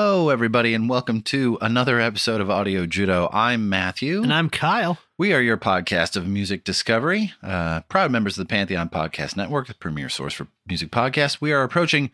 Hello, 0.00 0.28
everybody, 0.28 0.74
and 0.74 0.88
welcome 0.88 1.22
to 1.22 1.58
another 1.60 1.98
episode 1.98 2.40
of 2.40 2.48
Audio 2.48 2.86
Judo. 2.86 3.28
I'm 3.32 3.68
Matthew. 3.68 4.22
And 4.22 4.32
I'm 4.32 4.48
Kyle. 4.48 4.98
we 5.18 5.32
are 5.32 5.40
your 5.40 5.56
podcast 5.56 6.14
of 6.14 6.24
music 6.24 6.62
discovery, 6.62 7.32
uh, 7.42 7.80
proud 7.88 8.12
members 8.12 8.38
of 8.38 8.46
the 8.46 8.48
Pantheon 8.48 8.90
Podcast 8.90 9.36
Network, 9.36 9.66
the 9.66 9.74
premier 9.74 10.08
source 10.08 10.34
for 10.34 10.46
music 10.68 10.92
podcasts. 10.92 11.40
We 11.40 11.52
are 11.52 11.64
approaching 11.64 12.12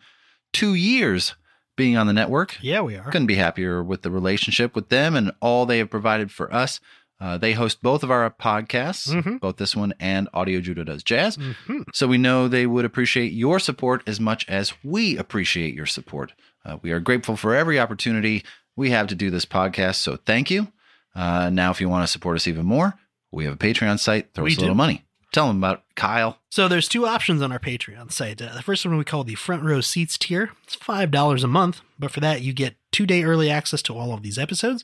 two 0.51 0.73
years 0.73 1.35
being 1.75 1.95
on 1.95 2.07
the 2.07 2.13
network. 2.13 2.57
Yeah, 2.59 2.81
we 2.81 2.95
are. 2.95 3.11
Couldn't 3.11 3.27
be 3.27 3.35
happier 3.35 3.83
with 3.83 4.01
the 4.01 4.09
relationship 4.09 4.73
with 4.73 4.89
them 4.89 5.15
and 5.15 5.31
all 5.39 5.67
they 5.67 5.77
have 5.77 5.91
provided 5.91 6.31
for 6.31 6.51
us. 6.51 6.79
Uh, 7.19 7.37
they 7.37 7.53
host 7.53 7.81
both 7.81 8.03
of 8.03 8.11
our 8.11 8.29
podcasts, 8.29 9.09
Mhm. 9.13 9.39
both 9.39 9.55
this 9.57 9.75
one 9.75 9.93
and 9.99 10.27
Audio 10.33 10.59
Judo 10.59 10.83
Does 10.83 11.01
Jazz. 11.03 11.37
Mhm. 11.37 11.83
So 11.93 12.07
we 12.07 12.17
know 12.17 12.47
they 12.47 12.65
would 12.67 12.83
appreciate 12.85 13.31
your 13.31 13.59
support 13.59 14.03
as 14.05 14.19
much 14.19 14.45
as 14.49 14.73
we 14.83 15.17
appreciate 15.17 15.73
your 15.73 15.85
support. 15.85 16.33
Uh, 16.65 16.77
we 16.81 16.91
are 16.91 16.99
grateful 16.99 17.37
for 17.37 17.55
every 17.55 17.79
opportunity 17.79 18.43
we 18.75 18.89
have 18.89 19.07
to 19.07 19.15
do 19.15 19.29
this 19.29 19.45
podcast. 19.45 19.95
So 19.95 20.17
thank 20.17 20.51
you. 20.51 20.67
Uh, 21.15 21.49
now, 21.49 21.71
if 21.71 21.79
you 21.79 21.87
want 21.87 22.03
to 22.03 22.11
support 22.11 22.35
us 22.35 22.47
even 22.47 22.65
more, 22.65 22.95
we 23.31 23.45
have 23.45 23.53
a 23.53 23.57
Patreon 23.57 23.97
site. 23.99 24.33
Throw 24.33 24.43
We 24.43 24.51
us 24.51 24.57
a 24.57 24.61
little 24.61 24.75
money. 24.75 25.05
Tell 25.31 25.47
them 25.47 25.57
about 25.57 25.83
Kyle. 25.95 26.39
So 26.49 26.67
there's 26.67 26.87
two 26.89 27.05
options 27.07 27.41
on 27.41 27.51
our 27.51 27.59
Patreon 27.59 28.11
site. 28.11 28.41
Uh, 28.41 28.53
the 28.53 28.61
first 28.61 28.85
one 28.85 28.97
we 28.97 29.03
call 29.05 29.23
the 29.23 29.35
front 29.35 29.63
row 29.63 29.79
seats 29.81 30.17
tier. 30.17 30.51
It's 30.63 30.75
five 30.75 31.11
dollars 31.11 31.43
a 31.43 31.47
month, 31.47 31.81
but 31.99 32.11
for 32.11 32.19
that 32.21 32.41
you 32.41 32.51
get 32.53 32.75
two 32.91 33.05
day 33.05 33.23
early 33.23 33.49
access 33.49 33.81
to 33.83 33.97
all 33.97 34.13
of 34.13 34.21
these 34.23 34.37
episodes. 34.37 34.83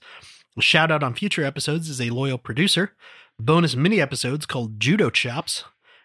Shout 0.59 0.91
out 0.91 1.03
on 1.03 1.13
future 1.13 1.45
episodes 1.45 1.89
is 1.89 2.01
a 2.01 2.09
loyal 2.09 2.37
producer. 2.37 2.93
Bonus 3.39 3.75
mini 3.75 4.01
episodes 4.01 4.45
called 4.45 4.79
Judo 4.79 5.09
Chops, 5.09 5.63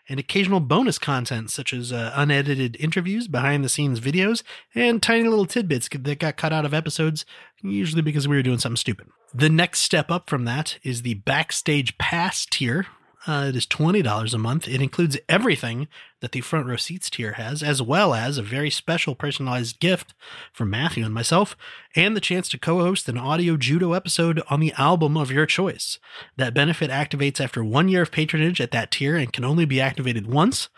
and 0.08 0.20
occasional 0.20 0.60
bonus 0.60 0.98
content 0.98 1.50
such 1.50 1.72
as 1.72 1.92
uh, 1.92 2.12
unedited 2.14 2.76
interviews, 2.78 3.26
behind 3.26 3.64
the 3.64 3.68
scenes 3.68 3.98
videos, 3.98 4.42
and 4.74 5.02
tiny 5.02 5.28
little 5.28 5.46
tidbits 5.46 5.88
that 5.92 6.20
got 6.20 6.36
cut 6.36 6.52
out 6.52 6.64
of 6.64 6.72
episodes, 6.72 7.24
usually 7.62 8.02
because 8.02 8.28
we 8.28 8.36
were 8.36 8.42
doing 8.42 8.58
something 8.58 8.76
stupid. 8.76 9.08
The 9.34 9.48
next 9.48 9.80
step 9.80 10.10
up 10.10 10.30
from 10.30 10.44
that 10.44 10.78
is 10.82 11.02
the 11.02 11.14
backstage 11.14 11.98
pass 11.98 12.46
tier. 12.46 12.86
Uh, 13.26 13.46
it 13.48 13.56
is 13.56 13.66
$20 13.66 14.34
a 14.34 14.38
month. 14.38 14.68
It 14.68 14.80
includes 14.80 15.18
everything 15.28 15.88
that 16.20 16.30
the 16.32 16.40
front 16.40 16.66
row 16.66 16.76
seats 16.76 17.10
tier 17.10 17.32
has, 17.32 17.62
as 17.62 17.82
well 17.82 18.14
as 18.14 18.38
a 18.38 18.42
very 18.42 18.70
special 18.70 19.16
personalized 19.16 19.80
gift 19.80 20.14
from 20.52 20.70
Matthew 20.70 21.04
and 21.04 21.12
myself, 21.12 21.56
and 21.96 22.16
the 22.16 22.20
chance 22.20 22.48
to 22.50 22.58
co 22.58 22.78
host 22.78 23.08
an 23.08 23.18
audio 23.18 23.56
judo 23.56 23.94
episode 23.94 24.40
on 24.48 24.60
the 24.60 24.72
album 24.78 25.16
of 25.16 25.32
your 25.32 25.44
choice. 25.44 25.98
That 26.36 26.54
benefit 26.54 26.90
activates 26.90 27.40
after 27.40 27.64
one 27.64 27.88
year 27.88 28.02
of 28.02 28.12
patronage 28.12 28.60
at 28.60 28.70
that 28.70 28.92
tier 28.92 29.16
and 29.16 29.32
can 29.32 29.44
only 29.44 29.64
be 29.64 29.80
activated 29.80 30.28
once. 30.28 30.68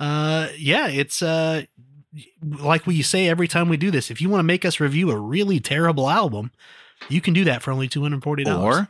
Uh, 0.00 0.48
yeah, 0.56 0.88
it's 0.88 1.22
uh, 1.22 1.62
like 2.42 2.86
we 2.86 3.02
say 3.02 3.28
every 3.28 3.46
time 3.46 3.68
we 3.68 3.76
do 3.76 3.92
this. 3.92 4.10
If 4.10 4.20
you 4.20 4.28
want 4.28 4.40
to 4.40 4.44
make 4.44 4.64
us 4.64 4.80
review 4.80 5.10
a 5.10 5.16
really 5.16 5.60
terrible 5.60 6.10
album, 6.10 6.50
you 7.08 7.20
can 7.20 7.32
do 7.32 7.44
that 7.44 7.62
for 7.62 7.70
only 7.70 7.88
$240. 7.88 8.60
Or 8.60 8.88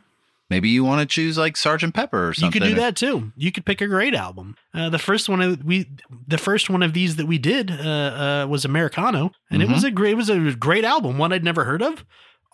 maybe 0.53 0.69
you 0.69 0.83
want 0.83 0.99
to 1.01 1.05
choose 1.05 1.37
like 1.37 1.57
Sergeant 1.57 1.93
Pepper 1.95 2.27
or 2.29 2.33
something. 2.33 2.61
You 2.61 2.67
could 2.67 2.75
do 2.75 2.81
that 2.81 2.95
too. 2.95 3.31
You 3.35 3.51
could 3.51 3.65
pick 3.65 3.81
a 3.81 3.87
great 3.87 4.13
album. 4.13 4.55
Uh, 4.73 4.89
the 4.89 4.99
first 4.99 5.27
one 5.29 5.41
of- 5.41 5.63
we, 5.63 5.89
the 6.27 6.37
first 6.37 6.69
one 6.69 6.83
of 6.83 6.93
these 6.93 7.15
that 7.15 7.25
we 7.25 7.37
did 7.39 7.71
uh, 7.71 8.43
uh, 8.43 8.47
was 8.47 8.63
Americano, 8.65 9.31
and 9.49 9.61
it 9.61 9.65
Mm-hmm. 9.65 9.73
was 9.73 9.83
a 9.83 9.91
great, 9.91 10.11
it 10.11 10.15
was 10.15 10.29
a 10.29 10.39
great 10.53 10.85
album. 10.85 11.17
One 11.17 11.33
I'd 11.33 11.43
never 11.43 11.63
heard 11.63 11.81
of, 11.81 12.05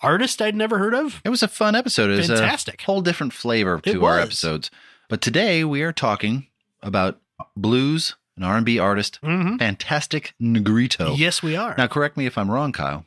artist 0.01 0.41
I'd 0.41 0.55
never 0.55 0.77
heard 0.77 0.93
of. 0.93 1.21
It 1.25 1.29
was 1.29 1.43
a 1.43 1.47
fun 1.49 1.75
episode. 1.75 2.09
It 2.11 2.17
was 2.17 2.27
Fantastic. 2.27 2.81
a 2.81 2.85
whole 2.85 3.01
different 3.01 3.33
flavor 3.33 3.79
to 3.81 4.05
our 4.05 4.19
episodes. 4.19 4.71
But 5.09 5.21
today 5.21 5.63
we 5.65 5.81
are 5.81 5.91
talking 5.91 6.47
about 6.81 7.19
blues 7.57 8.15
and 8.35 8.45
R&B 8.45 8.79
artist, 8.79 9.19
Mm-hmm. 9.21 9.57
Fantastic 9.57 10.33
Negrito. 10.39 11.15
Yes, 11.15 11.43
we 11.43 11.57
are. 11.57 11.75
Now, 11.77 11.87
correct 11.87 12.15
me 12.15 12.25
if 12.25 12.37
I'm 12.37 12.49
wrong, 12.49 12.71
Kyle, 12.71 13.03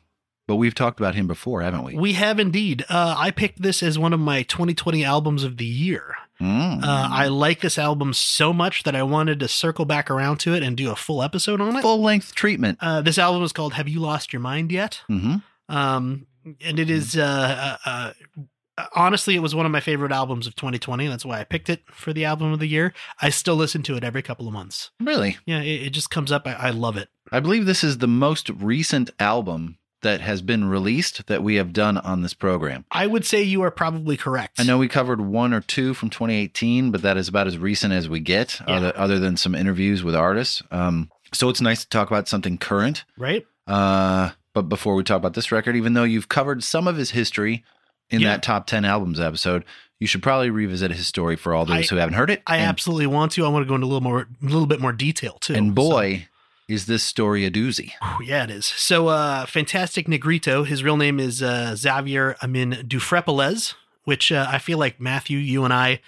but 0.47 0.55
we've 0.57 0.75
talked 0.75 0.99
about 0.99 1.15
him 1.15 1.27
before, 1.27 1.61
haven't 1.61 1.83
we? 1.83 1.95
we 1.95 2.13
have 2.13 2.39
indeed. 2.39 2.83
Uh, 2.89 3.15
I 3.17 3.31
picked 3.31 3.61
this 3.61 3.81
as 3.83 3.97
one 3.97 4.13
of 4.13 4.19
my 4.19 4.43
2020 4.43 5.03
albums 5.03 5.43
of 5.43 5.57
the 5.57 5.65
year. 5.65 6.15
Mm. 6.41 6.83
Uh, 6.83 7.07
I 7.11 7.27
like 7.27 7.61
this 7.61 7.77
album 7.77 8.11
so 8.13 8.51
much 8.51 8.83
that 8.83 8.95
I 8.95 9.03
wanted 9.03 9.39
to 9.39 9.47
circle 9.47 9.85
back 9.85 10.09
around 10.11 10.37
to 10.39 10.53
it 10.55 10.63
and 10.63 10.75
do 10.75 10.91
a 10.91 10.95
full 10.95 11.21
episode 11.23 11.61
on 11.61 11.75
it. 11.77 11.81
Full 11.81 12.01
length 12.01 12.33
treatment. 12.35 12.79
Uh, 12.81 13.01
this 13.01 13.17
album 13.17 13.43
is 13.43 13.53
called 13.53 13.73
"Have 13.73 13.87
You 13.87 13.99
Lost 13.99 14.33
Your 14.33 14.39
Mind 14.41 14.71
Yet?" 14.71 15.01
hmm 15.07 15.35
um 15.69 16.27
and 16.59 16.77
it 16.77 16.89
is 16.89 17.15
uh, 17.15 17.77
uh 17.85 17.89
uh 18.35 18.85
honestly 18.95 19.33
it 19.35 19.39
was 19.39 19.55
one 19.55 19.65
of 19.65 19.71
my 19.71 19.79
favorite 19.79 20.11
albums 20.11 20.45
of 20.45 20.55
2020 20.57 21.07
that's 21.07 21.23
why 21.25 21.39
i 21.39 21.43
picked 21.45 21.69
it 21.69 21.83
for 21.89 22.11
the 22.11 22.25
album 22.25 22.51
of 22.51 22.59
the 22.59 22.67
year 22.67 22.91
i 23.21 23.29
still 23.29 23.55
listen 23.55 23.81
to 23.81 23.95
it 23.95 24.03
every 24.03 24.21
couple 24.21 24.45
of 24.45 24.53
months 24.53 24.91
Really? 24.99 25.37
yeah 25.45 25.61
it, 25.61 25.83
it 25.83 25.89
just 25.91 26.09
comes 26.09 26.33
up 26.33 26.45
I, 26.45 26.53
I 26.53 26.69
love 26.71 26.97
it 26.97 27.07
I 27.31 27.39
believe 27.39 27.65
this 27.65 27.83
is 27.83 27.99
the 27.99 28.07
most 28.09 28.49
recent 28.49 29.09
album 29.19 29.77
that 30.03 30.21
has 30.21 30.41
been 30.41 30.65
released 30.65 31.25
that 31.27 31.43
we 31.43 31.55
have 31.55 31.73
done 31.73 31.97
on 31.97 32.21
this 32.21 32.33
program. 32.33 32.85
i 32.91 33.05
would 33.07 33.25
say 33.25 33.41
you 33.43 33.61
are 33.63 33.71
probably 33.71 34.15
correct 34.15 34.59
I 34.59 34.63
know 34.63 34.77
we 34.77 34.87
covered 34.87 35.19
one 35.19 35.53
or 35.53 35.61
two 35.61 35.93
from 35.93 36.09
2018, 36.11 36.91
but 36.91 37.01
that 37.01 37.17
is 37.17 37.27
about 37.27 37.47
as 37.47 37.57
recent 37.57 37.91
as 37.93 38.07
we 38.07 38.19
get, 38.19 38.61
Yeah. 38.67 38.75
other, 38.75 38.93
other 38.95 39.19
than 39.19 39.35
some 39.37 39.55
interviews 39.55 40.03
with 40.03 40.15
artists. 40.15 40.61
Um, 40.71 41.09
so 41.33 41.49
it's 41.49 41.61
nice 41.61 41.81
to 41.83 41.89
talk 41.89 42.09
about 42.11 42.27
something 42.27 42.57
current. 42.57 43.03
right 43.17 43.45
Uh, 43.67 44.29
but 44.53 44.63
before 44.69 44.93
we 44.95 45.03
talk 45.03 45.17
about 45.17 45.33
this 45.33 45.51
record, 45.51 45.75
even 45.75 45.93
though 45.93 46.03
you've 46.03 46.29
covered 46.29 46.63
some 46.63 46.87
of 46.87 46.95
his 46.95 47.11
history 47.11 47.63
in 48.11 48.21
Yeah. 48.21 48.29
that 48.33 48.43
top 48.43 48.67
10 48.67 48.85
albums 48.85 49.19
episode, 49.19 49.65
you 49.99 50.05
should 50.07 50.21
probably 50.21 50.49
revisit 50.49 50.91
his 50.91 51.07
story 51.07 51.35
for 51.37 51.53
all 51.55 51.65
those 51.65 51.89
I- 51.89 51.95
who 51.95 51.95
haven't 51.95 52.15
heard 52.15 52.29
it. 52.29 52.43
i 52.45 52.57
and, 52.57 52.67
absolutely 52.67 53.07
want 53.07 53.31
to 53.33 53.45
i 53.45 53.47
want 53.47 53.63
to 53.63 53.67
go 53.67 53.75
into 53.75 53.85
a 53.85 53.87
little 53.87 54.01
more 54.01 54.27
a 54.41 54.45
little 54.45 54.67
bit 54.67 54.81
more 54.81 54.91
detail 54.91 55.37
too 55.39 55.53
and 55.55 55.69
So- 55.69 55.73
boy, 55.73 56.27
is 56.67 56.85
this 56.85 57.03
story 57.03 57.45
a 57.45 57.51
doozy. 57.51 57.91
Yeah, 58.21 58.43
it 58.43 58.49
is. 58.49 58.65
So, 58.65 59.07
uh, 59.07 59.45
Fantastic 59.45 60.07
Negrito, 60.07 60.63
his 60.63 60.83
real 60.83 60.97
name 60.97 61.19
is 61.19 61.43
uh, 61.43 61.75
Xavier 61.75 62.35
Amin 62.41 62.71
Dphrepaulezz, 62.87 63.75
which 64.03 64.31
uh, 64.31 64.47
I 64.49 64.59
feel 64.59 64.77
like 64.77 64.99
Matthew, 64.99 65.37
you 65.37 65.63
and 65.63 65.73
I 65.73 65.99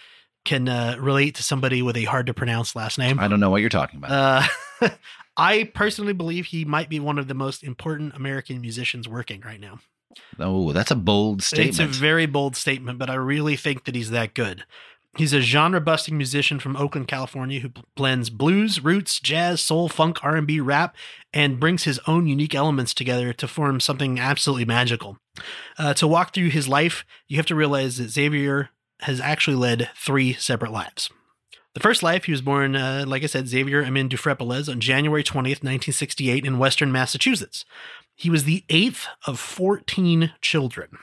can 0.46 0.69
uh, 0.69 0.96
relate 1.00 1.36
to 1.36 1.44
somebody 1.44 1.81
with 1.81 1.98
a 1.98 2.04
hard 2.04 2.28
to 2.28 2.34
pronounce 2.34 2.75
last 2.75 2.98
name. 2.98 3.19
I 3.19 3.28
don't 3.28 3.40
know 3.40 3.50
what 3.50 3.62
you're 3.62 3.69
talking 3.69 3.98
about. 3.98 4.48
Uh, 4.81 4.90
I 5.38 5.66
personally 5.74 6.13
believe 6.13 6.46
he 6.46 6.63
might 6.63 6.88
be 6.88 7.00
one 7.00 7.19
of 7.19 7.28
the 7.28 7.34
most 7.34 7.63
important 7.63 8.16
American 8.16 8.62
musicians 8.62 9.08
working 9.08 9.42
right 9.42 9.60
now. 9.60 9.80
oh, 10.40 10.72
that's 10.72 10.92
a 10.92 10.96
bold 10.96 11.44
statement. 11.44 11.69
It's 11.69 11.80
a 11.80 11.88
very 11.88 12.25
bold 12.25 12.56
statement, 12.56 13.00
but 13.00 13.10
I 13.10 13.16
really 13.16 13.58
think 13.58 13.86
that 13.86 13.96
he's 13.96 14.12
that 14.12 14.34
good. 14.34 14.63
He's 15.16 15.32
a 15.32 15.40
genre-busting 15.40 16.18
musician 16.18 16.60
from 16.60 16.76
Oakland, 16.76 17.08
California, 17.08 17.62
who 17.62 17.70
blends 17.96 18.30
blues, 18.30 18.84
roots, 18.84 19.22
jazz, 19.22 19.62
soul, 19.62 19.88
funk, 19.88 20.22
R&B, 20.22 20.60
rap, 20.60 20.96
and 21.34 21.60
brings 21.60 21.84
his 21.86 22.02
own 22.06 22.28
unique 22.28 22.54
elements 22.54 22.94
together 22.94 23.32
to 23.32 23.48
form 23.48 23.80
something 23.80 24.20
absolutely 24.20 24.66
magical. 24.66 25.18
Uh, 25.80 25.94
to 25.94 26.08
walk 26.08 26.34
through 26.34 26.50
his 26.50 26.68
life, 26.68 27.06
you 27.28 27.38
have 27.38 27.46
to 27.46 27.56
realize 27.56 27.98
that 27.98 28.10
Xavier 28.10 28.72
has 29.02 29.22
actually 29.22 29.56
led 29.56 29.90
three 29.96 30.34
separate 30.34 30.72
lives. 30.72 31.10
The 31.76 31.82
first 31.82 32.04
life, 32.04 32.26
he 32.26 32.32
was 32.32 32.42
born, 32.42 32.76
uh, 32.76 33.06
like 33.08 33.24
I 33.24 33.28
said, 33.28 33.48
Xavier 33.48 33.84
Amin 33.84 34.10
Dufresne 34.10 34.70
on 34.70 34.80
January 34.80 35.24
20th, 35.24 35.64
1968, 35.64 36.46
in 36.46 36.58
Western 36.58 36.92
Massachusetts. 36.92 37.66
He 38.16 38.30
was 38.30 38.44
the 38.44 38.64
eighth 38.70 39.08
of 39.26 39.40
14 39.40 40.34
children. 40.42 40.98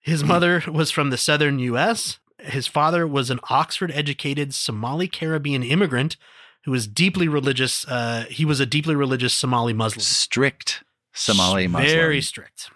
His 0.00 0.24
mother 0.24 0.62
was 0.68 0.90
from 0.90 1.10
the 1.10 1.16
southern 1.16 1.58
U.S. 1.60 2.18
His 2.40 2.66
father 2.66 3.06
was 3.06 3.30
an 3.30 3.40
Oxford 3.50 3.90
educated 3.92 4.54
Somali 4.54 5.08
Caribbean 5.08 5.62
immigrant 5.62 6.16
who 6.64 6.70
was 6.70 6.86
deeply 6.86 7.28
religious. 7.28 7.86
Uh, 7.86 8.26
he 8.28 8.44
was 8.44 8.60
a 8.60 8.66
deeply 8.66 8.94
religious 8.94 9.34
Somali 9.34 9.72
Muslim. 9.72 10.02
Strict 10.02 10.84
Somali 11.12 11.66
Muslim. 11.66 11.90
Very 11.90 12.20
strict. 12.20 12.70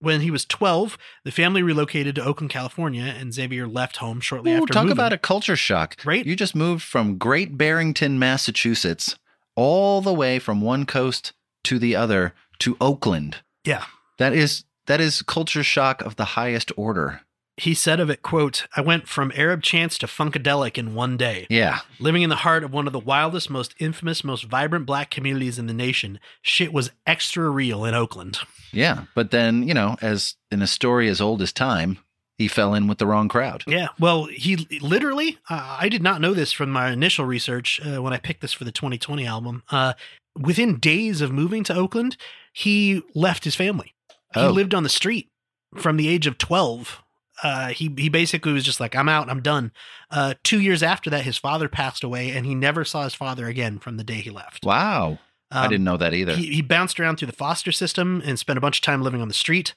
When 0.00 0.22
he 0.22 0.30
was 0.30 0.46
12, 0.46 0.96
the 1.24 1.30
family 1.30 1.62
relocated 1.62 2.14
to 2.14 2.24
Oakland, 2.24 2.50
California, 2.50 3.04
and 3.04 3.34
Xavier 3.34 3.66
left 3.66 3.98
home 3.98 4.20
shortly 4.20 4.52
Ooh, 4.52 4.62
after 4.62 4.72
talk 4.72 4.84
moving. 4.84 4.92
about 4.92 5.12
a 5.12 5.18
culture 5.18 5.56
shock. 5.56 5.96
Right? 6.04 6.24
You 6.24 6.34
just 6.34 6.54
moved 6.54 6.82
from 6.82 7.18
Great 7.18 7.58
Barrington, 7.58 8.18
Massachusetts, 8.18 9.16
all 9.56 10.00
the 10.00 10.14
way 10.14 10.38
from 10.38 10.62
one 10.62 10.86
coast 10.86 11.34
to 11.64 11.78
the 11.78 11.94
other 11.94 12.32
to 12.60 12.78
Oakland. 12.80 13.38
Yeah. 13.64 13.84
That 14.18 14.32
is 14.32 14.64
that 14.86 15.00
is 15.00 15.22
culture 15.22 15.62
shock 15.62 16.00
of 16.00 16.16
the 16.16 16.24
highest 16.24 16.72
order. 16.76 17.20
He 17.56 17.74
said 17.74 18.00
of 18.00 18.08
it, 18.08 18.22
quote, 18.22 18.66
I 18.74 18.80
went 18.80 19.06
from 19.06 19.32
Arab 19.34 19.62
chants 19.62 19.98
to 19.98 20.06
Funkadelic 20.06 20.78
in 20.78 20.94
one 20.94 21.16
day. 21.18 21.46
Yeah. 21.50 21.80
Living 21.98 22.22
in 22.22 22.30
the 22.30 22.36
heart 22.36 22.64
of 22.64 22.72
one 22.72 22.86
of 22.86 22.92
the 22.94 22.98
wildest, 22.98 23.50
most 23.50 23.74
infamous, 23.78 24.24
most 24.24 24.44
vibrant 24.44 24.86
black 24.86 25.10
communities 25.10 25.58
in 25.58 25.66
the 25.66 25.74
nation, 25.74 26.20
shit 26.40 26.72
was 26.72 26.90
extra 27.06 27.50
real 27.50 27.84
in 27.84 27.94
Oakland. 27.94 28.38
Yeah. 28.72 29.04
But 29.14 29.30
then, 29.30 29.62
you 29.68 29.74
know, 29.74 29.96
as 30.00 30.36
in 30.50 30.62
a 30.62 30.66
story 30.66 31.08
as 31.08 31.20
old 31.20 31.42
as 31.42 31.52
time, 31.52 31.98
he 32.38 32.48
fell 32.48 32.72
in 32.72 32.86
with 32.86 32.96
the 32.96 33.06
wrong 33.06 33.28
crowd. 33.28 33.62
Yeah. 33.66 33.88
Well, 33.98 34.24
he 34.24 34.56
literally, 34.80 35.36
uh, 35.50 35.76
I 35.80 35.90
did 35.90 36.02
not 36.02 36.22
know 36.22 36.32
this 36.32 36.52
from 36.52 36.70
my 36.70 36.90
initial 36.90 37.26
research 37.26 37.78
uh, 37.84 38.00
when 38.00 38.14
I 38.14 38.18
picked 38.18 38.40
this 38.40 38.54
for 38.54 38.64
the 38.64 38.72
2020 38.72 39.26
album. 39.26 39.62
Uh, 39.70 39.92
within 40.38 40.78
days 40.78 41.20
of 41.20 41.30
moving 41.30 41.62
to 41.64 41.74
Oakland, 41.74 42.16
he 42.54 43.02
left 43.14 43.44
his 43.44 43.54
family. 43.56 43.92
He 44.32 44.40
Oh. 44.40 44.50
lived 44.50 44.72
on 44.72 44.84
the 44.84 44.88
street 44.88 45.28
from 45.76 45.98
the 45.98 46.08
age 46.08 46.26
of 46.26 46.38
12. 46.38 47.02
Uh, 47.42 47.68
he 47.68 47.92
he 47.96 48.08
basically 48.08 48.52
was 48.52 48.64
just 48.64 48.80
like, 48.80 48.94
I'm 48.94 49.08
out, 49.08 49.30
I'm 49.30 49.40
done. 49.42 49.72
Uh, 50.10 50.34
two 50.44 50.60
years 50.60 50.82
after 50.82 51.10
that, 51.10 51.24
his 51.24 51.36
father 51.38 51.68
passed 51.68 52.04
away, 52.04 52.30
and 52.30 52.44
he 52.46 52.54
never 52.54 52.84
saw 52.84 53.04
his 53.04 53.14
father 53.14 53.46
again 53.46 53.78
from 53.78 53.96
the 53.96 54.04
day 54.04 54.14
he 54.20 54.30
left. 54.30 54.64
Wow. 54.64 55.18
I 55.52 55.64
Um, 55.64 55.70
didn't 55.70 55.84
know 55.84 55.96
that 55.96 56.14
either. 56.14 56.36
He, 56.36 56.46
he 56.54 56.62
bounced 56.62 57.00
around 57.00 57.16
through 57.16 57.26
the 57.26 57.32
foster 57.32 57.72
system 57.72 58.22
and 58.24 58.38
spent 58.38 58.56
a 58.56 58.60
bunch 58.60 58.78
of 58.78 58.82
time 58.82 59.02
living 59.02 59.20
on 59.20 59.28
the 59.28 59.34
street. 59.34 59.74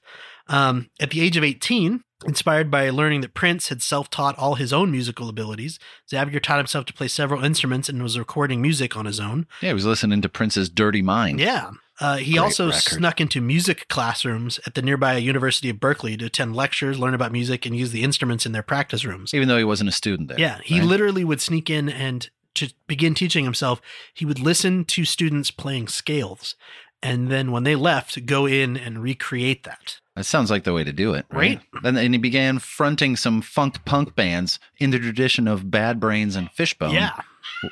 Um, 0.48 0.90
at 1.00 1.10
the 1.10 1.22
age 1.22 1.36
of 1.38 1.44
18, 1.44 2.04
inspired 2.24 2.72
by 2.72 2.90
learning 2.90 3.22
that 3.22 3.34
Prince 3.34 3.70
had 3.70 3.82
self 3.82 4.10
taught 4.10 4.38
all 4.38 4.56
his 4.56 4.74
own 4.74 4.92
musical 4.92 5.30
abilities, 5.30 5.80
Xavier 6.10 6.40
taught 6.40 6.58
himself 6.58 6.86
to 6.86 6.94
play 6.94 7.08
several 7.08 7.44
instruments 7.44 7.90
and 7.90 8.02
was 8.02 8.18
recording 8.18 8.62
music 8.62 8.96
on 8.98 9.06
his 9.06 9.20
own. 9.20 9.48
yeah, 9.62 9.70
he 9.70 9.74
was 9.74 9.86
listening 9.86 10.22
to 10.22 10.30
Prince's 10.30 10.70
Dirty 10.70 11.02
Mind. 11.02 11.40
Yeah. 11.40 11.72
Uh, 12.00 12.18
he 12.18 12.32
Great 12.34 12.40
also 12.40 12.66
record. 12.68 12.82
snuck 12.82 13.22
into 13.22 13.40
music 13.40 13.88
classrooms 13.88 14.60
at 14.66 14.74
the 14.74 14.82
nearby 14.82 15.16
University 15.18 15.70
of 15.70 15.80
Berkeley 15.80 16.18
to 16.18 16.26
attend 16.26 16.56
lectures, 16.56 16.98
learn 16.98 17.14
about 17.14 17.32
music, 17.32 17.66
and 17.66 17.76
use 17.78 17.92
the 17.92 18.04
instruments 18.04 18.46
in 18.46 18.52
their 18.52 18.64
practice 18.64 19.06
rooms. 19.06 19.34
Even 19.34 19.48
though 19.48 19.58
he 19.60 19.64
wasn't 19.64 19.90
a 19.90 19.94
student 19.94 20.28
there. 20.28 20.40
Yeah, 20.40 20.60
he 20.64 20.80
right? 20.80 20.88
literally 20.90 21.24
would 21.24 21.40
sneak 21.40 21.70
in 21.70 21.90
and 21.90 22.30
to 22.56 22.72
begin 22.88 23.14
teaching 23.16 23.46
himself, 23.46 23.82
he 24.14 24.26
would 24.26 24.40
listen 24.40 24.86
to 24.86 25.06
students 25.06 25.52
playing 25.52 25.88
scales. 25.88 26.56
And 27.04 27.30
then 27.30 27.52
when 27.52 27.64
they 27.64 27.76
left, 27.76 28.26
go 28.26 28.46
in 28.46 28.78
and 28.78 29.04
recreate 29.04 29.64
that. 29.66 30.00
That 30.16 30.24
sounds 30.26 30.50
like 30.50 30.64
the 30.64 30.74
way 30.74 30.84
to 30.84 30.94
do 30.94 31.14
it, 31.14 31.26
right? 31.32 31.60
Right. 31.74 31.84
Then 31.84 31.98
and 31.98 32.14
he 32.14 32.18
began 32.18 32.60
fronting 32.60 33.16
some 33.18 33.42
funk 33.42 33.84
punk 33.84 34.16
bands 34.16 34.58
in 34.78 34.92
the 34.92 35.00
tradition 35.00 35.48
of 35.48 35.70
Bad 35.70 36.00
Brains 36.00 36.36
and 36.36 36.50
Fishbone. 36.52 36.92
Yeah. 36.92 37.12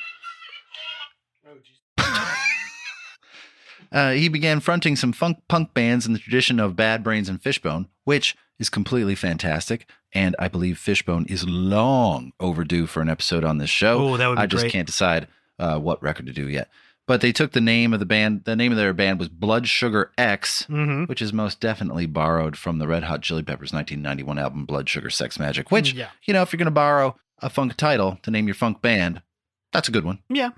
Uh, 3.91 4.11
he 4.11 4.29
began 4.29 4.61
fronting 4.61 4.95
some 4.95 5.11
funk 5.11 5.37
punk 5.49 5.73
bands 5.73 6.07
in 6.07 6.13
the 6.13 6.19
tradition 6.19 6.61
of 6.61 6.77
Bad 6.77 7.03
Brains 7.03 7.27
and 7.27 7.41
Fishbone, 7.41 7.89
which 8.05 8.37
is 8.57 8.69
completely 8.69 9.15
fantastic. 9.15 9.85
And 10.13 10.33
I 10.39 10.47
believe 10.47 10.77
Fishbone 10.77 11.25
is 11.25 11.45
long 11.45 12.31
overdue 12.39 12.85
for 12.85 13.01
an 13.01 13.09
episode 13.09 13.43
on 13.43 13.57
this 13.57 13.69
show. 13.69 13.99
Oh, 13.99 14.15
that 14.17 14.27
would 14.27 14.37
be 14.37 14.41
I 14.41 14.45
just 14.45 14.63
great. 14.63 14.71
can't 14.71 14.87
decide 14.87 15.27
uh, 15.59 15.77
what 15.77 16.01
record 16.01 16.27
to 16.27 16.31
do 16.31 16.47
yet. 16.47 16.69
But 17.07 17.21
they 17.21 17.31
took 17.31 17.51
the 17.51 17.61
name 17.61 17.93
of 17.93 17.99
the 17.99 18.05
band. 18.05 18.45
The 18.45 18.55
name 18.55 18.71
of 18.71 18.77
their 18.77 18.93
band 18.93 19.19
was 19.19 19.27
Blood 19.27 19.67
Sugar 19.67 20.11
X, 20.17 20.65
Mm-hmm. 20.69 21.05
which 21.05 21.21
is 21.21 21.33
most 21.33 21.59
definitely 21.59 22.05
borrowed 22.05 22.55
from 22.57 22.77
the 22.79 22.87
Red 22.87 23.03
Hot 23.03 23.21
Chili 23.21 23.43
Peppers 23.43 23.73
1991 23.73 24.37
album 24.39 24.65
Blood 24.65 24.87
Sugar 24.87 25.09
Sex 25.09 25.37
Magik. 25.37 25.71
Which, 25.71 25.93
Yeah. 25.93 26.09
you 26.23 26.33
know, 26.33 26.41
if 26.41 26.53
you're 26.53 26.57
going 26.59 26.65
to 26.65 26.71
borrow 26.71 27.15
a 27.39 27.49
funk 27.49 27.75
title 27.75 28.19
to 28.21 28.31
name 28.31 28.47
your 28.47 28.55
funk 28.55 28.81
band, 28.81 29.21
that's 29.73 29.89
a 29.89 29.91
good 29.91 30.05
one. 30.05 30.19
Yeah. 30.29 30.51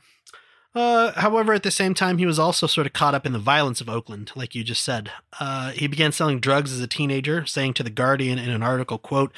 Uh, 0.75 1.11
however, 1.13 1.53
at 1.53 1.61
the 1.63 1.69
same 1.71 1.93
time, 1.93 2.17
he 2.17 2.25
was 2.25 2.39
also 2.39 2.65
sort 2.65 2.87
of 2.87 2.93
caught 2.93 3.13
up 3.13 3.25
in 3.27 3.31
the 3.31 3.39
violence 3.39 3.79
of 3.79 3.87
Oakland, 3.87 4.31
like 4.35 4.55
you 4.55 4.63
just 4.63 4.83
said. 4.83 5.11
Uh, 5.39 5.69
he 5.71 5.85
began 5.87 6.11
selling 6.11 6.39
drugs 6.39 6.73
as 6.73 6.79
a 6.81 6.87
teenager, 6.87 7.45
saying 7.45 7.75
to 7.75 7.83
the 7.83 7.91
Guardian 7.91 8.39
in 8.39 8.49
an 8.49 8.63
article, 8.63 8.97
"quote 8.97 9.31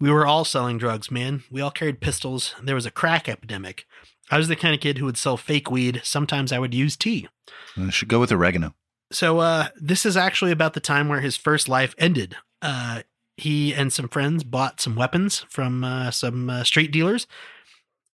We 0.00 0.10
were 0.10 0.26
all 0.26 0.44
selling 0.44 0.78
drugs, 0.78 1.10
man. 1.10 1.44
We 1.50 1.60
all 1.60 1.70
carried 1.70 2.00
pistols. 2.00 2.54
There 2.62 2.74
was 2.74 2.86
a 2.86 2.90
crack 2.90 3.28
epidemic. 3.28 3.86
I 4.30 4.38
was 4.38 4.48
the 4.48 4.56
kind 4.56 4.74
of 4.74 4.80
kid 4.80 4.98
who 4.98 5.04
would 5.04 5.16
sell 5.16 5.36
fake 5.36 5.70
weed. 5.70 6.00
Sometimes 6.04 6.52
I 6.52 6.58
would 6.58 6.74
use 6.74 6.96
tea." 6.96 7.28
I 7.76 7.90
should 7.90 8.08
go 8.08 8.20
with 8.20 8.32
oregano. 8.32 8.74
So 9.12 9.40
uh, 9.40 9.68
this 9.76 10.06
is 10.06 10.16
actually 10.16 10.52
about 10.52 10.74
the 10.74 10.80
time 10.80 11.08
where 11.08 11.20
his 11.20 11.36
first 11.36 11.68
life 11.68 11.94
ended. 11.98 12.36
Uh, 12.62 13.02
he 13.36 13.74
and 13.74 13.92
some 13.92 14.08
friends 14.08 14.44
bought 14.44 14.80
some 14.80 14.94
weapons 14.94 15.46
from 15.48 15.82
uh, 15.82 16.10
some 16.10 16.48
uh, 16.48 16.62
street 16.62 16.92
dealers. 16.92 17.26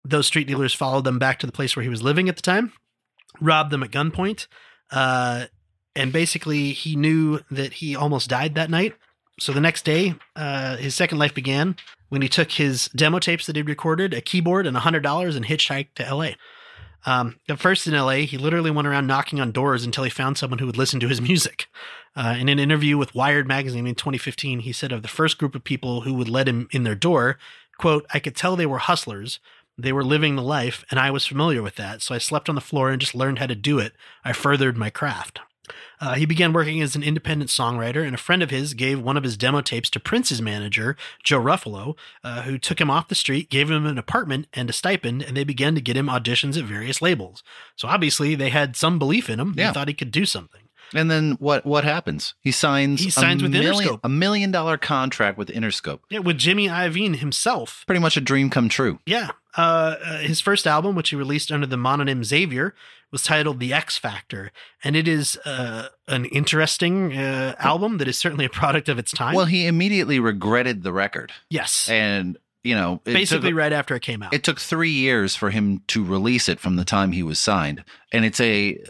Those 0.06 0.28
street 0.28 0.48
dealers 0.48 0.74
followed 0.74 1.06
them 1.06 1.18
back 1.18 1.40
to 1.40 1.46
the 1.46 1.54
place 1.54 1.76
where 1.76 1.84
he 1.84 1.90
was 1.90 2.04
living 2.04 2.28
at 2.28 2.36
the 2.36 2.42
time, 2.42 2.74
robbed 3.40 3.72
them 3.72 3.84
at 3.84 3.92
gunpoint, 3.92 4.48
uh, 4.92 5.46
and 5.96 6.12
basically 6.12 6.74
he 6.74 6.96
knew 6.96 7.40
that 7.50 7.74
he 7.74 7.96
almost 7.96 8.30
died 8.30 8.56
that 8.56 8.70
night. 8.70 8.96
So 9.40 9.52
the 9.52 9.62
next 9.62 9.86
day, 9.86 10.16
uh, 10.36 10.78
his 10.78 10.94
second 10.94 11.20
life 11.20 11.34
began 11.34 11.78
when 12.14 12.22
he 12.22 12.30
took 12.30 12.52
his 12.52 12.90
demo 12.90 13.18
tapes 13.18 13.48
that 13.48 13.56
he'd 13.56 13.68
recorded, 13.68 14.14
a 14.14 14.22
keyboard, 14.22 14.68
and 14.68 14.78
hundred 14.78 15.02
dollars, 15.02 15.36
and 15.36 15.48
hitchhiked 15.48 15.96
to 15.96 16.06
L.A. 16.06 16.38
Um, 17.08 17.40
at 17.50 17.58
first 17.58 17.88
in 17.88 17.94
LA, 17.96 18.18
he 18.18 18.38
literally 18.38 18.70
went 18.70 18.88
around 18.88 19.08
knocking 19.08 19.42
on 19.42 19.52
doors 19.52 19.84
until 19.84 20.04
he 20.04 20.12
found 20.12 20.38
someone 20.38 20.60
who 20.60 20.68
would 20.68 20.78
listen 20.78 21.00
to 21.00 21.08
his 21.08 21.20
music. 21.30 21.66
Uh, 22.16 22.36
in 22.40 22.50
an 22.50 22.60
interview 22.60 23.00
with 23.00 23.16
Wired 23.16 23.48
magazine 23.48 23.88
in 23.88 23.96
2015, 23.96 24.60
he 24.60 24.72
said 24.72 24.92
of 24.92 25.02
the 25.02 25.08
first 25.08 25.40
group 25.40 25.56
of 25.56 25.64
people 25.64 26.02
who 26.02 26.14
would 26.14 26.30
let 26.30 26.48
him 26.48 26.68
in 26.70 26.84
their 26.84 26.94
door, 26.94 27.40
quote, 27.80 28.06
I 28.14 28.20
could 28.20 28.36
tell 28.36 28.56
they 28.56 28.68
were 28.68 28.78
hustlers. 28.78 29.40
They 29.76 29.92
were 29.92 30.04
living 30.04 30.36
the 30.36 30.44
life, 30.44 30.86
and 30.92 31.00
I 31.00 31.10
was 31.10 31.26
familiar 31.26 31.64
with 31.64 31.78
that. 31.78 32.04
So 32.04 32.14
I 32.14 32.20
slept 32.20 32.48
on 32.48 32.54
the 32.54 32.62
floor 32.62 32.92
and 32.92 33.02
just 33.02 33.16
learned 33.16 33.40
how 33.40 33.48
to 33.48 33.56
do 33.56 33.80
it. 33.80 33.94
I 34.24 34.34
furthered 34.34 34.78
my 34.78 34.92
craft. 34.92 35.40
Uh, 36.02 36.16
he 36.16 36.26
began 36.26 36.52
working 36.52 36.82
as 36.82 36.96
an 36.96 37.04
independent 37.04 37.50
songwriter, 37.50 38.06
and 38.06 38.14
a 38.14 38.18
friend 38.18 38.44
of 38.44 38.50
his 38.50 38.74
gave 38.74 39.00
one 39.02 39.16
of 39.16 39.24
his 39.24 39.38
demo 39.38 39.62
tapes 39.62 39.90
to 39.92 40.00
Prince's 40.00 40.42
manager, 40.42 40.98
Joe 41.24 41.40
Ruffalo, 41.40 41.96
uh, 42.24 42.42
who 42.42 42.58
took 42.58 42.82
him 42.82 42.90
off 42.90 43.08
the 43.08 43.16
street, 43.16 43.50
gave 43.50 43.70
him 43.72 43.86
an 43.86 43.98
apartment 43.98 44.48
and 44.54 44.70
a 44.70 44.74
stipend, 44.74 45.22
and 45.24 45.38
they 45.38 45.44
began 45.46 45.76
to 45.76 45.82
get 45.82 45.96
him 45.96 46.08
auditions 46.08 46.58
at 46.58 46.66
various 46.66 47.02
labels. 47.02 47.44
So 47.76 47.88
obviously, 47.88 48.36
they 48.36 48.50
had 48.50 48.76
some 48.76 49.00
belief 49.00 49.30
in 49.30 49.40
him. 49.40 49.54
Yeah. 49.56 49.68
They 49.68 49.74
thought 49.74 49.88
he 49.88 49.94
could 49.94 50.12
do 50.12 50.26
something. 50.26 50.62
And 50.96 51.10
then 51.10 51.38
what 51.40 51.66
what 51.66 51.86
happens? 51.86 52.36
He 52.42 52.52
signs 52.52 53.02
He 53.02 53.10
signs 53.10 53.42
a 53.42 53.46
with 53.46 53.54
million, 53.54 53.74
Interscope. 53.74 54.00
a 54.04 54.10
million 54.10 54.52
dollar 54.52 54.78
contract 54.78 55.40
with 55.40 55.48
Interscope. 55.48 56.02
Yeah, 56.10 56.20
with 56.20 56.38
Jimmy 56.38 56.68
Iovine 56.68 57.16
himself. 57.16 57.84
Pretty 57.88 58.02
much 58.02 58.16
a 58.16 58.22
dream 58.22 58.52
come 58.52 58.70
true. 58.70 59.00
Yeah. 59.06 59.30
Uh, 59.58 59.96
uh, 60.04 60.18
his 60.20 60.40
first 60.40 60.68
album, 60.68 60.96
which 60.96 61.10
he 61.10 61.16
released 61.16 61.52
under 61.52 61.66
the 61.66 61.78
mononym 61.78 62.24
Xavier, 62.24 62.76
was 63.14 63.24
titled 63.24 63.62
The 63.62 63.72
X 63.72 63.98
Factor. 63.98 64.52
And 64.84 64.98
it 64.98 65.08
is 65.08 65.38
uh, 65.46 65.88
an 66.10 66.26
interesting 66.26 67.16
uh, 67.16 67.56
album 67.60 68.00
that 68.00 68.10
is 68.10 68.18
certainly 68.18 68.44
a 68.44 68.50
product 68.50 68.90
of 68.90 69.00
its 69.00 69.12
time. 69.12 69.36
Well, 69.36 69.46
he 69.46 69.66
immediately 69.68 70.20
regretted 70.20 70.84
the 70.84 70.92
record, 70.92 71.32
yes. 71.50 71.88
and 71.88 72.38
you 72.64 72.76
know, 72.76 73.02
it 73.06 73.14
Basically, 73.14 73.52
took, 73.52 73.58
right 73.58 73.74
after 73.74 73.96
it 73.96 74.02
came 74.02 74.24
out. 74.24 74.34
it 74.34 74.44
took 74.44 74.60
three 74.60 74.90
years 74.92 75.36
for 75.36 75.50
him 75.52 75.82
to 75.88 76.04
release 76.04 76.50
it 76.50 76.60
from 76.60 76.76
the 76.76 76.86
time 76.86 77.12
he 77.12 77.22
was 77.24 77.40
signed, 77.40 77.84
and 78.12 78.26
it's 78.26 78.40
a 78.42 78.84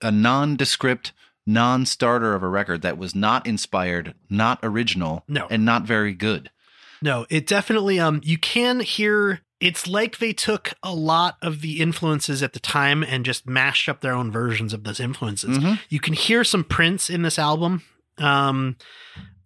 a 0.00 0.10
nondescript, 0.10 1.12
non-starter 1.46 2.34
of 2.34 2.42
a 2.42 2.48
record 2.48 2.82
that 2.82 2.98
was 2.98 3.14
not 3.14 3.46
inspired, 3.46 4.14
not 4.28 4.58
original, 4.62 5.22
No. 5.28 5.46
and 5.50 5.64
not 5.64 5.84
very 5.84 6.12
good. 6.12 6.50
No, 7.00 7.26
it 7.30 7.46
definitely 7.46 8.00
um 8.00 8.20
you 8.24 8.38
can 8.38 8.80
hear 8.80 9.40
it's 9.62 9.86
like 9.86 10.18
they 10.18 10.32
took 10.32 10.72
a 10.82 10.92
lot 10.94 11.36
of 11.40 11.60
the 11.60 11.80
influences 11.80 12.42
at 12.42 12.52
the 12.52 12.60
time 12.60 13.02
and 13.02 13.24
just 13.24 13.46
mashed 13.46 13.88
up 13.88 14.00
their 14.00 14.12
own 14.12 14.30
versions 14.30 14.72
of 14.74 14.82
those 14.84 14.98
influences. 15.00 15.56
Mhm. 15.58 15.78
You 15.88 16.00
can 16.00 16.14
hear 16.14 16.42
some 16.44 16.64
Prince 16.64 17.08
in 17.08 17.22
this 17.22 17.38
album. 17.38 17.82
Um 18.18 18.76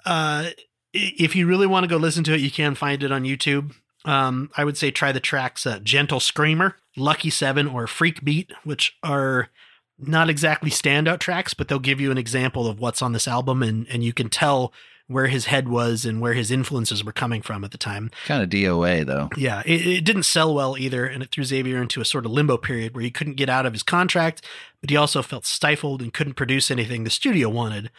uh 0.04 0.50
if 0.92 1.36
you 1.36 1.46
really 1.46 1.66
want 1.66 1.84
to 1.84 1.88
go 1.88 1.98
listen 1.98 2.24
to 2.24 2.34
it, 2.34 2.40
you 2.40 2.50
can 2.50 2.74
find 2.74 3.02
it 3.02 3.12
on 3.12 3.24
YouTube. 3.24 3.72
Um, 4.06 4.50
I 4.56 4.64
would 4.64 4.78
say 4.78 4.90
try 4.90 5.12
the 5.12 5.20
tracks 5.20 5.66
uh, 5.66 5.78
Gentle 5.80 6.20
Screamer, 6.20 6.76
Lucky 6.96 7.28
Seven, 7.28 7.66
or 7.66 7.86
Freak 7.86 8.24
Beat, 8.24 8.50
which 8.64 8.96
are 9.02 9.50
not 9.98 10.30
exactly 10.30 10.70
standout 10.70 11.18
tracks, 11.18 11.52
but 11.54 11.68
they'll 11.68 11.78
give 11.80 12.00
you 12.00 12.10
an 12.10 12.16
example 12.18 12.66
of 12.66 12.78
what's 12.80 13.02
on 13.02 13.12
this 13.12 13.28
album, 13.28 13.62
and, 13.62 13.86
and 13.90 14.04
you 14.04 14.12
can 14.14 14.30
tell 14.30 14.72
where 15.08 15.28
his 15.28 15.46
head 15.46 15.68
was 15.68 16.04
and 16.04 16.20
where 16.20 16.32
his 16.32 16.50
influences 16.50 17.04
were 17.04 17.12
coming 17.12 17.40
from 17.40 17.62
at 17.62 17.70
the 17.70 17.78
time. 17.78 18.10
Kind 18.26 18.42
of 18.42 18.48
DOA 18.48 19.06
though. 19.06 19.28
Yeah, 19.36 19.62
it, 19.64 19.86
it, 19.86 20.04
didn't 20.04 20.24
sell 20.24 20.52
well 20.52 20.76
either, 20.76 21.06
and 21.06 21.22
it 21.22 21.30
threw 21.30 21.44
Xavier 21.44 21.80
into 21.80 22.00
a 22.00 22.04
sort 22.04 22.26
of 22.26 22.32
limbo 22.32 22.56
period 22.56 22.94
where 22.94 23.04
he 23.04 23.10
couldn't 23.10 23.34
get 23.34 23.48
out 23.48 23.66
of 23.66 23.72
his 23.72 23.84
contract, 23.84 24.44
but 24.80 24.90
he 24.90 24.96
also 24.96 25.22
felt 25.22 25.46
stifled 25.46 26.02
and 26.02 26.12
couldn't 26.12 26.34
produce 26.34 26.70
anything 26.70 27.04
the 27.04 27.10
studio 27.10 27.48
wanted. 27.48 27.90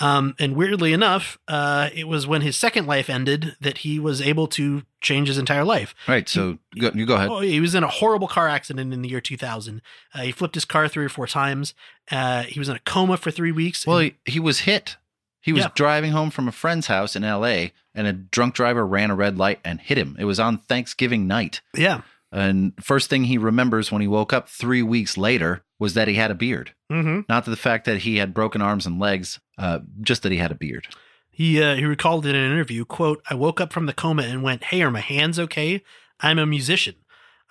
Um, 0.00 0.34
and 0.38 0.56
weirdly 0.56 0.94
enough, 0.94 1.38
uh, 1.48 1.90
it 1.94 2.08
was 2.08 2.26
when 2.26 2.40
his 2.40 2.56
second 2.56 2.86
life 2.86 3.10
ended 3.10 3.56
that 3.60 3.78
he 3.78 3.98
was 3.98 4.22
able 4.22 4.46
to 4.48 4.82
change 5.02 5.28
his 5.28 5.38
entire 5.38 5.64
life. 5.64 5.94
Right. 6.08 6.26
So 6.28 6.58
go, 6.80 6.90
you 6.94 7.04
go 7.04 7.14
ahead. 7.16 7.28
Oh, 7.28 7.40
he 7.40 7.60
was 7.60 7.74
in 7.74 7.84
a 7.84 7.88
horrible 7.88 8.26
car 8.26 8.48
accident 8.48 8.92
in 8.92 9.02
the 9.02 9.08
year 9.08 9.20
2000. 9.20 9.82
Uh, 10.14 10.22
he 10.22 10.32
flipped 10.32 10.54
his 10.54 10.64
car 10.64 10.88
three 10.88 11.04
or 11.04 11.10
four 11.10 11.26
times. 11.26 11.74
Uh, 12.10 12.44
he 12.44 12.58
was 12.58 12.70
in 12.70 12.76
a 12.76 12.80
coma 12.80 13.18
for 13.18 13.30
three 13.30 13.52
weeks. 13.52 13.86
Well, 13.86 13.98
he, 13.98 14.16
he 14.24 14.40
was 14.40 14.60
hit. 14.60 14.96
He 15.44 15.52
was 15.52 15.64
Yeah. 15.64 15.70
driving 15.74 16.12
home 16.12 16.30
from 16.30 16.48
a 16.48 16.52
friend's 16.52 16.86
house 16.86 17.14
in 17.14 17.22
LA 17.22 17.72
and 17.94 18.06
a 18.06 18.12
drunk 18.14 18.54
driver 18.54 18.86
ran 18.86 19.10
a 19.10 19.14
red 19.14 19.36
light 19.36 19.60
and 19.64 19.78
hit 19.80 19.98
him. 19.98 20.16
It 20.18 20.24
was 20.24 20.40
on 20.40 20.56
Thanksgiving 20.58 21.26
night. 21.26 21.60
yeah. 21.74 22.00
And 22.32 22.72
first 22.82 23.08
thing 23.10 23.24
he 23.24 23.38
remembers 23.38 23.92
when 23.92 24.00
he 24.02 24.08
woke 24.08 24.32
up 24.32 24.48
three 24.48 24.82
weeks 24.82 25.16
later 25.16 25.62
was 25.78 25.94
that 25.94 26.08
he 26.08 26.14
had 26.14 26.32
a 26.32 26.34
beard. 26.34 26.72
Mm-hmm. 26.90 27.20
Not 27.28 27.44
the 27.44 27.54
fact 27.56 27.84
that 27.84 27.98
he 27.98 28.16
had 28.16 28.34
broken 28.34 28.60
arms 28.60 28.86
and 28.86 28.98
legs, 28.98 29.38
uh, 29.56 29.80
just 30.00 30.22
that 30.24 30.32
he 30.32 30.38
had 30.38 30.50
a 30.50 30.56
beard. 30.56 30.88
He 31.30 31.62
uh, 31.62 31.76
he 31.76 31.84
recalled 31.84 32.26
in 32.26 32.34
an 32.34 32.50
interview, 32.52 32.84
"quote 32.84 33.22
I 33.30 33.34
woke 33.34 33.60
up 33.60 33.72
from 33.72 33.86
the 33.86 33.92
coma 33.92 34.22
and 34.22 34.42
went, 34.42 34.64
"Hey, 34.64 34.82
are 34.82 34.90
my 34.90 35.00
hands 35.00 35.38
okay? 35.38 35.82
I'm 36.20 36.38
a 36.40 36.46
musician." 36.46 36.94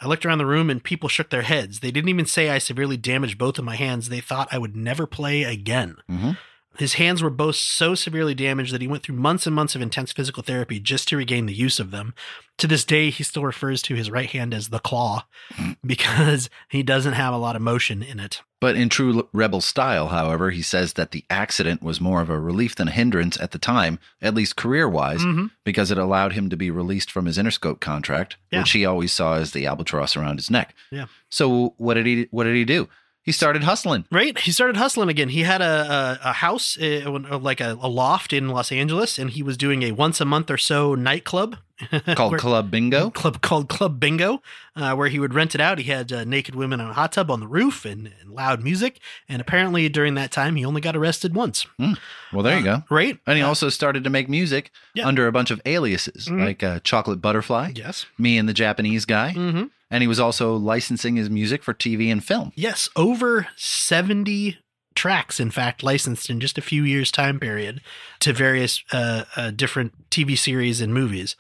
I 0.02 0.08
looked 0.08 0.26
around 0.26 0.40
the 0.40 0.46
room 0.46 0.70
and 0.70 0.84
people 0.84 1.08
shook 1.08 1.30
their 1.30 1.44
heads. 1.44 1.80
They 1.80 1.92
didn't 1.92 2.10
even 2.10 2.26
say 2.26 2.50
I 2.50 2.58
severely 2.58 2.98
damaged 2.98 3.38
both 3.38 3.58
of 3.60 3.64
my 3.64 3.76
hands. 3.78 4.10
They 4.10 4.20
thought 4.20 4.50
I 4.52 4.58
would 4.58 4.76
never 4.76 5.06
play 5.06 5.44
again. 5.44 5.96
Mhm. 6.12 6.38
His 6.80 6.94
hands 6.96 7.22
were 7.22 7.30
both 7.30 7.56
so 7.56 7.94
severely 7.96 8.34
damaged 8.34 8.74
that 8.74 8.82
he 8.82 8.88
went 8.88 9.04
through 9.04 9.16
months 9.16 9.46
and 9.46 9.56
months 9.56 9.76
of 9.76 9.82
intense 9.82 10.12
physical 10.12 10.42
therapy 10.42 10.80
just 10.80 11.08
to 11.10 11.18
regain 11.18 11.46
the 11.46 11.54
use 11.54 11.80
of 11.80 11.92
them. 11.92 12.14
To 12.60 12.68
this 12.68 12.84
day, 12.86 13.10
he 13.10 13.24
still 13.24 13.44
refers 13.46 13.82
to 13.84 13.96
his 13.96 14.10
right 14.12 14.30
hand 14.30 14.54
as 14.54 14.70
the 14.70 14.80
claw 14.80 15.26
because 15.86 16.50
he 16.70 16.84
doesn't 16.84 17.14
have 17.14 17.34
a 17.34 17.38
lot 17.38 17.56
of 17.56 17.62
motion 17.62 18.02
in 18.04 18.20
it. 18.20 18.42
But 18.62 18.76
in 18.78 18.88
true 18.90 19.28
rebel 19.34 19.60
style, 19.60 20.08
however, 20.08 20.50
he 20.52 20.62
says 20.62 20.94
that 20.94 21.12
the 21.12 21.26
accident 21.30 21.84
was 21.84 22.00
more 22.00 22.22
of 22.22 22.30
a 22.30 22.40
relief 22.40 22.76
than 22.76 22.88
a 22.88 22.92
hindrance 22.92 23.40
at 23.40 23.52
the 23.52 23.58
time, 23.60 24.00
at 24.22 24.34
least 24.36 24.56
career 24.56 24.88
wise, 24.88 25.20
Mhm. 25.22 25.52
because 25.66 25.92
it 25.92 25.98
allowed 25.98 26.34
him 26.34 26.50
to 26.50 26.56
be 26.56 26.72
released 26.72 27.12
from 27.12 27.26
his 27.26 27.38
Interscope 27.38 27.82
contract, 27.82 28.38
Yeah. 28.52 28.60
which 28.60 28.72
he 28.72 28.86
always 28.86 29.12
saw 29.12 29.34
as 29.34 29.52
the 29.52 29.66
albatross 29.66 30.16
around 30.16 30.38
his 30.38 30.50
neck. 30.50 30.74
Yeah. 30.92 31.06
So 31.30 31.74
what 31.78 31.96
did 31.96 32.06
he 32.06 32.28
what 32.32 32.46
did 32.46 32.56
he 32.56 32.64
do? 32.66 32.88
He 33.24 33.32
started 33.32 33.64
hustling. 33.64 34.06
Right. 34.12 34.38
He 34.38 34.52
started 34.52 34.76
hustling 34.78 35.10
again. 35.10 35.30
He 35.30 35.44
had 35.44 35.62
a 35.62 36.20
a, 36.24 36.30
a 36.30 36.34
house, 36.34 36.78
uh, 36.82 37.10
like 37.42 37.62
a, 37.62 37.78
a 37.82 37.88
loft 37.88 38.34
in 38.34 38.50
Los 38.50 38.72
Angeles, 38.72 39.18
and 39.18 39.30
he 39.30 39.42
was 39.42 39.56
doing 39.58 39.82
a 39.84 39.92
once 39.94 40.20
a 40.22 40.26
month 40.26 40.52
or 40.52 40.58
so 40.58 40.94
nightclub 40.96 41.56
Called 42.16 42.32
Where- 42.34 42.40
Club 42.40 42.70
Bingo. 42.70 43.10
club 43.10 43.42
called 43.42 43.68
Club 43.68 44.00
Bingo, 44.00 44.42
uh, 44.76 44.94
where 44.96 45.08
he 45.10 45.20
would 45.20 45.34
rent 45.34 45.56
it 45.56 45.60
out. 45.62 45.80
He 45.80 45.90
had 45.90 46.12
uh, 46.14 46.24
naked 46.24 46.54
women 46.56 46.80
in 46.80 46.88
a 46.88 46.94
hot 46.94 47.12
tub 47.14 47.32
on 47.32 47.40
the 47.40 47.48
roof 47.48 47.84
and, 47.84 48.12
and 48.22 48.30
loud 48.32 48.64
music. 48.64 49.00
And 49.28 49.42
apparently, 49.42 49.90
during 49.90 50.14
that 50.16 50.32
time, 50.32 50.56
he 50.56 50.64
only 50.66 50.82
got 50.82 50.96
arrested 50.96 51.34
once. 51.34 51.66
Well, 51.80 52.44
there 52.44 52.60
you 52.60 52.70
Uh, 52.70 52.78
go. 52.80 52.84
Right. 52.90 53.18
And 53.26 53.38
he 53.38 53.44
also 53.44 53.70
started 53.70 54.04
to 54.04 54.10
make 54.10 54.30
music 54.30 54.72
Yeah. 54.94 55.08
under 55.08 55.28
a 55.28 55.32
bunch 55.32 55.50
of 55.52 55.62
aliases, 55.66 56.28
Mhm. 56.28 56.46
like 56.46 56.62
uh, 56.64 56.80
Chocolate 56.84 57.22
Butterfly, 57.22 57.72
yes. 57.76 58.06
Me 58.18 58.38
and 58.38 58.48
the 58.48 58.54
Japanese 58.54 59.06
Guy, 59.06 59.32
hmm 59.34 59.64
and 59.94 60.02
he 60.02 60.08
was 60.08 60.20
also 60.20 60.56
licensing 60.56 61.18
his 61.18 61.30
music 61.30 61.62
for 61.62 61.72
TV 61.72 62.12
and 62.12 62.24
film. 62.24 62.52
Yes. 62.56 62.90
Over 62.96 63.48
seventy 63.56 64.58
tracks, 64.96 65.40
in 65.40 65.52
fact, 65.52 65.84
licensed 65.84 66.32
in 66.32 66.40
just 66.40 66.58
a 66.58 66.64
few 66.64 66.84
years' 66.84 67.12
time 67.12 67.40
period 67.40 67.80
to 68.20 68.34
various 68.34 68.84
uh, 68.92 69.26
uh, 69.36 69.52
different 69.52 70.10
TV 70.10 70.36
series 70.36 70.82
and 70.82 70.96
movies. 70.96 71.36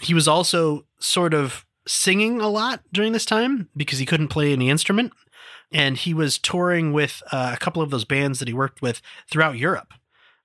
He 0.00 0.14
was 0.14 0.28
also 0.28 0.86
sort 1.00 1.34
of 1.34 1.66
singing 1.84 2.40
a 2.40 2.48
lot 2.48 2.80
during 2.92 3.12
this 3.12 3.26
time 3.26 3.70
because 3.76 3.98
he 3.98 4.06
couldn't 4.06 4.28
play 4.28 4.52
any 4.52 4.70
instrument. 4.70 5.12
And 5.72 5.96
he 5.96 6.14
was 6.14 6.38
touring 6.38 6.92
with 6.92 7.24
uh, 7.32 7.50
a 7.54 7.58
couple 7.58 7.82
of 7.82 7.90
those 7.90 8.04
bands 8.04 8.38
that 8.38 8.46
he 8.46 8.54
worked 8.54 8.80
with 8.80 9.02
throughout 9.28 9.58
Europe. 9.58 9.92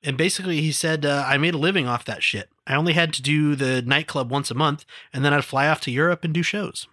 And 0.03 0.17
basically, 0.17 0.61
he 0.61 0.71
said, 0.71 1.05
uh, 1.05 1.25
I 1.27 1.37
made 1.37 1.53
a 1.53 1.59
living 1.59 1.87
off 1.87 2.05
that 2.05 2.23
shit. 2.23 2.49
I 2.65 2.73
only 2.73 2.93
had 2.93 3.13
to 3.13 3.21
do 3.21 3.55
the 3.55 3.83
nightclub 3.83 4.31
once 4.31 4.49
a 4.49 4.55
month, 4.55 4.83
and 5.13 5.23
then 5.23 5.31
I'd 5.31 5.45
fly 5.45 5.67
off 5.67 5.79
to 5.81 5.91
Europe 5.91 6.23
and 6.23 6.33
do 6.33 6.41
shows. 6.41 6.87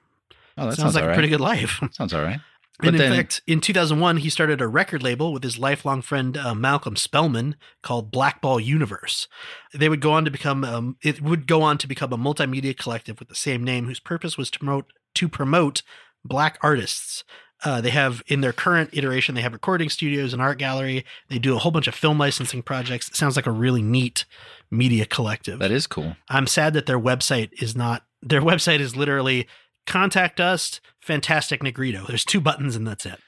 Oh, 0.59 0.67
that 0.67 0.77
sounds, 0.77 0.79
sounds, 0.79 0.95
like 0.95 1.05
all 1.05 1.11
a 1.11 1.15
pretty 1.15 1.29
good 1.29 1.41
life. 1.41 1.81
Sounds 1.93 2.13
all 2.13 2.23
right. 2.23 2.41
But 2.81 2.89
And 2.89 2.97
in 2.97 3.11
then, 3.11 3.17
fact, 3.19 3.43
in 3.47 3.61
2001, 3.61 4.19
he 4.19 4.31
started 4.31 4.61
a 4.61 4.69
record 4.69 5.03
label 5.03 5.33
with 5.33 5.43
his 5.43 5.59
lifelong 5.59 6.01
friend 6.01 6.37
uh, 6.37 6.55
Malcolm 6.55 6.95
Spellman 6.95 7.57
called 7.83 8.13
Blackball 8.13 8.61
Universe. 8.61 9.27
They 9.75 9.89
would 9.89 10.01
go 10.01 10.13
on 10.13 10.25
to 10.25 10.31
become 10.31 10.63
um, 10.65 10.97
it 11.03 11.21
would 11.21 11.49
go 11.49 11.63
on 11.63 11.79
to 11.79 11.89
become 11.89 12.13
a 12.13 12.19
multimedia 12.19 12.77
collective 12.77 13.19
with 13.19 13.29
the 13.29 13.35
same 13.35 13.65
name, 13.65 13.87
whose 13.87 13.99
purpose 13.99 14.39
was 14.39 14.49
to 14.53 14.59
promote 14.61 14.93
to 15.15 15.29
promote 15.29 15.83
black 16.25 16.57
artists. 16.63 17.25
Uh, 17.65 17.81
they 17.81 17.91
have 17.91 18.23
in 18.29 18.43
their 18.43 18.53
current 18.53 18.91
iteration, 18.93 19.35
they 19.35 19.41
have 19.41 19.53
recording 19.53 19.89
studios 19.89 20.33
and 20.33 20.41
art 20.41 20.59
gallery. 20.59 21.05
They 21.29 21.41
do 21.41 21.57
a 21.57 21.59
whole 21.59 21.73
bunch 21.73 21.89
of 21.89 21.95
film 21.97 22.17
licensing 22.17 22.63
projects. 22.63 23.09
It 23.09 23.17
sounds 23.17 23.35
like 23.35 23.47
a 23.47 23.51
really 23.51 23.83
neat 23.83 24.25
media 24.71 25.05
collective. 25.05 25.59
that 25.59 25.73
is 25.73 25.89
cool. 25.89 26.15
I'm 26.29 26.47
sad 26.47 26.75
that 26.75 26.87
their 26.87 27.01
website 27.01 27.51
is 27.61 27.75
not. 27.75 28.05
Their 28.23 28.41
website 28.53 28.79
is 28.79 28.95
literally 28.95 29.49
contact 29.89 30.39
us, 30.41 30.81
Fantastic 31.01 31.63
Negrito. 31.63 32.05
There's 32.07 32.25
two 32.25 32.41
buttons 32.41 32.77
and 32.77 32.87
that's 32.87 33.05
it. 33.07 33.19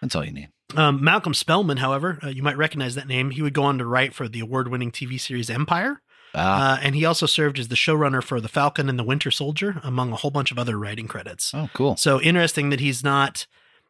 That's 0.00 0.16
all 0.16 0.24
you 0.24 0.32
need. 0.32 0.48
Um, 0.76 1.02
Malcolm 1.04 1.34
Spellman, 1.34 1.76
however, 1.78 2.18
uh, 2.22 2.28
you 2.28 2.42
might 2.42 2.56
recognize 2.56 2.94
that 2.94 3.06
name. 3.08 3.30
He 3.30 3.42
would 3.42 3.52
go 3.54 3.64
on 3.64 3.78
to 3.78 3.84
write 3.86 4.14
for 4.14 4.28
the 4.28 4.40
award-winning 4.40 4.92
TV 4.92 5.20
series 5.20 5.50
Empire, 5.50 6.00
Ah, 6.32 6.74
uh, 6.76 6.80
and 6.82 6.94
he 6.94 7.04
also 7.04 7.26
served 7.26 7.58
as 7.58 7.66
the 7.68 7.74
showrunner 7.74 8.22
for 8.22 8.40
The 8.40 8.48
Falcon 8.48 8.88
and 8.88 8.96
the 8.96 9.02
Winter 9.04 9.32
Soldier, 9.32 9.80
among 9.82 10.12
a 10.12 10.16
whole 10.16 10.30
bunch 10.30 10.52
of 10.52 10.58
other 10.60 10.78
writing 10.78 11.08
credits. 11.08 11.52
oh, 11.54 11.68
cool. 11.74 11.96
So 11.96 12.20
interesting 12.20 12.70
that 12.70 12.78
he's 12.80 13.02
not 13.02 13.46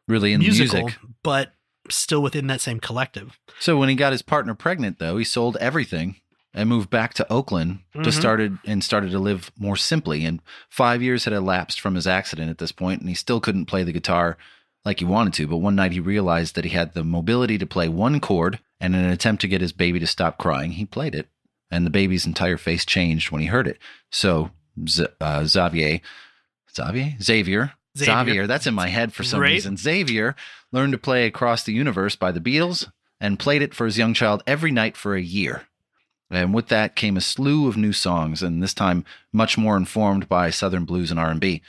Really 0.07 0.33
in 0.33 0.39
musical, 0.39 0.81
music. 0.81 0.99
but 1.23 1.53
still 1.89 2.21
within 2.23 2.47
that 2.47 2.59
same 2.61 2.79
collective. 2.79 3.37
So 3.59 3.77
when 3.77 3.89
he 3.89 3.95
got 3.95 4.11
his 4.11 4.23
partner 4.23 4.55
pregnant, 4.55 4.97
though, 4.97 5.17
he 5.17 5.23
sold 5.23 5.55
everything 5.57 6.15
and 6.53 6.67
moved 6.69 6.89
back 6.89 7.13
to 7.15 7.31
Oakland 7.31 7.79
to 7.93 7.99
Mhm. 8.09 8.13
started 8.13 8.57
and 8.65 8.83
started 8.83 9.11
to 9.11 9.19
live 9.19 9.51
more 9.57 9.77
simply. 9.77 10.25
And 10.25 10.41
five 10.69 11.01
years 11.01 11.23
had 11.25 11.33
elapsed 11.33 11.79
from 11.79 11.95
his 11.95 12.07
accident 12.07 12.49
at 12.49 12.57
this 12.57 12.71
point, 12.71 12.99
and 13.01 13.09
he 13.09 13.15
still 13.15 13.39
couldn't 13.39 13.65
play 13.67 13.83
the 13.83 13.93
guitar 13.93 14.37
like 14.83 14.99
he 14.99 15.05
wanted 15.05 15.33
to. 15.35 15.47
But 15.47 15.57
one 15.57 15.75
night 15.75 15.91
he 15.93 15.99
realized 15.99 16.55
that 16.55 16.65
he 16.65 16.71
had 16.71 16.93
the 16.93 17.03
mobility 17.03 17.57
to 17.57 17.65
play 17.65 17.87
one 17.87 18.19
chord, 18.19 18.59
and 18.79 18.95
in 18.95 19.01
an 19.03 19.11
attempt 19.11 19.41
to 19.41 19.47
get 19.47 19.61
his 19.61 19.71
baby 19.71 19.99
to 19.99 20.07
stop 20.07 20.37
crying, 20.37 20.71
he 20.73 20.85
played 20.85 21.15
it, 21.15 21.29
and 21.69 21.85
the 21.85 21.89
baby's 21.91 22.25
entire 22.25 22.57
face 22.57 22.83
changed 22.85 23.31
when 23.31 23.41
he 23.41 23.47
heard 23.47 23.67
it. 23.67 23.77
So 24.11 24.51
Z- 24.89 25.07
uh, 25.21 25.45
Xavier, 25.45 26.01
Xavier, 26.75 27.15
Xavier. 27.21 27.73
Xavier. 27.97 28.15
Xavier, 28.25 28.47
that's 28.47 28.67
in 28.67 28.73
my 28.73 28.87
head 28.87 29.13
for 29.13 29.23
some 29.23 29.41
Right. 29.41 29.51
reason. 29.51 29.77
Xavier 29.77 30.35
learned 30.71 30.93
to 30.93 30.97
play 30.97 31.25
Across 31.27 31.63
the 31.63 31.73
Universe 31.73 32.15
by 32.15 32.31
the 32.31 32.39
Beatles 32.39 32.89
and 33.19 33.37
played 33.37 33.61
it 33.61 33.75
for 33.75 33.85
his 33.85 33.97
young 33.97 34.13
child 34.13 34.41
every 34.47 34.71
night 34.71 34.95
for 34.97 35.15
a 35.15 35.21
year. 35.21 35.63
And 36.31 36.53
with 36.53 36.69
that 36.69 36.95
came 36.95 37.17
a 37.17 37.21
slew 37.21 37.67
of 37.67 37.75
new 37.75 37.91
songs, 37.91 38.41
and 38.41 38.63
this 38.63 38.73
time 38.73 39.03
much 39.33 39.57
more 39.57 39.75
informed 39.75 40.29
by 40.29 40.49
Southern 40.49 40.85
blues 40.85 41.11
and 41.11 41.19
R&B. 41.19 41.61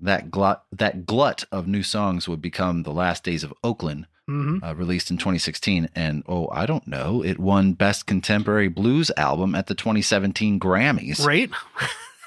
That 0.00 0.30
glut, 0.30 0.64
that 0.70 1.06
glut 1.06 1.44
of 1.50 1.66
new 1.66 1.82
songs 1.82 2.28
would 2.28 2.42
become 2.42 2.82
"The 2.82 2.92
Last 2.92 3.24
Days 3.24 3.42
of 3.42 3.54
Oakland," 3.64 4.06
hmm 4.26 4.58
uh, 4.62 4.74
released 4.74 5.10
in 5.10 5.16
2016, 5.16 5.88
and 5.94 6.22
oh, 6.28 6.48
I 6.52 6.66
don't 6.66 6.86
know, 6.86 7.24
it 7.24 7.38
won 7.38 7.72
Best 7.72 8.06
Contemporary 8.06 8.68
Blues 8.68 9.10
Album 9.16 9.54
at 9.54 9.68
the 9.68 9.74
2017 9.74 10.60
Grammys. 10.60 11.24
Right? 11.24 11.50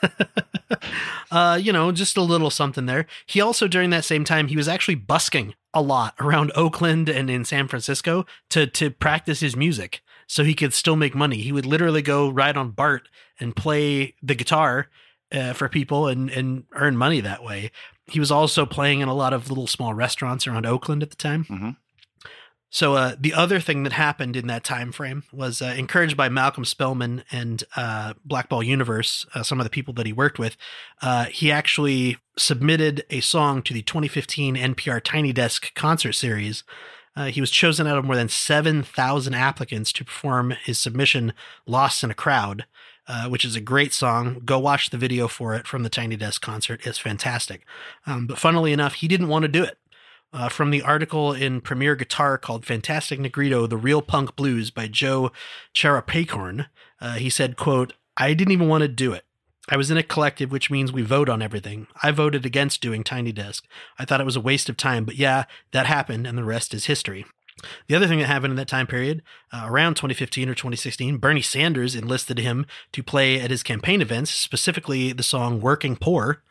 uh, 1.32 1.60
you 1.62 1.72
know, 1.72 1.92
just 1.92 2.18
a 2.18 2.22
little 2.22 2.50
something 2.50 2.86
there. 2.86 3.06
He 3.26 3.42
also, 3.42 3.68
during 3.68 3.90
that 3.92 4.06
same 4.06 4.24
time, 4.24 4.48
he 4.48 4.58
was 4.58 4.68
actually 4.68 4.96
busking 4.96 5.54
a 5.74 5.82
lot 5.82 6.16
around 6.20 6.52
Oakland 6.56 7.10
and 7.10 7.30
in 7.30 7.46
San 7.46 7.68
Francisco 7.68 8.26
to 8.50 8.66
to 8.66 8.90
practice 8.90 9.42
his 9.42 9.56
music 9.56 10.02
so 10.28 10.44
he 10.44 10.54
could 10.54 10.74
still 10.74 10.96
make 10.96 11.16
money. 11.16 11.38
He 11.38 11.52
would 11.52 11.66
literally 11.66 12.02
go 12.02 12.30
ride 12.30 12.58
on 12.58 12.72
BART 12.72 13.08
and 13.40 13.56
play 13.56 14.16
the 14.22 14.36
guitar 14.36 14.88
uh, 15.32 15.54
for 15.54 15.70
people 15.70 16.08
and 16.08 16.30
and 16.30 16.64
earn 16.74 16.98
money 16.98 17.22
that 17.22 17.44
way. 17.44 17.72
He 18.08 18.20
was 18.20 18.32
also 18.32 18.66
playing 18.66 19.00
in 19.02 19.08
a 19.08 19.14
lot 19.14 19.34
of 19.34 19.50
little 19.50 19.68
small 19.68 19.94
restaurants 19.94 20.46
around 20.48 20.66
Oakland 20.66 21.02
at 21.04 21.10
the 21.10 21.16
time. 21.16 21.46
Mhm. 21.46 21.78
So 22.70 22.96
uh, 22.96 23.16
the 23.18 23.34
other 23.34 23.62
thing 23.62 23.84
that 23.84 23.94
happened 23.94 24.36
in 24.36 24.48
that 24.48 24.66
time 24.66 24.92
frame 24.92 25.24
was 25.32 25.62
uh, 25.62 25.74
encouraged 25.78 26.18
by 26.18 26.28
Malcolm 26.28 26.66
Spellman 26.66 27.24
and 27.32 27.64
uh, 27.78 28.16
Blackball 28.26 28.64
Universe, 28.64 29.26
uh, 29.34 29.44
some 29.44 29.62
of 29.62 29.64
the 29.64 29.70
people 29.70 29.94
that 29.94 30.06
he 30.06 30.12
worked 30.12 30.40
with. 30.40 30.58
Uh, 31.02 31.26
he 31.26 31.52
actually 31.52 32.18
submitted 32.38 33.06
a 33.10 33.22
song 33.22 33.62
to 33.62 33.74
the 33.74 33.82
2015 33.82 34.56
NPR 34.58 35.02
Tiny 35.02 35.32
Desk 35.32 35.74
concert 35.74 36.14
series. 36.14 36.66
Uh, 37.16 37.26
he 37.26 37.40
was 37.42 37.50
chosen 37.52 37.88
out 37.88 37.98
of 37.98 38.06
more 38.06 38.16
than 38.16 38.28
7,000 38.30 39.34
applicants 39.34 39.92
to 39.94 40.04
perform 40.06 40.52
his 40.64 40.78
submission, 40.78 41.34
Lost 41.66 42.04
in 42.04 42.12
a 42.12 42.14
Crowd. 42.16 42.66
uh, 43.08 43.28
which 43.28 43.46
is 43.46 43.56
a 43.56 43.62
great 43.62 43.94
song. 43.94 44.42
Go 44.46 44.58
watch 44.58 44.90
the 44.90 44.98
video 44.98 45.28
for 45.28 45.54
it 45.54 45.68
from 45.68 45.84
the 45.84 45.90
Tiny 45.90 46.16
Desk 46.16 46.42
concert. 46.42 46.86
It's 46.88 46.98
fantastic. 46.98 47.64
Um, 48.08 48.26
but 48.26 48.40
funnily 48.40 48.74
enough, 48.74 48.96
he 48.96 49.08
didn't 49.08 49.28
want 49.28 49.44
to 49.44 49.48
do 49.48 49.64
it. 49.64 49.78
Uh, 50.34 50.50
from 50.50 50.72
the 50.72 50.82
article 50.82 51.32
in 51.32 51.62
Premier 51.62 51.96
Guitar 51.96 52.38
called 52.38 52.66
Fantastic 52.66 53.20
Negrito, 53.20 53.68
The 53.68 53.78
Real 53.78 54.02
Punk 54.02 54.36
Blues 54.36 54.72
by 54.72 54.88
Joe 54.88 55.32
Charupakorn, 55.74 56.66
uh, 57.00 57.14
he 57.14 57.30
said, 57.30 57.56
quote, 57.58 57.94
I 58.18 58.34
didn't 58.34 58.52
even 58.54 58.68
want 58.68 58.82
to 58.82 58.88
do 58.88 59.14
it. 59.14 59.24
I 59.68 59.78
was 59.78 59.90
in 59.90 59.98
a 59.98 60.04
collective, 60.04 60.52
which 60.52 60.70
means 60.70 60.92
we 60.92 61.02
vote 61.02 61.28
on 61.28 61.42
everything. 61.42 61.88
I 62.04 62.12
voted 62.12 62.46
against 62.46 62.82
doing 62.82 63.04
Tiny 63.04 63.32
Desk. 63.32 63.66
I 63.98 64.06
thought 64.06 64.22
it 64.22 64.26
was 64.26 64.36
a 64.36 64.42
waste 64.42 64.70
of 64.70 64.78
time, 64.78 65.06
but 65.06 65.16
yeah, 65.16 65.46
that 65.72 65.88
happened, 65.88 66.28
and 66.28 66.38
the 66.38 66.44
rest 66.44 66.74
is 66.74 66.86
history. 66.86 67.26
The 67.88 67.96
other 67.96 68.08
thing 68.08 68.20
that 68.20 68.28
happened 68.28 68.52
in 68.52 68.58
that 68.58 68.68
time 68.68 68.86
period, 68.86 69.24
uh, 69.52 69.64
around 69.66 69.96
2015 69.96 70.50
or 70.50 70.54
2016, 70.54 71.18
Bernie 71.18 71.42
Sanders 71.42 71.96
enlisted 71.96 72.38
him 72.38 72.66
to 72.92 73.02
play 73.02 73.40
at 73.40 73.50
his 73.50 73.64
campaign 73.64 74.02
events, 74.02 74.32
specifically 74.32 75.14
the 75.14 75.24
song 75.24 75.62
Working 75.62 75.96
Poor. 75.96 76.44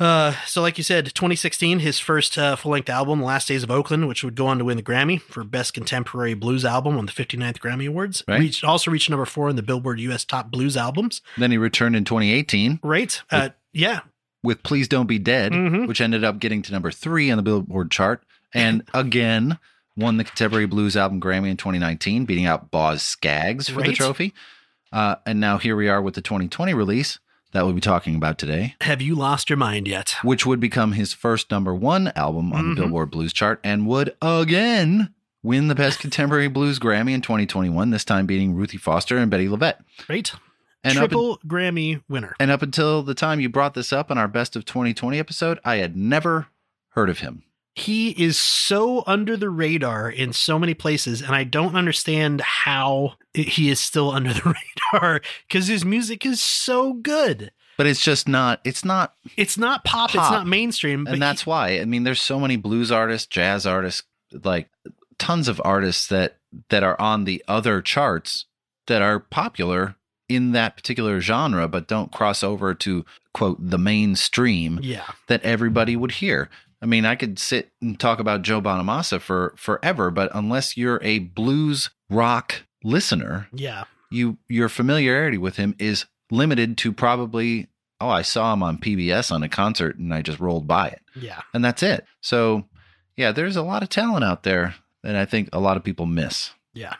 Uh, 0.00 0.32
so, 0.46 0.62
like 0.62 0.78
you 0.78 0.84
said, 0.84 1.04
2016, 1.14 1.80
his 1.80 1.98
first 1.98 2.38
uh, 2.38 2.56
full 2.56 2.72
length 2.72 2.88
album, 2.88 3.22
Last 3.22 3.48
Days 3.48 3.62
of 3.62 3.70
Oakland, 3.70 4.08
which 4.08 4.24
would 4.24 4.34
go 4.34 4.46
on 4.46 4.58
to 4.58 4.64
win 4.64 4.78
the 4.78 4.82
Grammy 4.82 5.20
for 5.20 5.44
Best 5.44 5.74
Contemporary 5.74 6.32
Blues 6.32 6.64
Album 6.64 6.96
on 6.96 7.04
the 7.04 7.12
59th 7.12 7.58
Grammy 7.58 7.86
Awards. 7.86 8.24
Right. 8.26 8.40
Reached, 8.40 8.64
also 8.64 8.90
reached 8.90 9.10
number 9.10 9.26
four 9.26 9.50
in 9.50 9.56
the 9.56 9.62
Billboard 9.62 10.00
US 10.00 10.24
Top 10.24 10.50
Blues 10.50 10.74
Albums. 10.74 11.20
Then 11.36 11.50
he 11.50 11.58
returned 11.58 11.96
in 11.96 12.04
2018 12.06 12.80
Right. 12.82 13.20
Uh, 13.30 13.50
yeah. 13.74 14.00
with 14.42 14.62
Please 14.62 14.88
Don't 14.88 15.06
Be 15.06 15.18
Dead, 15.18 15.52
Mhm. 15.52 15.86
which 15.86 16.00
ended 16.00 16.24
up 16.24 16.38
getting 16.38 16.62
to 16.62 16.72
number 16.72 16.90
three 16.90 17.30
on 17.30 17.36
the 17.36 17.42
Billboard 17.42 17.90
chart. 17.90 18.22
And 18.54 18.84
again, 18.94 19.58
won 19.98 20.16
the 20.16 20.24
Contemporary 20.24 20.64
Blues 20.66 20.96
Album 20.96 21.20
Grammy 21.20 21.50
in 21.50 21.58
2019, 21.58 22.24
beating 22.24 22.46
out 22.46 22.70
Boz 22.70 23.02
Scaggs 23.02 23.68
for 23.68 23.82
the 23.82 23.92
trophy. 23.92 24.32
Uh, 24.90 25.16
and 25.26 25.38
now 25.40 25.58
here 25.58 25.76
we 25.76 25.90
are 25.90 26.00
with 26.00 26.14
the 26.14 26.22
2020 26.22 26.72
release 26.72 27.18
that 27.52 27.64
we'll 27.64 27.74
be 27.74 27.80
talking 27.80 28.14
about 28.16 28.38
today, 28.38 28.74
Have 28.82 29.02
you 29.02 29.14
lost 29.14 29.50
your 29.50 29.56
mind 29.56 29.86
yet? 29.88 30.16
which 30.22 30.46
would 30.46 30.60
become 30.60 30.92
his 30.92 31.12
first 31.12 31.50
number 31.50 31.74
one 31.74 32.12
album 32.16 32.52
on 32.52 32.64
Mhm. 32.64 32.74
the 32.76 32.80
Billboard 32.82 33.10
Blues 33.10 33.32
chart 33.32 33.60
and 33.64 33.86
would 33.86 34.14
again 34.22 35.10
win 35.42 35.68
the 35.68 35.74
Best 35.74 35.98
Contemporary 36.00 36.48
Blues 36.48 36.78
Grammy 36.78 37.12
in 37.12 37.22
2021, 37.22 37.90
this 37.90 38.04
time 38.04 38.26
beating 38.26 38.54
Ruthie 38.54 38.76
Foster 38.78 39.16
and 39.16 39.32
Bettye 39.32 39.48
LaVette. 39.48 39.78
Right. 40.08 40.32
And 40.84 40.96
up, 40.98 41.04
in- 41.04 41.08
Triple 41.10 41.38
Grammy 41.46 42.02
winner. 42.08 42.34
and 42.40 42.50
up 42.50 42.62
until 42.62 43.02
the 43.02 43.14
time 43.14 43.40
you 43.40 43.48
brought 43.48 43.74
this 43.74 43.92
up 43.92 44.10
on 44.10 44.18
our 44.18 44.28
Best 44.28 44.54
of 44.56 44.64
2020 44.64 45.18
episode, 45.18 45.58
I 45.64 45.76
had 45.76 45.96
never 45.96 46.46
heard 46.90 47.10
of 47.10 47.18
him. 47.20 47.42
He 47.80 48.10
is 48.10 48.38
so 48.38 49.02
under 49.06 49.36
the 49.36 49.50
radar 49.50 50.10
in 50.10 50.32
so 50.32 50.58
many 50.58 50.74
places 50.74 51.22
and 51.22 51.34
i 51.34 51.44
don't 51.44 51.74
understand 51.74 52.40
how 52.40 53.14
he 53.34 53.70
is 53.70 53.80
still 53.80 54.10
under 54.18 54.32
the 54.32 54.54
radar 54.92 55.20
because 55.48 55.66
his 55.66 55.84
music 55.84 56.24
is 56.26 56.40
so 56.40 56.92
good 56.94 57.50
But 57.76 57.86
it's 57.86 58.02
just 58.04 58.28
not, 58.28 58.60
it's 58.64 58.84
not, 58.84 59.14
it's 59.38 59.56
not 59.56 59.84
pop, 59.84 60.10
it's 60.10 60.16
not 60.16 60.46
mainstream 60.46 61.06
and 61.06 61.22
that's 61.22 61.46
why. 61.46 61.80
I 61.80 61.86
mean, 61.86 62.04
there's 62.04 62.20
so 62.20 62.38
many 62.38 62.56
blues 62.56 62.92
artists, 62.92 63.26
jazz 63.26 63.64
artists, 63.64 64.02
like 64.44 64.68
tons 65.18 65.48
of 65.48 65.62
artists 65.64 66.06
that 66.08 66.36
that 66.68 66.82
are 66.82 67.00
on 67.00 67.24
the 67.24 67.42
other 67.48 67.80
charts 67.80 68.44
that 68.86 69.00
are 69.00 69.18
popular 69.20 69.94
in 70.28 70.52
that 70.52 70.76
particular 70.76 71.20
genre, 71.20 71.68
but 71.68 71.88
don't 71.88 72.12
cross 72.12 72.42
over 72.42 72.74
to 72.74 73.04
quote 73.32 73.56
the 73.60 73.78
mainstream 73.78 74.78
yeah 74.82 75.08
that 75.28 75.42
everybody 75.42 75.96
would 75.96 76.12
hear. 76.12 76.50
I 76.82 76.86
mean, 76.86 77.04
I 77.04 77.14
could 77.14 77.38
sit 77.38 77.70
and 77.82 77.98
talk 78.00 78.20
about 78.20 78.42
Joe 78.42 78.60
Bonamassa 78.60 79.20
for 79.20 79.54
forever, 79.56 80.10
but 80.10 80.30
unless 80.34 80.76
you're 80.76 80.98
a 81.02 81.18
blues 81.18 81.90
rock 82.08 82.62
listener, 82.82 83.48
yeah 83.52 83.84
you 84.10 84.38
your 84.48 84.68
familiarity 84.68 85.38
with 85.38 85.56
him 85.56 85.74
is 85.78 86.06
limited 86.30 86.76
to 86.78 86.92
probably 86.92 87.68
oh 88.00 88.08
I 88.08 88.22
saw 88.22 88.52
him 88.52 88.62
on 88.62 88.78
PBS 88.78 89.30
on 89.30 89.42
a 89.42 89.48
concert 89.48 89.98
and 89.98 90.12
I 90.12 90.22
just 90.22 90.40
rolled 90.40 90.66
by 90.66 90.88
it 90.88 91.00
yeah 91.14 91.42
and 91.54 91.64
that's 91.64 91.82
it. 91.82 92.04
So 92.20 92.64
yeah, 93.16 93.30
there's 93.32 93.56
a 93.56 93.62
lot 93.62 93.82
of 93.82 93.88
talent 93.90 94.24
out 94.24 94.42
there 94.42 94.74
that 95.02 95.14
I 95.14 95.26
think 95.26 95.50
a 95.52 95.60
lot 95.60 95.76
of 95.76 95.84
people 95.84 96.06
miss. 96.06 96.50
yeah 96.74 96.94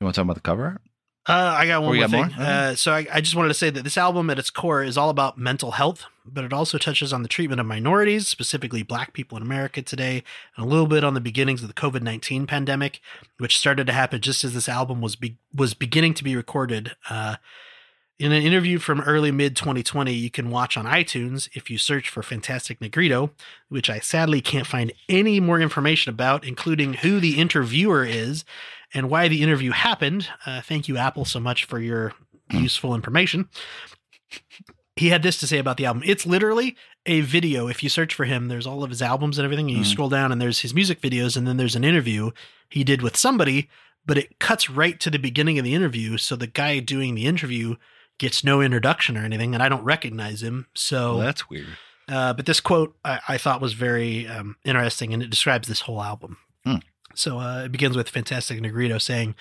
You 0.00 0.04
want 0.06 0.14
to 0.14 0.20
talk 0.20 0.24
about 0.24 0.34
the 0.34 0.40
cover 0.40 0.64
art? 0.64 0.80
uh, 1.28 1.54
I 1.58 1.66
got 1.66 1.82
one 1.82 1.96
more 1.96 2.06
got 2.06 2.10
thing. 2.10 2.36
more? 2.36 2.46
Uh, 2.46 2.74
so 2.74 2.92
I, 2.92 3.06
I 3.12 3.20
just 3.20 3.34
wanted 3.36 3.48
to 3.48 3.54
say 3.54 3.68
that 3.70 3.82
this 3.82 3.98
album, 3.98 4.30
at 4.30 4.38
its 4.38 4.48
core, 4.50 4.82
is 4.82 4.96
all 4.96 5.10
about 5.10 5.36
mental 5.38 5.72
health, 5.72 6.04
but 6.30 6.44
it 6.44 6.52
also 6.52 6.78
touches 6.78 7.12
on 7.12 7.22
the 7.22 7.28
treatment 7.28 7.60
of 7.60 7.66
minorities, 7.66 8.28
specifically 8.28 8.82
Black 8.82 9.12
people 9.12 9.36
in 9.36 9.42
America 9.42 9.82
today, 9.82 10.22
and 10.56 10.66
a 10.66 10.68
little 10.68 10.86
bit 10.86 11.04
on 11.04 11.14
the 11.14 11.20
beginnings 11.20 11.62
of 11.62 11.68
the 11.68 11.74
COVID 11.74 12.02
nineteen 12.02 12.46
pandemic, 12.46 13.00
which 13.38 13.58
started 13.58 13.86
to 13.86 13.92
happen 13.92 14.20
just 14.20 14.44
as 14.44 14.54
this 14.54 14.68
album 14.68 15.00
was 15.00 15.16
be- 15.16 15.38
was 15.54 15.74
beginning 15.74 16.14
to 16.14 16.24
be 16.24 16.36
recorded. 16.36 16.96
Uh, 17.08 17.36
in 18.18 18.32
an 18.32 18.42
interview 18.42 18.78
from 18.78 19.00
early 19.02 19.30
mid 19.30 19.56
2020, 19.56 20.12
you 20.12 20.30
can 20.30 20.50
watch 20.50 20.76
on 20.76 20.86
iTunes 20.86 21.48
if 21.52 21.70
you 21.70 21.76
search 21.76 22.08
for 22.08 22.22
Fantastic 22.22 22.80
Negrito, 22.80 23.30
which 23.68 23.90
I 23.90 23.98
sadly 23.98 24.40
can't 24.40 24.66
find 24.66 24.92
any 25.08 25.38
more 25.38 25.60
information 25.60 26.10
about, 26.10 26.44
including 26.44 26.94
who 26.94 27.20
the 27.20 27.38
interviewer 27.38 28.04
is 28.04 28.44
and 28.94 29.10
why 29.10 29.28
the 29.28 29.42
interview 29.42 29.72
happened. 29.72 30.28
Uh, 30.46 30.62
thank 30.62 30.88
you, 30.88 30.96
Apple, 30.96 31.26
so 31.26 31.40
much 31.40 31.64
for 31.64 31.78
your 31.78 32.14
useful 32.50 32.94
information. 32.94 33.48
He 34.96 35.08
had 35.10 35.22
this 35.22 35.36
to 35.40 35.46
say 35.46 35.58
about 35.58 35.76
the 35.76 35.84
album. 35.84 36.02
It's 36.06 36.24
literally 36.24 36.74
a 37.04 37.20
video. 37.20 37.68
If 37.68 37.82
you 37.82 37.88
search 37.90 38.14
for 38.14 38.24
him, 38.24 38.48
there's 38.48 38.66
all 38.66 38.82
of 38.82 38.88
his 38.90 39.02
albums 39.02 39.38
and 39.38 39.44
everything, 39.44 39.68
and 39.68 39.76
you 39.78 39.84
Mhm. 39.84 39.90
scroll 39.92 40.08
down, 40.08 40.32
and 40.32 40.40
there's 40.40 40.60
his 40.60 40.72
music 40.74 41.00
videos, 41.02 41.36
and 41.36 41.46
then 41.46 41.58
there's 41.58 41.76
an 41.76 41.84
interview 41.84 42.30
he 42.70 42.82
did 42.82 43.02
with 43.02 43.14
somebody, 43.16 43.68
but 44.06 44.16
it 44.16 44.38
cuts 44.38 44.70
right 44.70 44.98
to 45.00 45.10
the 45.10 45.18
beginning 45.18 45.58
of 45.58 45.64
the 45.64 45.74
interview. 45.74 46.16
So 46.16 46.34
the 46.34 46.46
guy 46.46 46.78
doing 46.80 47.14
the 47.14 47.26
interview 47.26 47.76
gets 48.18 48.42
no 48.42 48.62
introduction 48.62 49.18
or 49.18 49.24
anything, 49.24 49.52
and 49.52 49.62
I 49.62 49.68
don't 49.68 49.84
recognize 49.84 50.42
him. 50.42 50.66
So 50.74 51.20
that's 51.20 51.50
weird. 51.50 51.76
uh, 52.08 52.32
but 52.32 52.46
this 52.46 52.60
quote 52.60 52.96
I, 53.04 53.20
I 53.28 53.36
thought 53.38 53.60
was 53.60 53.74
very 53.74 54.26
um, 54.26 54.56
interesting, 54.64 55.12
and 55.12 55.22
it 55.22 55.28
describes 55.28 55.68
this 55.68 55.80
whole 55.80 56.02
album. 56.02 56.38
Hmm. 56.64 56.76
So 57.14 57.38
uh, 57.38 57.64
it 57.64 57.72
begins 57.72 57.96
with 57.96 58.08
Fantastic 58.08 58.60
Negrito 58.62 58.96
saying, 58.96 59.34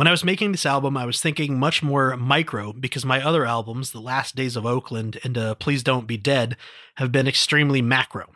"When 0.00 0.08
I 0.08 0.12
was 0.12 0.24
making 0.24 0.52
this 0.52 0.64
album, 0.64 0.96
I 0.96 1.04
was 1.04 1.20
thinking 1.20 1.58
much 1.58 1.82
more 1.82 2.16
micro 2.16 2.72
because 2.72 3.04
my 3.04 3.22
other 3.22 3.44
albums, 3.44 3.90
The 3.90 4.00
Last 4.00 4.34
Days 4.34 4.56
of 4.56 4.64
Oakland 4.64 5.20
and 5.22 5.36
uh, 5.36 5.56
Please 5.56 5.82
Don't 5.82 6.06
Be 6.06 6.16
Dead, 6.16 6.56
have 6.94 7.12
been 7.12 7.28
extremely 7.28 7.82
macro." 7.82 8.30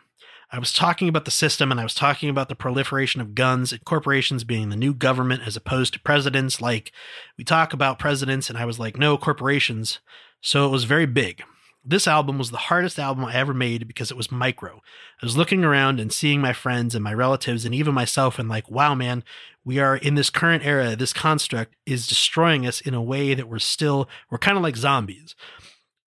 I 0.51 0.59
was 0.59 0.71
talking 0.71 1.09
about 1.09 1.25
the 1.25 1.31
system 1.31 1.71
and 1.71 1.79
I 1.79 1.83
was 1.83 1.95
talking 1.95 2.29
about 2.29 2.49
the 2.49 2.55
proliferation 2.55 3.19
of 3.19 3.33
guns 3.33 3.71
and 3.71 3.83
corporations 3.83 4.43
being 4.43 4.69
the 4.69 4.75
new 4.75 4.93
government 4.93 5.41
as 5.43 5.55
opposed 5.55 5.93
to 5.93 5.99
presidents. 5.99 6.61
Like, 6.61 6.91
we 7.35 7.43
talk 7.43 7.73
about 7.73 7.97
presidents, 7.97 8.47
and 8.47 8.59
I 8.59 8.65
was 8.65 8.77
like, 8.77 8.95
no, 8.95 9.17
corporations. 9.17 10.01
So 10.41 10.67
it 10.67 10.71
was 10.71 10.83
very 10.83 11.07
big. 11.07 11.41
This 11.85 12.07
album 12.07 12.37
was 12.37 12.51
the 12.51 12.57
hardest 12.57 12.97
album 12.97 13.25
I 13.25 13.35
ever 13.35 13.53
made 13.53 13.87
because 13.87 14.09
it 14.09 14.17
was 14.17 14.31
micro. 14.31 14.81
I 15.21 15.25
was 15.25 15.37
looking 15.37 15.63
around 15.63 15.99
and 15.99 16.11
seeing 16.11 16.41
my 16.41 16.51
friends 16.51 16.95
and 16.95 17.03
my 17.03 17.13
relatives 17.13 17.63
and 17.63 17.75
even 17.75 17.93
myself 17.93 18.39
and 18.39 18.49
like, 18.49 18.69
wow, 18.71 18.95
man, 18.95 19.23
we 19.63 19.77
are 19.79 19.95
in 19.95 20.15
this 20.15 20.29
current 20.29 20.65
era. 20.65 20.95
This 20.95 21.13
construct 21.13 21.75
is 21.85 22.07
destroying 22.07 22.65
us 22.65 22.81
in 22.81 22.93
a 22.93 23.01
way 23.01 23.35
that 23.35 23.47
we're 23.47 23.59
still, 23.59 24.09
we're 24.31 24.39
kind 24.39 24.57
of 24.57 24.63
like 24.63 24.77
zombies. 24.77 25.35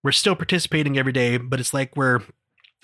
We're 0.03 0.11
still 0.11 0.35
participating 0.35 0.97
every 0.97 1.13
day, 1.13 1.37
but 1.37 1.59
it's 1.59 1.73
like 1.73 1.95
we're 1.95 2.21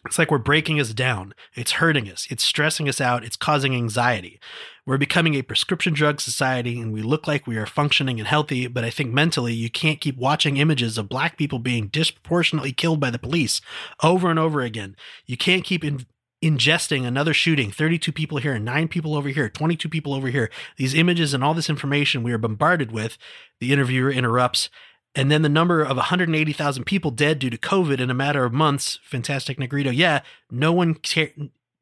it's 0.05 0.19
like 0.19 0.31
we're 0.31 0.37
breaking 0.37 0.79
us 0.79 0.93
down. 0.93 1.33
It's 1.55 1.73
hurting 1.73 2.09
us. 2.09 2.27
It's 2.29 2.43
stressing 2.43 2.87
us 2.87 3.01
out. 3.01 3.23
It's 3.23 3.35
causing 3.35 3.75
anxiety. 3.75 4.39
We're 4.85 4.97
becoming 4.97 5.33
a 5.33 5.41
prescription 5.41 5.93
drug 5.93 6.21
society 6.21 6.79
and 6.79 6.93
we 6.93 7.01
look 7.01 7.27
like 7.27 7.47
we 7.47 7.57
are 7.57 7.65
functioning 7.65 8.19
and 8.19 8.27
healthy, 8.27 8.67
but 8.67 8.83
I 8.83 8.91
think 8.91 9.11
mentally 9.11 9.53
you 9.53 9.69
can't 9.69 9.99
keep 9.99 10.15
watching 10.15 10.57
images 10.57 10.99
of 10.99 11.09
black 11.09 11.37
people 11.37 11.57
being 11.57 11.87
disproportionately 11.87 12.71
killed 12.71 12.99
by 12.99 13.09
the 13.09 13.17
police 13.17 13.61
over 14.03 14.29
and 14.29 14.37
over 14.37 14.61
again. 14.61 14.95
You 15.25 15.37
can't 15.37 15.63
keep 15.63 15.83
in, 15.83 16.05
ingesting 16.43 17.03
another 17.03 17.33
shooting 17.33 17.71
32 17.71 18.11
people 18.11 18.37
here, 18.37 18.59
9 18.59 18.87
people 18.87 19.15
over 19.15 19.29
here, 19.29 19.49
22 19.49 19.89
people 19.89 20.13
over 20.13 20.27
here. 20.27 20.51
These 20.77 20.93
images 20.93 21.33
and 21.33 21.43
all 21.43 21.55
this 21.55 21.69
information 21.69 22.21
we 22.21 22.31
are 22.31 22.37
bombarded 22.37 22.91
with. 22.91 23.17
The 23.59 23.73
interviewer 23.73 24.11
interrupts. 24.11 24.69
And 25.15 25.31
then 25.31 25.41
the 25.41 25.49
number 25.49 25.81
of 25.81 25.97
180,000 25.97 26.83
people 26.83 27.09
dead 27.09 27.39
due 27.39 27.49
to 27.49 27.57
COVID 27.57 27.99
in 27.99 28.11
a 28.11 28.13
matter 28.13 28.45
of 28.45 28.53
months. 28.53 28.99
Fantastic 29.03 29.57
Negrito. 29.57 29.89
Yeah, 29.89 30.21
no 30.51 30.71
one 30.71 30.93
care, 30.93 31.31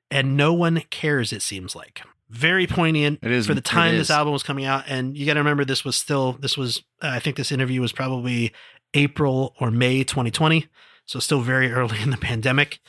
and 0.10 0.38
no 0.38 0.54
one 0.54 0.84
cares. 0.90 1.34
It 1.34 1.42
seems 1.42 1.76
like 1.76 2.04
very 2.30 2.68
poignant 2.68 3.20
It 3.22 3.32
is 3.32 3.48
for 3.48 3.54
the 3.54 3.62
time 3.62 3.98
this 3.98 4.10
album 4.10 4.34
was 4.34 4.44
coming 4.44 4.66
out. 4.66 4.86
And 4.88 5.18
you 5.18 5.26
got 5.26 5.34
to 5.34 5.40
remember, 5.40 5.66
this 5.66 5.86
was 5.86 5.96
still 5.96 6.34
this 6.34 6.58
was. 6.58 6.84
Uh, 7.02 7.10
I 7.10 7.20
think 7.20 7.36
this 7.36 7.52
interview 7.52 7.82
was 7.82 7.92
probably 7.92 8.52
April 8.94 9.56
or 9.60 9.72
May 9.72 10.04
2020, 10.04 10.68
so 11.06 11.20
still 11.20 11.42
very 11.42 11.72
early 11.72 12.02
in 12.02 12.10
the 12.10 12.18
pandemic. 12.18 12.80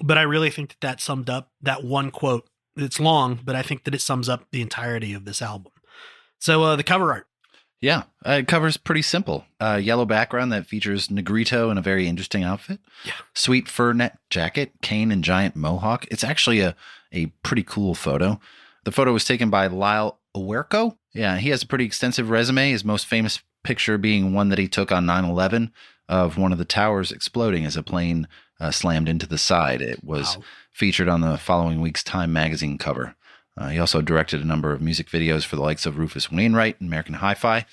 But 0.00 0.18
I 0.18 0.22
really 0.22 0.50
think 0.50 0.70
that 0.70 0.80
that 0.80 1.00
summed 1.00 1.28
up 1.28 1.50
that 1.60 1.84
one 1.84 2.10
quote. 2.10 2.48
It's 2.74 2.98
long, 2.98 3.38
but 3.44 3.54
I 3.54 3.62
think 3.62 3.84
that 3.84 3.94
it 3.94 4.00
sums 4.00 4.30
up 4.30 4.46
the 4.50 4.62
entirety 4.62 5.12
of 5.12 5.26
this 5.26 5.42
album. 5.42 5.72
So 6.38 6.62
uh, 6.62 6.76
the 6.76 6.82
cover 6.82 7.12
art. 7.12 7.26
Yeah, 7.82 8.04
uh, 8.24 8.34
it 8.34 8.48
covers 8.48 8.76
pretty 8.76 9.02
simple. 9.02 9.44
Uh, 9.60 9.78
yellow 9.82 10.04
background 10.06 10.52
that 10.52 10.66
features 10.66 11.10
Negrito 11.10 11.68
in 11.68 11.76
a 11.76 11.82
very 11.82 12.06
interesting 12.06 12.44
outfit. 12.44 12.78
Yeah. 13.04 13.14
Sweet 13.34 13.68
fur 13.68 13.92
net 13.92 14.18
jacket, 14.30 14.70
cane 14.82 15.10
and 15.10 15.24
giant 15.24 15.56
mohawk. 15.56 16.06
It's 16.08 16.22
actually 16.22 16.60
a, 16.60 16.76
a 17.12 17.26
pretty 17.42 17.64
cool 17.64 17.96
photo. 17.96 18.40
The 18.84 18.92
photo 18.92 19.12
was 19.12 19.24
taken 19.24 19.48
by 19.50 19.66
Lyle 19.68 20.18
Owerko. 20.36 20.96
Yeah, 21.14 21.36
he 21.38 21.50
has 21.50 21.62
a 21.62 21.66
pretty 21.66 21.84
extensive 21.84 22.30
resume. 22.30 22.70
His 22.70 22.84
most 22.84 23.06
famous 23.06 23.40
picture 23.64 23.96
being 23.98 24.32
one 24.34 24.48
that 24.48 24.58
he 24.58 24.66
took 24.68 24.90
on 24.90 25.06
9 25.06 25.24
11 25.24 25.72
of 26.08 26.36
one 26.36 26.52
of 26.52 26.58
the 26.58 26.64
towers 26.64 27.12
exploding 27.12 27.64
as 27.64 27.76
a 27.76 27.82
plane 27.82 28.26
uh, 28.60 28.70
slammed 28.70 29.08
into 29.08 29.26
the 29.26 29.38
side. 29.38 29.80
It 29.80 30.02
was 30.04 30.36
Wow. 30.36 30.44
featured 30.72 31.08
on 31.08 31.20
the 31.20 31.38
following 31.38 31.80
week's 31.80 32.02
Time 32.02 32.32
magazine 32.32 32.76
cover. 32.78 33.14
Uh, 33.56 33.68
he 33.68 33.78
also 33.78 34.00
directed 34.02 34.40
a 34.40 34.46
number 34.46 34.72
of 34.72 34.80
music 34.80 35.08
videos 35.08 35.44
for 35.44 35.56
the 35.56 35.62
likes 35.62 35.84
of 35.86 35.98
Rufus 35.98 36.30
Wainwright 36.32 36.80
and 36.80 36.88
American 36.88 37.14
Hi 37.14 37.34
Fi. 37.34 37.66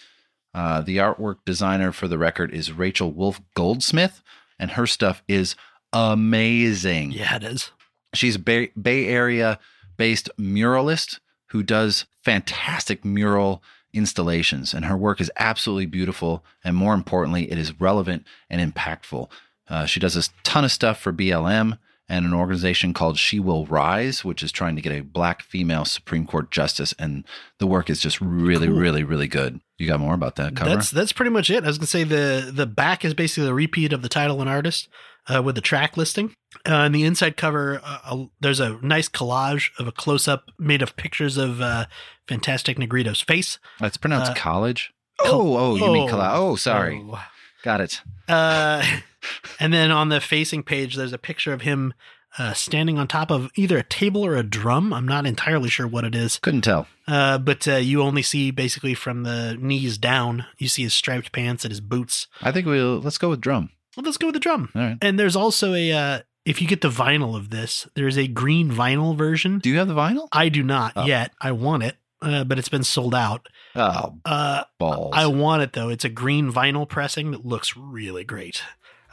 Uh, 0.54 0.82
the 0.82 0.98
artwork 0.98 1.38
designer 1.46 1.92
for 1.92 2.08
the 2.08 2.18
record 2.18 2.52
is 2.54 2.72
Rachel 2.72 3.12
Wolf 3.12 3.40
Goldsmith, 3.56 4.22
and 4.60 4.72
her 4.72 4.86
stuff 4.88 5.24
is 5.28 5.56
amazing. 5.94 7.12
Yeah, 7.12 7.36
it 7.38 7.44
is. 7.44 7.72
She's 8.14 8.36
a 8.36 8.40
Bay, 8.40 8.72
Bay 8.80 9.06
Area 9.08 9.60
based 10.00 10.30
muralist 10.40 11.20
who 11.48 11.62
does 11.62 12.06
fantastic 12.24 13.04
mural 13.04 13.62
installations, 13.94 14.74
and 14.74 14.86
her 14.86 14.96
work 14.96 15.20
is 15.20 15.32
absolutely 15.38 15.86
beautiful. 15.86 16.44
And 16.64 16.76
more 16.76 16.94
importantly, 16.94 17.52
it 17.52 17.58
is 17.58 17.80
relevant 17.82 18.26
and 18.50 18.62
impactful. 18.74 19.30
Uh, 19.68 19.86
she 19.86 20.00
does 20.00 20.16
a 20.16 20.30
ton 20.44 20.64
of 20.64 20.72
stuff 20.72 21.00
for 21.00 21.12
BLM 21.12 21.78
and 22.08 22.26
an 22.26 22.34
organization 22.34 22.94
called 22.94 23.20
She 23.20 23.40
Will 23.40 23.66
Rise, 23.68 24.24
which 24.26 24.42
is 24.42 24.52
trying 24.52 24.76
to 24.76 24.82
get 24.82 24.94
a 24.94 25.02
black 25.02 25.44
female 25.44 25.86
Supreme 25.86 26.26
Court 26.26 26.50
justice. 26.50 26.94
And 26.98 27.24
the 27.60 27.68
work 27.68 27.90
is 27.90 28.00
just 28.00 28.20
really, 28.22 28.68
Cool. 28.68 28.78
really, 28.78 29.04
really 29.04 29.28
good. 29.28 29.60
You 29.78 29.88
got 29.88 30.00
more 30.00 30.16
about 30.16 30.36
that 30.38 30.56
cover? 30.56 30.70
That's 30.72 30.90
that's 30.92 31.14
pretty 31.14 31.32
much 31.32 31.50
it. 31.50 31.64
I 31.64 31.68
was 31.68 31.78
gonna 31.78 31.88
say 31.88 32.04
the 32.04 32.52
the 32.54 32.66
back 32.66 33.06
is 33.06 33.14
basically 33.14 33.50
a 33.50 33.54
repeat 33.54 33.94
of 33.94 34.02
the 34.02 34.10
title 34.10 34.42
and 34.42 34.50
artist 34.50 34.90
uh, 35.28 35.42
with 35.42 35.56
the 35.56 35.62
track 35.62 35.98
listing. 35.98 36.34
Uh, 36.68 36.74
and 36.86 36.96
the 36.96 37.04
inside 37.04 37.38
cover, 37.38 37.80
uh, 37.84 38.26
there's 38.40 38.60
a 38.60 38.80
nice 38.82 39.08
collage 39.08 39.70
of 39.80 39.88
a 39.88 39.92
close 39.92 40.28
up 40.28 40.46
made 40.58 40.82
of 40.82 40.96
pictures 40.96 41.38
of 41.38 41.62
uh, 41.62 41.86
Fantastic 42.28 42.78
Negrito's 42.78 43.22
face. 43.22 43.60
That's 43.80 43.98
pronounced 43.98 44.32
uh, 44.32 44.36
college. 44.36 44.92
Col- 45.20 45.58
Oh, 45.58 45.58
oh, 45.58 45.76
you 45.76 45.92
mean 45.92 46.10
oh, 46.10 46.14
collage? 46.14 46.32
Oh, 46.36 46.56
sorry. 46.56 47.04
Oh. 47.06 47.22
Got 47.64 47.82
it. 47.82 48.02
Uh, 48.28 48.84
and 49.60 49.74
then 49.74 49.92
on 49.92 50.10
the 50.10 50.22
facing 50.22 50.64
page, 50.64 50.96
there's 50.96 51.14
a 51.14 51.18
picture 51.18 51.52
of 51.54 51.62
him 51.62 51.94
uh, 52.38 52.54
standing 52.54 52.98
on 52.98 53.08
top 53.08 53.32
of 53.32 53.50
either 53.56 53.78
a 53.78 53.84
table 53.84 54.26
or 54.26 54.36
a 54.36 54.44
drum. 54.44 54.94
I'm 54.94 55.08
not 55.08 55.26
entirely 55.26 55.70
sure 55.70 55.88
what 55.88 56.04
it 56.06 56.16
is, 56.16 56.38
Couldn't 56.40 56.62
tell. 56.62 56.88
uh, 57.08 57.38
but 57.38 57.68
uh, 57.68 57.76
you 57.76 58.02
only 58.02 58.22
see 58.22 58.52
basically 58.52 58.94
from 58.94 59.24
the 59.24 59.58
knees 59.60 59.98
down. 59.98 60.46
You 60.58 60.68
see 60.68 60.84
his 60.84 60.94
striped 60.94 61.32
pants 61.32 61.66
and 61.66 61.72
his 61.72 61.82
boots. 61.82 62.28
I 62.42 62.52
think 62.52 62.66
we'll 62.66 63.00
let's 63.00 63.18
go 63.18 63.30
with 63.30 63.42
drum. 63.42 63.72
Well, 63.98 64.04
let's 64.06 64.18
go 64.18 64.28
with 64.28 64.34
the 64.36 64.40
drum. 64.40 64.70
All 64.76 64.82
right. 64.82 64.98
And 65.02 65.20
there's 65.20 65.36
also 65.36 65.74
a 65.74 65.92
uh, 65.92 66.20
if 66.46 66.62
you 66.62 66.68
get 66.68 66.82
the 66.82 66.90
vinyl 66.90 67.36
of 67.36 67.50
this, 67.50 67.88
there's 67.96 68.18
a 68.18 68.28
green 68.28 68.72
vinyl 68.72 69.16
version. 69.18 69.60
Do 69.60 69.70
you 69.70 69.78
have 69.78 69.88
the 69.88 69.96
vinyl? 69.96 70.28
I 70.32 70.50
do 70.50 70.64
not 70.64 70.94
Oh. 70.96 71.06
yet. 71.06 71.32
I 71.42 71.52
want 71.52 71.84
it, 71.84 71.96
uh, 72.22 72.44
but 72.44 72.58
it's 72.60 72.70
been 72.70 72.84
sold 72.84 73.14
out. 73.16 73.48
Oh, 73.76 74.16
Uh, 74.26 74.64
balls. 74.78 75.14
I 75.16 75.28
want 75.28 75.64
it 75.64 75.74
though. 75.74 75.90
It's 75.90 76.06
a 76.06 76.10
green 76.10 76.52
vinyl 76.52 76.88
pressing 76.88 77.32
that 77.32 77.46
looks 77.46 77.76
really 77.76 78.24
great. 78.24 78.64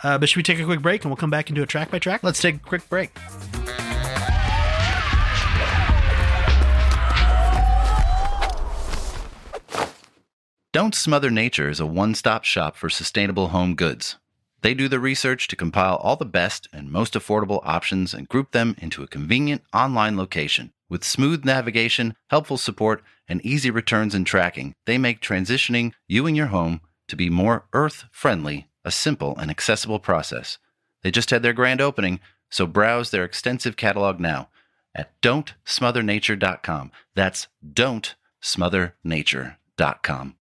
Uh, 0.02 0.18
but 0.18 0.28
should 0.28 0.36
we 0.36 0.42
take 0.42 0.60
a 0.60 0.64
quick 0.64 0.82
break 0.82 1.02
and 1.04 1.10
we'll 1.10 1.16
come 1.16 1.30
back 1.30 1.48
and 1.48 1.56
do 1.56 1.62
a 1.62 1.66
track 1.66 1.90
by 1.90 1.98
track? 1.98 2.22
Let's 2.22 2.40
take 2.40 2.56
a 2.56 2.58
quick 2.58 2.86
break. 2.90 3.10
Don't 10.72 10.94
Smother 10.94 11.30
Nature 11.30 11.68
is 11.70 11.80
a 11.80 11.86
one 11.86 12.14
stop 12.14 12.44
shop 12.44 12.76
for 12.76 12.90
sustainable 12.90 13.48
home 13.48 13.74
goods. 13.74 14.16
They 14.62 14.74
do 14.74 14.88
the 14.88 15.00
research 15.00 15.48
to 15.48 15.56
compile 15.56 15.96
all 15.96 16.16
the 16.16 16.24
best 16.24 16.68
and 16.72 16.90
most 16.90 17.14
affordable 17.14 17.60
options 17.64 18.14
and 18.14 18.28
group 18.28 18.52
them 18.52 18.74
into 18.78 19.02
a 19.02 19.08
convenient 19.08 19.62
online 19.72 20.16
location. 20.16 20.72
With 20.88 21.04
smooth 21.04 21.44
navigation, 21.44 22.14
helpful 22.30 22.56
support, 22.56 23.02
and 23.28 23.44
easy 23.44 23.70
returns 23.70 24.14
and 24.14 24.26
tracking, 24.26 24.72
they 24.86 24.98
make 24.98 25.20
transitioning 25.20 25.92
you 26.06 26.26
and 26.26 26.36
your 26.36 26.46
home 26.46 26.80
to 27.08 27.16
be 27.16 27.28
more 27.28 27.66
earth 27.72 28.04
friendly 28.10 28.68
a 28.84 28.90
simple 28.90 29.36
and 29.36 29.50
accessible 29.50 29.98
process. 29.98 30.58
They 31.02 31.10
just 31.10 31.30
had 31.30 31.42
their 31.42 31.52
grand 31.52 31.80
opening, 31.80 32.20
so 32.50 32.66
browse 32.66 33.10
their 33.10 33.24
extensive 33.24 33.76
catalog 33.76 34.20
now 34.20 34.48
at 34.94 35.20
don'tsmothernature.com. 35.20 36.92
That's 37.14 37.48
don'tsmothernature.com. 37.68 40.36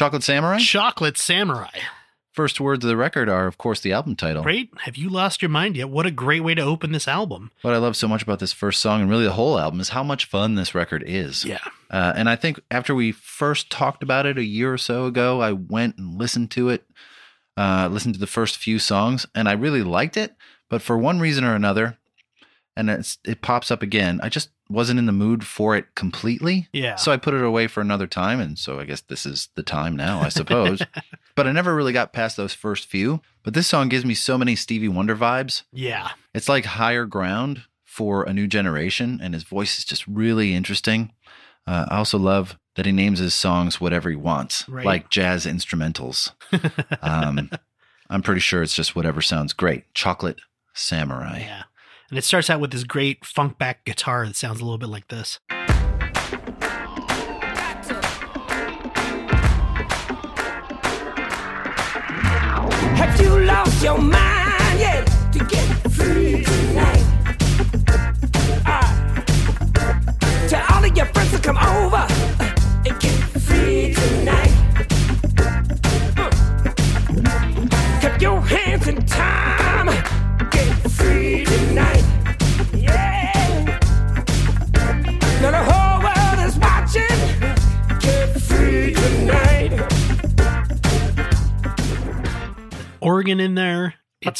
Chocolate 0.00 0.22
Samurai? 0.22 0.56
Chocolate 0.56 1.18
Samurai. 1.18 1.78
First 2.32 2.58
words 2.58 2.82
of 2.82 2.88
the 2.88 2.96
record 2.96 3.28
are, 3.28 3.46
of 3.46 3.58
course, 3.58 3.80
the 3.80 3.92
album 3.92 4.16
title. 4.16 4.42
Great. 4.42 4.70
Have 4.78 4.96
you 4.96 5.10
lost 5.10 5.42
your 5.42 5.50
mind 5.50 5.76
yet? 5.76 5.90
What 5.90 6.06
a 6.06 6.10
great 6.10 6.40
way 6.40 6.54
to 6.54 6.62
open 6.62 6.92
this 6.92 7.06
album. 7.06 7.50
What 7.60 7.74
I 7.74 7.76
love 7.76 7.94
so 7.96 8.08
much 8.08 8.22
about 8.22 8.38
this 8.38 8.54
first 8.54 8.80
song 8.80 9.02
and 9.02 9.10
really 9.10 9.24
the 9.24 9.32
whole 9.32 9.58
album 9.58 9.78
is 9.78 9.90
how 9.90 10.02
much 10.02 10.24
fun 10.24 10.54
this 10.54 10.74
record 10.74 11.04
is. 11.06 11.44
Yeah. 11.44 11.58
Uh, 11.90 12.14
and 12.16 12.30
I 12.30 12.36
think 12.36 12.60
after 12.70 12.94
we 12.94 13.12
first 13.12 13.68
talked 13.68 14.02
about 14.02 14.24
it 14.24 14.38
a 14.38 14.42
year 14.42 14.72
or 14.72 14.78
so 14.78 15.04
ago, 15.04 15.42
I 15.42 15.52
went 15.52 15.98
and 15.98 16.16
listened 16.16 16.50
to 16.52 16.70
it, 16.70 16.86
uh, 17.58 17.90
listened 17.92 18.14
to 18.14 18.20
the 18.20 18.26
first 18.26 18.56
few 18.56 18.78
songs, 18.78 19.26
and 19.34 19.50
I 19.50 19.52
really 19.52 19.82
liked 19.82 20.16
it. 20.16 20.34
But 20.70 20.80
for 20.80 20.96
one 20.96 21.20
reason 21.20 21.44
or 21.44 21.54
another, 21.54 21.98
and 22.80 22.90
it's, 22.90 23.18
it 23.24 23.42
pops 23.42 23.70
up 23.70 23.82
again, 23.82 24.20
I 24.22 24.28
just 24.28 24.50
wasn't 24.68 24.98
in 24.98 25.06
the 25.06 25.12
mood 25.12 25.44
for 25.46 25.76
it 25.76 25.94
completely. 25.94 26.68
Yeah. 26.72 26.96
So 26.96 27.12
I 27.12 27.16
put 27.16 27.34
it 27.34 27.42
away 27.42 27.66
for 27.66 27.80
another 27.80 28.06
time. 28.06 28.40
And 28.40 28.58
so 28.58 28.80
I 28.80 28.84
guess 28.84 29.00
this 29.02 29.26
is 29.26 29.48
the 29.54 29.62
time 29.62 29.96
now, 29.96 30.20
I 30.20 30.28
suppose. 30.28 30.82
but 31.34 31.46
I 31.46 31.52
never 31.52 31.74
really 31.74 31.92
got 31.92 32.12
past 32.12 32.36
those 32.36 32.54
first 32.54 32.86
few. 32.88 33.20
But 33.42 33.54
this 33.54 33.66
song 33.66 33.88
gives 33.88 34.04
me 34.04 34.14
so 34.14 34.38
many 34.38 34.54
Stevie 34.56 34.88
Wonder 34.88 35.16
vibes. 35.16 35.62
Yeah. 35.72 36.10
It's 36.34 36.48
like 36.48 36.64
higher 36.64 37.06
ground 37.06 37.62
for 37.84 38.22
a 38.22 38.32
new 38.32 38.46
generation, 38.46 39.18
and 39.22 39.34
his 39.34 39.42
voice 39.42 39.78
is 39.78 39.84
just 39.84 40.06
really 40.06 40.54
interesting. 40.54 41.12
Uh, 41.66 41.86
I 41.90 41.96
also 41.98 42.18
love 42.18 42.56
that 42.76 42.86
he 42.86 42.92
names 42.92 43.18
his 43.18 43.34
songs 43.34 43.80
whatever 43.80 44.08
he 44.10 44.16
wants, 44.16 44.68
Right. 44.68 44.86
like 44.86 45.10
jazz 45.10 45.44
instrumentals. 45.44 46.30
um, 47.02 47.50
I'm 48.08 48.22
pretty 48.22 48.40
sure 48.40 48.62
it's 48.62 48.74
just 48.76 48.94
whatever 48.94 49.20
sounds 49.20 49.52
great. 49.52 49.92
Chocolate 49.94 50.38
Samurai. 50.72 51.40
Yeah. 51.40 51.62
And 52.10 52.18
it 52.18 52.24
starts 52.24 52.50
out 52.50 52.60
with 52.60 52.72
this 52.72 52.82
great 52.82 53.24
funk 53.24 53.56
back 53.56 53.84
guitar 53.84 54.26
that 54.26 54.34
sounds 54.34 54.60
a 54.60 54.64
little 54.64 54.78
bit 54.78 54.88
like 54.88 55.06
this. 55.08 55.38
Have 62.98 63.20
you 63.20 63.38
lost 63.44 63.84
your 63.84 63.98
mind 63.98 64.39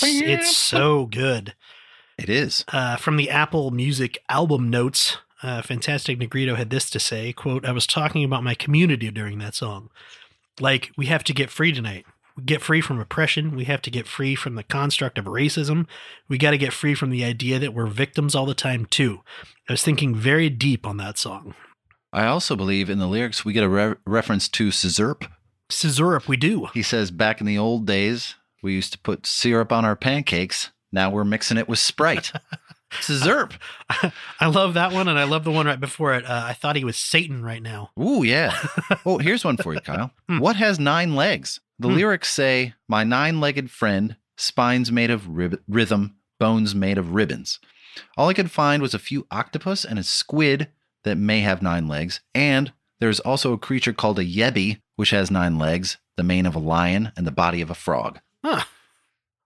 It's 0.02 0.48
it's 0.48 0.56
so 0.56 1.06
good. 1.06 1.54
It 2.18 2.28
is. 2.28 2.64
Uh, 2.68 2.96
from 2.96 3.16
the 3.16 3.30
Apple 3.30 3.70
Music 3.70 4.18
album 4.28 4.68
notes, 4.68 5.16
uh, 5.42 5.62
Fantastic 5.62 6.18
Negrito 6.18 6.54
had 6.54 6.70
this 6.70 6.90
to 6.90 7.00
say, 7.00 7.32
quote, 7.32 7.64
I 7.64 7.72
was 7.72 7.86
talking 7.86 8.24
about 8.24 8.44
my 8.44 8.54
community 8.54 9.10
during 9.10 9.38
that 9.38 9.54
song. 9.54 9.90
Like, 10.60 10.90
we 10.98 11.06
have 11.06 11.24
to 11.24 11.32
get 11.32 11.50
free 11.50 11.72
tonight. 11.72 12.04
We 12.36 12.44
get 12.44 12.60
free 12.60 12.82
from 12.82 13.00
oppression. 13.00 13.56
We 13.56 13.64
have 13.64 13.80
to 13.82 13.90
get 13.90 14.06
free 14.06 14.34
from 14.34 14.54
the 14.54 14.62
construct 14.62 15.18
of 15.18 15.24
racism. 15.24 15.86
We 16.28 16.36
got 16.36 16.50
to 16.50 16.58
get 16.58 16.74
free 16.74 16.94
from 16.94 17.10
the 17.10 17.24
idea 17.24 17.58
that 17.58 17.72
we're 17.72 17.86
victims 17.86 18.34
all 18.34 18.46
the 18.46 18.54
time, 18.54 18.84
too. 18.84 19.20
I 19.68 19.72
was 19.72 19.82
thinking 19.82 20.14
very 20.14 20.50
deep 20.50 20.86
on 20.86 20.98
that 20.98 21.16
song. 21.16 21.54
I 22.12 22.26
also 22.26 22.56
believe 22.56 22.90
in 22.90 22.98
the 22.98 23.06
lyrics 23.06 23.44
we 23.44 23.52
get 23.52 23.64
a 23.64 23.68
re- 23.68 23.94
reference 24.04 24.48
to 24.50 24.68
Sizzurp. 24.68 25.26
Sizzurp, 25.70 26.28
we 26.28 26.36
do. 26.36 26.66
He 26.74 26.82
says, 26.82 27.10
Back 27.10 27.40
in 27.40 27.46
the 27.46 27.58
old 27.58 27.86
days, 27.86 28.34
we 28.62 28.72
used 28.74 28.92
to 28.92 28.98
put 28.98 29.26
syrup 29.26 29.72
on 29.72 29.84
our 29.84 29.96
pancakes. 29.96 30.70
Now 30.92 31.10
we're 31.10 31.24
mixing 31.24 31.56
it 31.56 31.68
with 31.68 31.78
Sprite. 31.78 32.32
Sizzurp. 32.90 33.52
I 34.40 34.46
love 34.46 34.74
that 34.74 34.92
one, 34.92 35.06
and 35.06 35.18
I 35.18 35.22
love 35.24 35.44
the 35.44 35.52
one 35.52 35.66
right 35.66 35.78
before 35.78 36.14
it. 36.14 36.24
Uh, 36.24 36.42
I 36.46 36.52
thought 36.54 36.74
he 36.76 36.84
was 36.84 36.96
Satan 36.96 37.44
right 37.44 37.62
now. 37.62 37.90
Ooh, 38.00 38.24
yeah. 38.24 38.52
oh, 39.06 39.18
here's 39.18 39.44
one 39.44 39.56
for 39.56 39.72
you, 39.74 39.80
Kyle. 39.80 40.10
what 40.38 40.56
has 40.56 40.80
nine 40.80 41.14
legs? 41.14 41.60
The 41.78 41.88
Hmm. 41.88 41.94
lyrics 41.94 42.32
say, 42.32 42.74
My 42.88 43.04
nine 43.04 43.40
legged 43.40 43.70
friend, 43.70 44.16
spines 44.36 44.90
made 44.90 45.10
of 45.10 45.28
rib- 45.28 45.62
rhythm, 45.68 46.16
bones 46.40 46.74
made 46.74 46.98
of 46.98 47.14
ribbons. 47.14 47.60
All 48.16 48.28
I 48.28 48.34
could 48.34 48.50
find 48.50 48.82
was 48.82 48.94
a 48.94 48.98
few 48.98 49.26
octopus 49.30 49.84
and 49.84 49.98
a 49.98 50.02
squid 50.02 50.68
that 51.04 51.16
may 51.16 51.40
have 51.40 51.62
nine 51.62 51.86
legs, 51.86 52.20
and 52.34 52.72
there's 52.98 53.20
also 53.20 53.52
a 53.52 53.58
creature 53.58 53.92
called 53.92 54.18
a 54.18 54.24
yebby, 54.24 54.80
which 54.96 55.10
has 55.10 55.30
nine 55.30 55.58
legs, 55.58 55.96
the 56.16 56.22
mane 56.24 56.44
of 56.46 56.54
a 56.56 56.58
lion, 56.60 57.12
and 57.16 57.26
the 57.26 57.30
body 57.32 57.60
of 57.62 57.70
a 57.70 57.74
frog. 57.74 58.18
Huh. 58.44 58.62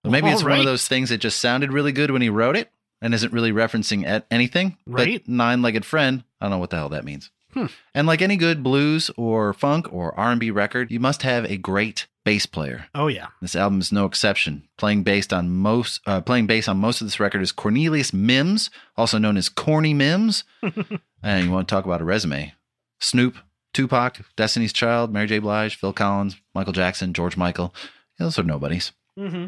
Maybe 0.04 0.28
it's 0.28 0.44
one 0.44 0.58
of 0.58 0.66
those 0.66 0.86
things 0.86 1.08
that 1.08 1.18
just 1.18 1.40
sounded 1.40 1.72
really 1.72 1.92
good 1.92 2.10
when 2.10 2.22
he 2.22 2.28
wrote 2.28 2.56
it 2.56 2.70
and 3.00 3.14
isn't 3.14 3.32
really 3.32 3.52
referencing 3.52 4.06
at 4.06 4.26
anything. 4.30 4.76
Right. 4.86 5.22
But 5.24 5.28
nine-legged 5.28 5.84
friend, 5.84 6.24
I 6.40 6.44
don't 6.44 6.50
know 6.50 6.58
what 6.58 6.70
the 6.70 6.76
hell 6.76 6.90
that 6.90 7.04
means. 7.04 7.30
Hmm. 7.54 7.66
And 7.94 8.06
like 8.06 8.20
any 8.20 8.36
good 8.36 8.62
blues 8.62 9.10
or 9.16 9.52
funk 9.54 9.92
or 9.92 10.18
R&B 10.18 10.50
record, 10.50 10.90
you 10.90 11.00
must 11.00 11.22
have 11.22 11.44
a 11.44 11.56
great 11.56 12.06
bass 12.24 12.46
player. 12.46 12.86
Oh 12.94 13.06
yeah. 13.06 13.28
This 13.40 13.54
album 13.54 13.80
is 13.80 13.92
no 13.92 14.06
exception. 14.06 14.68
Playing 14.76 15.04
based 15.04 15.32
on 15.32 15.50
most, 15.50 16.00
uh, 16.06 16.20
playing 16.20 16.46
bass 16.46 16.68
on 16.68 16.78
most 16.78 17.00
of 17.00 17.06
this 17.06 17.20
record 17.20 17.42
is 17.42 17.52
Cornelius 17.52 18.12
Mims, 18.12 18.70
also 18.96 19.18
known 19.18 19.36
as 19.36 19.48
Corny 19.48 19.94
Mims. 19.94 20.44
and 21.22 21.44
you 21.44 21.50
want 21.50 21.68
to 21.68 21.74
talk 21.74 21.84
about 21.84 22.00
a 22.00 22.04
resume? 22.04 22.54
Snoop, 23.00 23.36
Tupac, 23.72 24.20
Destiny's 24.36 24.72
Child, 24.72 25.12
Mary 25.12 25.26
J. 25.26 25.38
Blige, 25.38 25.76
Phil 25.76 25.92
Collins, 25.92 26.36
Michael 26.54 26.72
Jackson, 26.72 27.12
George 27.12 27.36
Michael. 27.36 27.74
Those 28.18 28.38
are 28.38 28.42
nobodies. 28.44 28.92
Mm-hmm. 29.18 29.46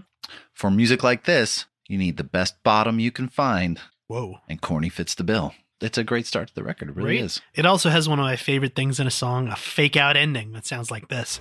For 0.54 0.70
music 0.70 1.02
like 1.02 1.24
this, 1.24 1.66
you 1.88 1.98
need 1.98 2.16
the 2.16 2.24
best 2.24 2.54
bottom 2.62 2.98
you 2.98 3.10
can 3.10 3.28
find, 3.28 3.80
Whoa. 4.08 4.38
and 4.48 4.60
Corny 4.60 4.88
fits 4.88 5.14
the 5.14 5.24
bill. 5.24 5.54
It's 5.80 5.98
a 5.98 6.04
great 6.04 6.26
start 6.26 6.48
to 6.48 6.54
the 6.54 6.64
record. 6.64 6.88
It 6.88 6.96
really 6.96 7.16
Right? 7.16 7.24
is. 7.24 7.40
It 7.54 7.66
also 7.66 7.90
has 7.90 8.08
one 8.08 8.18
of 8.18 8.24
my 8.24 8.36
favorite 8.36 8.74
things 8.74 8.98
in 8.98 9.06
a 9.06 9.10
song, 9.10 9.48
a 9.48 9.56
fake 9.56 9.96
out 9.96 10.16
ending 10.16 10.52
that 10.52 10.66
sounds 10.66 10.90
like 10.90 11.08
this. 11.08 11.38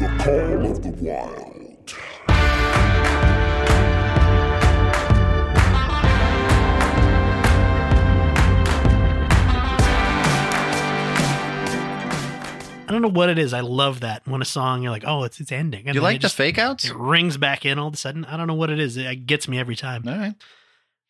The 0.00 0.08
Call 0.18 0.66
of 0.70 0.82
the 0.82 0.90
Wild. 1.00 1.51
I 12.92 12.94
don't 12.96 13.02
know 13.02 13.08
what 13.08 13.30
it 13.30 13.38
is. 13.38 13.54
I 13.54 13.60
love 13.60 14.00
that 14.00 14.20
when 14.26 14.42
a 14.42 14.44
song 14.44 14.82
you're 14.82 14.92
like, 14.92 15.04
oh, 15.06 15.24
it's 15.24 15.40
it's 15.40 15.50
ending. 15.50 15.86
And 15.86 15.94
you 15.94 16.02
like 16.02 16.16
the 16.16 16.22
just- 16.22 16.36
fake 16.36 16.58
outs? 16.58 16.84
It 16.84 16.94
rings 16.94 17.36
back 17.38 17.64
in 17.64 17.78
all 17.78 17.88
of 17.88 17.94
a 17.94 17.96
sudden. 17.96 18.24
I 18.26 18.36
don't 18.36 18.46
know 18.46 18.54
what 18.54 18.68
it 18.70 18.78
is. 18.78 18.96
It 18.98 19.26
gets 19.26 19.48
me 19.48 19.58
every 19.58 19.76
time. 19.76 20.06
All 20.06 20.16
right. 20.16 20.34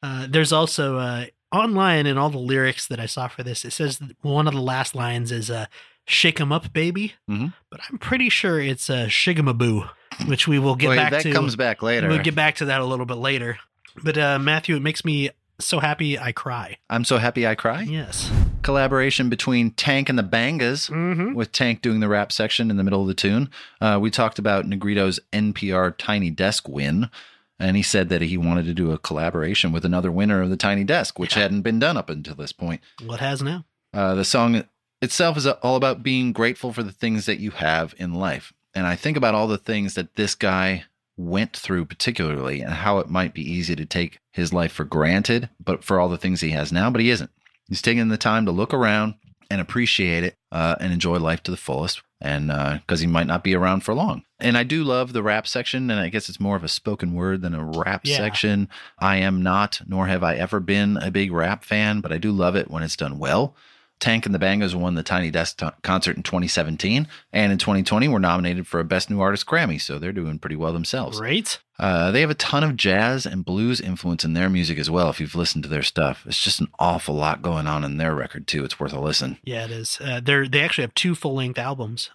Uh, 0.03 0.27
there's 0.31 0.53
also 0.53 0.99
uh, 0.99 1.27
online 1.53 2.07
in 2.07 2.19
all 2.19 2.31
the 2.31 2.39
lyrics 2.39 2.87
that 2.87 3.01
I 3.01 3.07
saw 3.07 3.27
for 3.29 3.43
this. 3.43 3.65
It 3.65 3.73
says 3.73 4.01
one 4.23 4.47
of 4.47 4.55
the 4.55 4.61
last 4.61 4.95
lines 4.95 5.31
is 5.33 5.51
uh, 5.51 5.67
"Shake 6.07 6.41
'em 6.41 6.53
up, 6.53 6.73
baby," 6.73 7.15
Mhm. 7.31 7.53
but 7.71 7.81
I'm 7.91 7.99
pretty 7.99 8.29
sure 8.29 8.61
it's 8.61 8.89
uh, 8.89 9.07
"Shigamaboo," 9.09 9.89
which 10.27 10.47
we 10.49 10.59
will 10.59 10.75
get 10.77 10.91
Wait, 10.91 10.97
back 10.97 11.11
that 11.13 11.23
to. 11.23 11.29
That 11.31 11.35
comes 11.35 11.57
back 11.57 11.83
later. 11.83 12.09
We'll 12.09 12.19
get 12.23 12.35
back 12.35 12.57
to 12.57 12.65
that 12.67 12.81
a 12.81 12.85
little 12.85 13.07
bit 13.07 13.17
later. 13.19 13.59
But 14.03 14.17
uh, 14.19 14.39
Matthew, 14.39 14.77
it 14.77 14.83
makes 14.83 15.05
me 15.05 15.31
so 15.67 15.81
happy 15.81 16.19
I 16.19 16.33
cry. 16.33 16.79
I'm 16.91 17.05
so 17.05 17.19
happy 17.19 17.47
I 17.47 17.55
cry. 17.55 17.83
Yes. 17.83 18.31
Collaboration 18.63 19.29
between 19.29 19.71
Tank 19.73 20.09
and 20.09 20.19
the 20.19 20.23
Bangas. 20.23 20.91
Mm-hmm. 20.91 21.35
with 21.35 21.53
Tank 21.53 21.83
doing 21.83 22.01
the 22.01 22.09
rap 22.09 22.33
section 22.33 22.71
in 22.71 22.77
the 22.77 22.85
middle 22.85 23.03
of 23.03 23.09
the 23.09 23.15
tune. 23.15 23.51
Uh, 23.81 23.99
we 24.01 24.11
talked 24.11 24.39
about 24.39 24.67
Negrito's 24.67 25.21
NPR 25.33 25.97
Tiny 25.97 26.31
Desk 26.31 26.69
win, 26.69 27.11
and 27.59 27.77
he 27.77 27.83
said 27.83 28.09
that 28.09 28.23
he 28.23 28.37
wanted 28.37 28.67
to 28.67 28.75
do 28.75 28.93
a 28.93 28.99
collaboration 28.99 29.73
with 29.73 29.85
another 29.85 30.13
winner 30.13 30.43
of 30.43 30.51
the 30.51 30.57
Tiny 30.57 30.85
Desk, 30.85 31.19
which 31.19 31.35
hadn't 31.35 31.63
been 31.63 31.79
done 31.79 31.97
up 31.97 32.11
until 32.11 32.35
this 32.35 32.53
point. 32.53 32.81
What 33.05 33.21
has 33.21 33.43
now? 33.43 33.65
Uh, 33.93 34.15
the 34.15 34.25
song 34.25 34.65
itself 35.01 35.37
is 35.37 35.47
all 35.47 35.77
about 35.77 36.03
being 36.03 36.33
grateful 36.33 36.73
for 36.73 36.83
the 36.83 36.93
things 36.93 37.27
that 37.27 37.41
you 37.41 37.51
have 37.51 37.95
in 37.99 38.15
life. 38.15 38.53
And 38.75 38.87
I 38.87 38.97
think 38.97 39.17
about 39.17 39.35
all 39.35 39.49
the 39.49 39.59
things 39.59 39.95
that 39.95 40.15
this 40.17 40.35
guy 40.35 40.85
went 41.17 41.57
through, 41.57 41.85
particularly, 41.85 42.61
and 42.61 42.73
how 42.73 42.99
it 42.99 43.09
might 43.11 43.35
be 43.35 43.43
easy 43.49 43.77
to 43.77 43.85
take 43.85 44.19
his 44.33 44.53
life 44.53 44.73
for 44.73 44.85
granted, 44.85 45.49
but 45.63 45.85
for 45.85 46.01
all 46.01 46.09
the 46.09 46.19
things 46.19 46.41
he 46.41 46.51
has 46.51 46.73
now, 46.73 46.91
but 46.91 47.01
he 47.01 47.11
isn't. 47.11 47.31
He's 47.69 47.83
taking 47.83 48.09
the 48.09 48.17
time 48.17 48.47
to 48.47 48.53
look 48.53 48.73
around 48.75 49.15
and 49.51 49.61
appreciate 49.61 50.25
it 50.25 50.37
uh, 50.51 50.77
and 50.81 50.93
enjoy 50.93 51.19
life 51.19 51.43
to 51.45 51.51
the 51.51 51.57
fullest. 51.57 52.03
And 52.25 52.49
because 52.81 53.01
he 53.01 53.09
might 53.09 53.27
not 53.27 53.43
be 53.43 53.55
around 53.57 53.81
for 53.83 53.95
long. 53.95 54.23
And 54.39 54.57
I 54.57 54.63
do 54.63 54.85
love 54.85 55.13
the 55.13 55.25
rap 55.25 55.45
section, 55.47 55.91
and 55.91 55.99
I 55.99 56.09
guess 56.09 56.29
it's 56.29 56.39
more 56.39 56.55
of 56.55 56.63
a 56.63 56.69
spoken 56.69 57.15
word 57.15 57.43
than 57.43 57.53
a 57.53 57.65
rap 57.65 58.03
Yeah. 58.05 58.17
section. 58.17 58.69
I 59.01 59.17
am 59.17 59.43
not, 59.43 59.81
nor 59.89 60.07
have 60.07 60.23
I 60.23 60.37
ever 60.37 60.61
been 60.61 60.97
a 60.99 61.11
big 61.11 61.33
rap 61.33 61.65
fan, 61.65 62.01
but 62.01 62.13
I 62.13 62.19
do 62.19 62.31
love 62.31 62.55
it 62.55 62.71
when 62.71 62.85
it's 62.85 62.97
done 62.97 63.19
well. 63.19 63.57
Tank 64.01 64.27
and 64.27 64.35
the 64.35 64.39
Bangas 64.39 64.75
won 64.75 64.95
the 64.95 65.03
Tiny 65.03 65.31
Desk 65.31 65.59
t- 65.59 65.69
concert 65.83 66.17
in 66.17 66.23
2017, 66.23 67.07
and 67.33 67.53
in 67.53 67.59
2020 67.59 68.09
were 68.09 68.19
nominated 68.19 68.67
for 68.67 68.81
a 68.81 68.85
Best 68.85 69.11
New 69.11 69.21
Artist 69.21 69.47
Grammy, 69.47 69.81
so 69.81 69.99
they're 69.99 70.13
doing 70.13 70.39
pretty 70.39 70.57
well 70.57 70.73
themselves. 70.73 71.21
Right? 71.21 71.59
Uh, 71.79 72.11
they 72.11 72.21
have 72.21 72.31
a 72.31 72.35
ton 72.35 72.63
of 72.63 72.77
jazz 72.77 73.27
and 73.27 73.45
blues 73.45 73.81
influence 73.81 74.25
in 74.25 74.35
their 74.35 74.49
music 74.49 74.79
as 74.79 74.91
well. 74.91 75.11
If 75.11 75.21
you've 75.21 75.35
listened 75.35 75.65
to 75.65 75.69
their 75.69 75.83
stuff, 75.83 76.25
it's 76.27 76.43
just 76.43 76.61
an 76.61 76.69
awful 76.79 77.15
lot 77.15 77.43
going 77.43 77.67
on 77.67 77.83
in 77.83 77.97
their 77.97 78.15
record 78.15 78.47
too. 78.47 78.65
It's 78.65 78.79
worth 78.79 78.93
a 78.93 79.01
listen. 79.01 79.39
Yeah, 79.43 79.65
it 79.65 79.71
is. 79.73 79.99
Uh, 80.01 80.21
they're 80.21 80.47
they 80.47 80.61
actually 80.61 80.83
have 80.83 80.95
two 80.95 81.15
full 81.15 81.35
length 81.35 81.59
albums. 81.59 82.11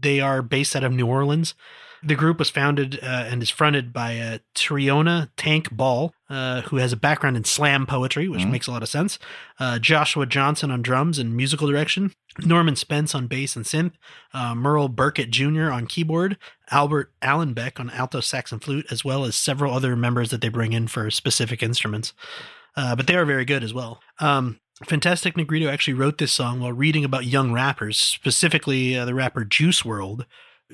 They 0.00 0.20
are 0.20 0.40
based 0.40 0.74
out 0.76 0.84
of 0.84 0.92
New 0.92 1.06
Orleans. 1.06 1.54
The 2.02 2.14
group 2.16 2.38
was 2.38 2.50
founded 2.50 2.98
uh, 3.02 3.06
and 3.06 3.42
is 3.42 3.50
fronted 3.50 3.92
by 3.92 4.18
uh, 4.18 4.38
Tarriona 4.54 5.30
Tank 5.36 5.70
Ball, 5.70 6.12
uh, 6.32 6.62
who 6.62 6.76
has 6.76 6.94
a 6.94 6.96
background 6.96 7.36
in 7.36 7.44
slam 7.44 7.84
poetry, 7.84 8.26
which 8.26 8.46
makes 8.46 8.66
a 8.66 8.70
lot 8.70 8.82
of 8.82 8.88
sense. 8.88 9.18
Uh, 9.60 9.78
Joshua 9.78 10.24
Johnson 10.24 10.70
on 10.70 10.80
drums 10.80 11.18
and 11.18 11.36
musical 11.36 11.68
direction. 11.68 12.14
Norman 12.38 12.74
Spence 12.74 13.14
on 13.14 13.26
bass 13.26 13.54
and 13.54 13.66
synth. 13.66 13.92
Uh, 14.32 14.54
Merle 14.54 14.88
Burkett 14.88 15.30
Jr. 15.30 15.70
on 15.70 15.86
keyboard. 15.86 16.38
Albert 16.70 17.12
Allenback 17.20 17.78
on 17.78 17.90
alto 17.90 18.20
sax 18.20 18.50
and 18.50 18.64
flute, 18.64 18.86
as 18.90 19.04
well 19.04 19.26
as 19.26 19.36
several 19.36 19.74
other 19.74 19.94
members 19.94 20.30
that 20.30 20.40
they 20.40 20.48
bring 20.48 20.72
in 20.72 20.88
for 20.88 21.10
specific 21.10 21.62
instruments. 21.62 22.14
Uh, 22.74 22.96
but 22.96 23.06
they 23.06 23.14
are 23.14 23.26
very 23.26 23.44
good 23.44 23.62
as 23.62 23.74
well. 23.74 24.00
Um, 24.18 24.58
Fantastic 24.86 25.36
Negrito 25.36 25.68
actually 25.68 25.94
wrote 25.94 26.16
this 26.16 26.32
song 26.32 26.60
while 26.60 26.72
reading 26.72 27.04
about 27.04 27.26
young 27.26 27.52
rappers, 27.52 28.00
specifically 28.00 28.96
uh, 28.96 29.04
the 29.04 29.14
rapper 29.14 29.44
Juice 29.44 29.82
WRLD, 29.82 30.24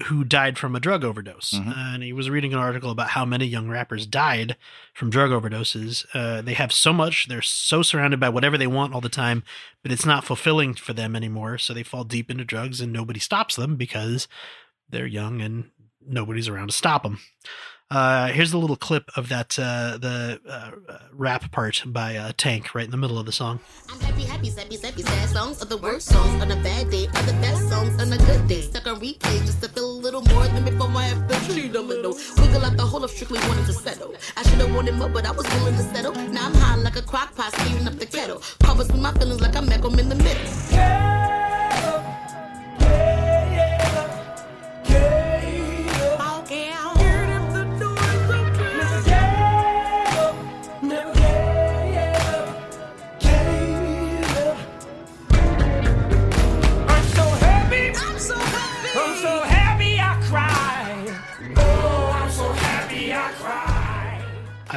who 0.07 0.23
died 0.25 0.57
from 0.59 0.77
a 0.77 0.81
drug 0.81 1.03
overdose. 1.05 1.53
Mhm. 1.55 1.77
and 1.77 2.03
he 2.03 2.13
was 2.13 2.31
reading 2.31 2.53
an 2.53 2.59
article 2.59 2.91
about 2.91 3.11
how 3.11 3.25
many 3.25 3.47
young 3.47 3.69
rappers 3.69 4.07
died 4.07 4.57
from 4.95 5.11
drug 5.11 5.31
overdoses. 5.31 6.07
Uh, 6.15 6.41
they 6.41 6.55
have 6.55 6.73
so 6.73 6.93
much, 6.93 7.27
they're 7.29 7.43
so 7.43 7.83
surrounded 7.83 8.21
by 8.21 8.29
whatever 8.29 8.57
they 8.57 8.67
want 8.67 8.95
all 8.95 9.01
the 9.01 9.09
time, 9.09 9.43
but 9.83 9.91
it's 9.93 10.07
not 10.07 10.25
fulfilling 10.25 10.75
for 10.75 10.93
them 10.93 11.17
anymore. 11.17 11.59
So 11.59 11.75
they 11.75 11.83
fall 11.83 12.05
deep 12.05 12.31
into 12.31 12.45
drugs 12.45 12.81
and 12.81 12.93
nobody 12.93 13.19
stops 13.21 13.57
them 13.57 13.77
because 13.77 14.29
they're 14.89 15.07
young 15.07 15.41
and 15.41 15.71
nobody's 16.07 16.49
around 16.49 16.69
to 16.69 16.77
stop 16.77 17.03
them. 17.03 17.19
Uh, 17.91 18.29
here's 18.29 18.53
a 18.53 18.59
little 18.59 18.77
clip 18.77 19.11
of 19.17 19.31
that 19.31 19.59
uh, 19.59 19.97
the 19.97 20.39
uh, 20.47 20.71
rap 21.13 21.51
part 21.51 21.83
by 21.87 22.17
uh, 22.17 22.33
Tank 22.37 22.75
right 22.75 22.85
in 22.85 22.91
the 22.91 22.99
middle 22.99 23.19
of 23.19 23.25
the 23.25 23.33
song. 23.33 23.61
I'm 23.89 23.99
happy, 24.01 24.25
happy, 24.25 24.51
sad 25.03 25.29
songs 25.31 25.63
are 25.63 25.67
the 25.67 25.79
worst 25.79 26.09
songs 26.09 26.43
on 26.43 26.51
a 26.51 26.57
bad 26.57 26.91
day, 26.91 27.07
are 27.07 27.23
the 27.23 27.33
best 27.41 27.67
songs 27.69 28.01
on 28.01 28.13
a 28.13 28.19
good 28.19 28.47
day. 28.47 28.61
Stuck 28.61 28.87
on 28.87 29.01
replay 29.01 29.39
just 29.47 29.63
to 29.63 29.69
feel 29.71 29.91
a 29.91 30.01
little 30.05 30.21
more 30.23 30.47
than 30.49 30.65
before 30.65 30.89
little. 31.89 32.15
Wiggle 32.43 32.65
out 32.65 32.77
the 32.77 32.85
whole 32.85 33.05
of 33.05 33.11
strictly 33.11 33.41
wanting 33.49 33.65
to 33.65 33.73
settle. 33.73 34.15
I 34.37 34.43
should 34.43 34.61
have 34.61 34.75
wanted 34.75 34.95
more, 34.95 35.09
but 35.09 35.27
I 35.27 35.31
was 35.31 35.47
willing 35.55 35.77
to 35.77 35.83
settle. 35.95 36.13
Now 36.13 36.47
I'm 36.47 36.55
high 36.55 36.77
like 36.77 36.97
a 36.97 37.03
crock 37.03 37.35
pot, 37.35 37.53
speeding 37.53 37.87
up 37.87 37.99
the 37.99 38.07
kettle. 38.07 38.43
Covers 38.63 38.89
with 38.89 39.01
my 39.01 39.13
feelings 39.13 39.41
like 39.41 39.57
I 39.57 39.61
met 39.61 39.85
'em 39.85 39.99
in 39.99 40.09
the 40.09 40.15
middle. 40.15 40.47
Okay, 40.73 41.28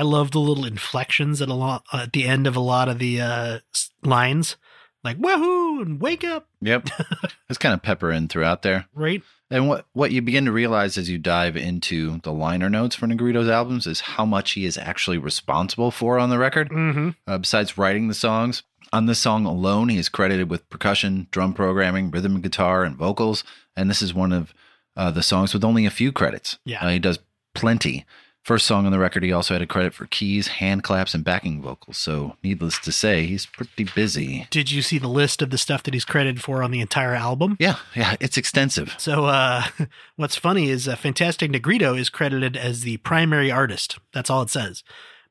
I 0.01 0.03
love 0.03 0.31
the 0.31 0.39
little 0.39 0.65
inflections 0.65 1.43
at 1.43 1.49
a 1.49 1.53
lot 1.53 1.85
at 1.93 2.11
the 2.11 2.25
end 2.25 2.47
of 2.47 2.55
a 2.55 2.59
lot 2.59 2.89
of 2.89 2.97
the 2.97 3.21
uh, 3.21 3.59
lines, 4.01 4.57
like 5.03 5.19
"woohoo" 5.19 5.83
and 5.83 6.01
"wake 6.01 6.23
up," 6.23 6.47
Yep, 6.59 6.89
it's 7.49 7.59
kind 7.59 7.75
of 7.75 7.83
pepper 7.83 8.11
in 8.11 8.27
throughout 8.27 8.63
there. 8.63 8.87
right? 8.95 9.21
And 9.51 9.67
what 9.67 9.85
what 9.93 10.11
you 10.11 10.23
begin 10.23 10.45
to 10.45 10.51
realize 10.51 10.97
as 10.97 11.07
you 11.07 11.19
dive 11.19 11.55
into 11.55 12.19
the 12.23 12.31
liner 12.31 12.67
notes 12.67 12.95
for 12.95 13.05
Negrito's 13.05 13.47
albums 13.47 13.85
is 13.85 14.01
how 14.01 14.25
much 14.25 14.53
he 14.53 14.65
is 14.65 14.75
actually 14.75 15.19
responsible 15.19 15.91
for 15.91 16.17
on 16.17 16.31
the 16.31 16.39
record. 16.39 16.71
Mm-hmm. 16.71 17.09
Uh, 17.27 17.37
besides 17.37 17.77
writing 17.77 18.07
the 18.07 18.15
songs, 18.15 18.63
on 18.91 19.05
this 19.05 19.19
song 19.19 19.45
alone, 19.45 19.89
he 19.89 19.99
is 19.99 20.09
credited 20.09 20.49
with 20.49 20.67
percussion, 20.71 21.27
drum 21.29 21.53
programming, 21.53 22.09
rhythm 22.09 22.41
guitar, 22.41 22.83
and 22.83 22.95
vocals. 22.95 23.43
And 23.75 23.87
this 23.87 24.01
is 24.01 24.15
one 24.15 24.33
of 24.33 24.51
uh, 24.97 25.11
the 25.11 25.21
songs 25.21 25.53
with 25.53 25.63
only 25.63 25.85
a 25.85 25.91
few 25.91 26.11
credits. 26.11 26.57
Yeah. 26.65 26.83
Uh, 26.83 26.89
he 26.89 26.97
does 26.97 27.19
plenty. 27.53 28.03
First 28.43 28.65
song 28.65 28.88
on 28.88 28.91
the 28.91 28.97
record, 28.97 29.21
he 29.21 29.32
also 29.32 29.54
had 29.54 29.62
a 29.62 29.67
credit 29.67 29.93
for 29.93 30.08
keys, 30.08 30.47
hand 30.47 30.82
claps, 30.82 31.13
and 31.13 31.23
backing 31.23 31.62
vocals. 31.62 31.97
So, 31.97 32.38
needless 32.43 32.80
to 32.80 32.91
say, 32.91 33.27
he's 33.27 33.45
pretty 33.45 33.84
busy. 33.84 34.47
Did 34.49 34.71
you 34.71 34.82
see 34.82 34.97
the 34.97 35.08
list 35.08 35.43
of 35.43 35.51
the 35.51 35.60
stuff 35.60 35.84
that 35.84 35.93
he's 35.93 36.06
credited 36.06 36.41
for 36.41 36.63
on 36.63 36.71
the 36.71 36.82
entire 36.82 37.13
album? 37.13 37.56
Yeah, 37.60 37.77
yeah, 37.95 38.15
it's 38.19 38.38
extensive. 38.38 38.95
So, 38.97 39.25
uh, 39.25 39.65
what's 40.15 40.36
funny 40.36 40.69
is 40.69 40.88
uh, 40.88 40.95
Fantastic 40.95 41.51
Negrito 41.51 41.93
is 41.93 42.10
credited 42.10 42.58
as 42.58 42.82
the 42.82 42.97
primary 42.97 43.51
artist. 43.51 43.99
That's 44.12 44.32
all 44.32 44.41
it 44.41 44.49
says. 44.49 44.84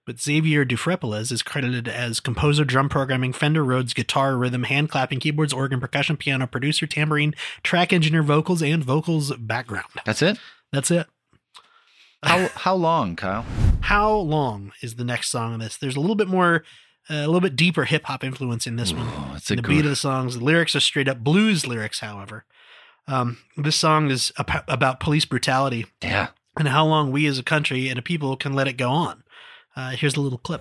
But 0.07 0.21
Xavier 0.21 0.65
Dphrepaulezz 0.65 1.33
is 1.33 1.43
credited 1.43 1.89
as 1.89 2.21
composer, 2.21 2.65
drum 2.65 2.89
programming, 2.89 3.33
Fender 3.33 3.65
Rhodes, 3.65 3.93
guitar, 3.93 4.37
rhythm, 4.37 4.63
hand 4.63 4.89
clapping, 4.89 5.19
keyboards, 5.19 5.53
organ, 5.53 5.81
percussion, 5.81 6.17
piano, 6.17 6.47
producer, 6.47 6.87
tambourine, 6.87 7.35
track 7.65 7.93
engineer, 7.93 8.23
vocals, 8.23 8.63
and 8.63 8.85
vocals 8.85 9.37
background. 9.37 9.87
That's 10.07 10.23
it. 10.23 10.39
That's 10.73 10.91
it. 10.93 11.07
How 12.23 12.49
how 12.49 12.75
long, 12.75 13.17
Kyle? 13.17 13.47
How 13.81 14.13
long 14.13 14.73
is 14.83 14.97
the 14.97 15.05
next 15.05 15.31
song 15.31 15.55
on 15.55 15.61
this? 15.61 15.77
There's 15.77 15.97
a 15.97 16.01
little 16.01 16.17
bit 16.17 16.29
more, 16.29 16.65
uh, 17.09 17.15
a 17.15 17.27
little 17.27 17.41
bit 17.41 17.57
deeper 17.57 17.85
hip 17.85 18.05
hop 18.05 18.23
influence 18.23 18.67
in 18.67 18.77
this 18.77 18.93
one. 18.93 19.09
Oh, 19.09 19.35
it's 19.37 19.51
a 19.51 19.57
the 19.57 19.63
gr- 19.63 19.71
beat 19.71 19.85
of 19.85 19.91
the 19.91 19.97
songs. 19.97 20.37
The 20.39 20.45
lyrics 20.45 20.77
are 20.77 20.81
straight 20.81 21.09
up 21.09 21.25
blues 21.25 21.67
lyrics, 21.67 22.01
however. 22.01 22.45
Um, 23.09 23.39
this 23.57 23.77
song 23.77 24.11
is 24.11 24.33
ap- 24.39 24.69
about 24.69 25.01
police 25.01 25.25
brutality 25.25 25.87
yeah. 26.03 26.29
and 26.57 26.69
how 26.69 26.85
long 26.85 27.11
we 27.11 27.27
as 27.27 27.39
a 27.39 27.43
country 27.43 27.89
and 27.89 27.99
a 27.99 28.03
people 28.03 28.37
can 28.37 28.53
let 28.53 28.69
it 28.69 28.75
go 28.75 28.91
on. 28.91 29.25
Uh, 29.75 29.91
here's 29.91 30.17
a 30.17 30.21
little 30.21 30.39
clip. 30.39 30.61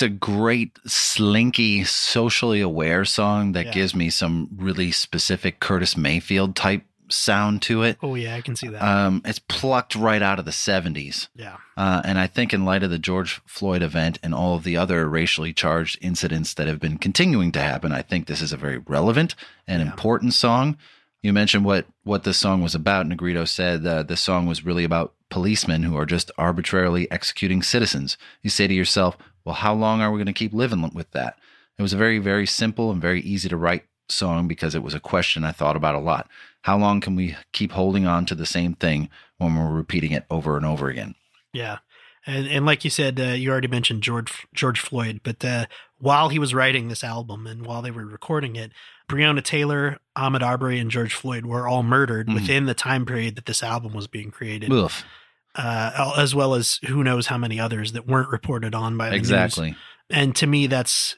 It's 0.00 0.06
a 0.06 0.08
great, 0.08 0.78
slinky, 0.86 1.84
socially 1.84 2.62
aware 2.62 3.04
song 3.04 3.52
that 3.52 3.66
Yeah. 3.66 3.72
gives 3.72 3.94
me 3.94 4.08
some 4.08 4.48
really 4.56 4.92
specific 4.92 5.60
Curtis 5.60 5.94
Mayfield 5.94 6.56
type 6.56 6.84
sound 7.10 7.60
to 7.60 7.82
it. 7.82 7.98
Oh 8.02 8.14
yeah, 8.14 8.34
I 8.34 8.40
can 8.40 8.56
see 8.56 8.68
that. 8.68 8.80
Um, 8.80 9.20
it's 9.26 9.40
plucked 9.40 9.94
right 9.94 10.22
out 10.22 10.38
of 10.38 10.46
the 10.46 10.52
70s. 10.52 11.28
yeah, 11.36 11.56
Uh, 11.76 12.00
and 12.02 12.18
I 12.18 12.26
think, 12.28 12.54
in 12.54 12.64
light 12.64 12.82
of 12.82 12.88
the 12.88 12.98
George 12.98 13.42
Floyd 13.44 13.82
event 13.82 14.18
and 14.22 14.32
all 14.34 14.54
of 14.54 14.64
the 14.64 14.74
other 14.78 15.06
racially 15.06 15.52
charged 15.52 15.98
incidents 16.00 16.54
that 16.54 16.66
have 16.66 16.80
been 16.80 16.96
continuing 16.96 17.52
to 17.52 17.60
happen, 17.60 17.92
I 17.92 18.00
think 18.00 18.26
this 18.26 18.40
is 18.40 18.54
a 18.54 18.56
very 18.56 18.78
relevant 18.78 19.34
and 19.68 19.82
Yeah. 19.82 19.90
important 19.90 20.32
song. 20.32 20.78
You 21.22 21.34
mentioned 21.34 21.66
what 21.66 21.84
what 22.04 22.22
this 22.24 22.38
song 22.38 22.62
was 22.62 22.74
about. 22.74 23.06
Negrito 23.06 23.44
said 23.44 23.84
uh, 23.86 24.02
this 24.02 24.22
song 24.22 24.46
was 24.46 24.64
really 24.64 24.84
about 24.84 25.12
policemen 25.28 25.82
who 25.82 25.96
are 25.98 26.06
just 26.06 26.30
arbitrarily 26.38 27.08
executing 27.10 27.62
citizens. 27.62 28.16
You 28.42 28.48
say 28.48 28.66
to 28.66 28.72
yourself, 28.74 29.18
"Well, 29.44 29.54
how 29.56 29.74
long 29.74 30.00
are 30.00 30.10
we 30.10 30.18
going 30.18 30.26
to 30.26 30.32
keep 30.32 30.52
living 30.52 30.88
with 30.94 31.10
that?" 31.12 31.38
It 31.78 31.82
was 31.82 31.92
a 31.92 31.96
very, 31.98 32.18
very 32.18 32.46
simple 32.46 32.90
and 32.90 33.00
very 33.00 33.20
easy 33.22 33.48
to 33.48 33.56
write 33.56 33.84
song 34.08 34.48
because 34.48 34.74
it 34.74 34.82
was 34.82 34.92
a 34.94 35.00
question 35.00 35.44
I 35.44 35.52
thought 35.52 35.76
about 35.76 35.94
a 35.94 35.98
lot. 36.00 36.28
How 36.62 36.76
long 36.76 37.00
can 37.00 37.14
we 37.16 37.36
keep 37.52 37.72
holding 37.72 38.06
on 38.06 38.26
to 38.26 38.34
the 38.34 38.44
same 38.46 38.74
thing 38.74 39.08
when 39.38 39.54
we're 39.54 39.70
repeating 39.72 40.12
it 40.12 40.24
over 40.30 40.56
and 40.56 40.66
over 40.66 40.88
again? 40.88 41.14
yeah, 41.52 41.78
and 42.26 42.46
and 42.46 42.66
like 42.66 42.84
you 42.84 42.90
said, 42.90 43.18
uh, 43.18 43.24
you 43.32 43.50
already 43.50 43.68
mentioned 43.68 44.02
George 44.02 44.46
George 44.52 44.78
Floyd, 44.80 45.20
but 45.22 45.44
uh, 45.44 45.66
while 45.98 46.28
he 46.28 46.38
was 46.38 46.52
writing 46.54 46.88
this 46.88 47.02
album 47.04 47.46
and 47.46 47.64
while 47.64 47.80
they 47.82 47.90
were 47.90 48.04
recording 48.04 48.56
it, 48.56 48.72
Breonna 49.08 49.42
Taylor, 49.42 49.98
Ahmaud 50.16 50.42
Arbery, 50.42 50.78
and 50.78 50.90
George 50.90 51.14
Floyd 51.14 51.46
were 51.46 51.66
all 51.66 51.82
murdered 51.82 52.28
Mhm. 52.28 52.34
within 52.34 52.66
the 52.66 52.74
time 52.74 53.06
period 53.06 53.36
that 53.36 53.46
this 53.46 53.62
album 53.62 53.92
was 53.94 54.06
being 54.06 54.30
created. 54.30 54.70
Oof. 54.72 55.04
Uh, 55.56 56.12
as 56.16 56.32
well 56.32 56.54
as 56.54 56.78
who 56.86 57.02
knows 57.02 57.26
how 57.26 57.36
many 57.36 57.58
others 57.58 57.92
that 57.92 58.06
weren't 58.06 58.30
reported 58.30 58.72
on 58.72 58.96
by 58.96 59.06
the 59.06 59.16
news. 59.16 59.18
Exactly. 59.18 59.74
And 60.08 60.34
to 60.36 60.46
me, 60.46 60.68
that's 60.68 61.16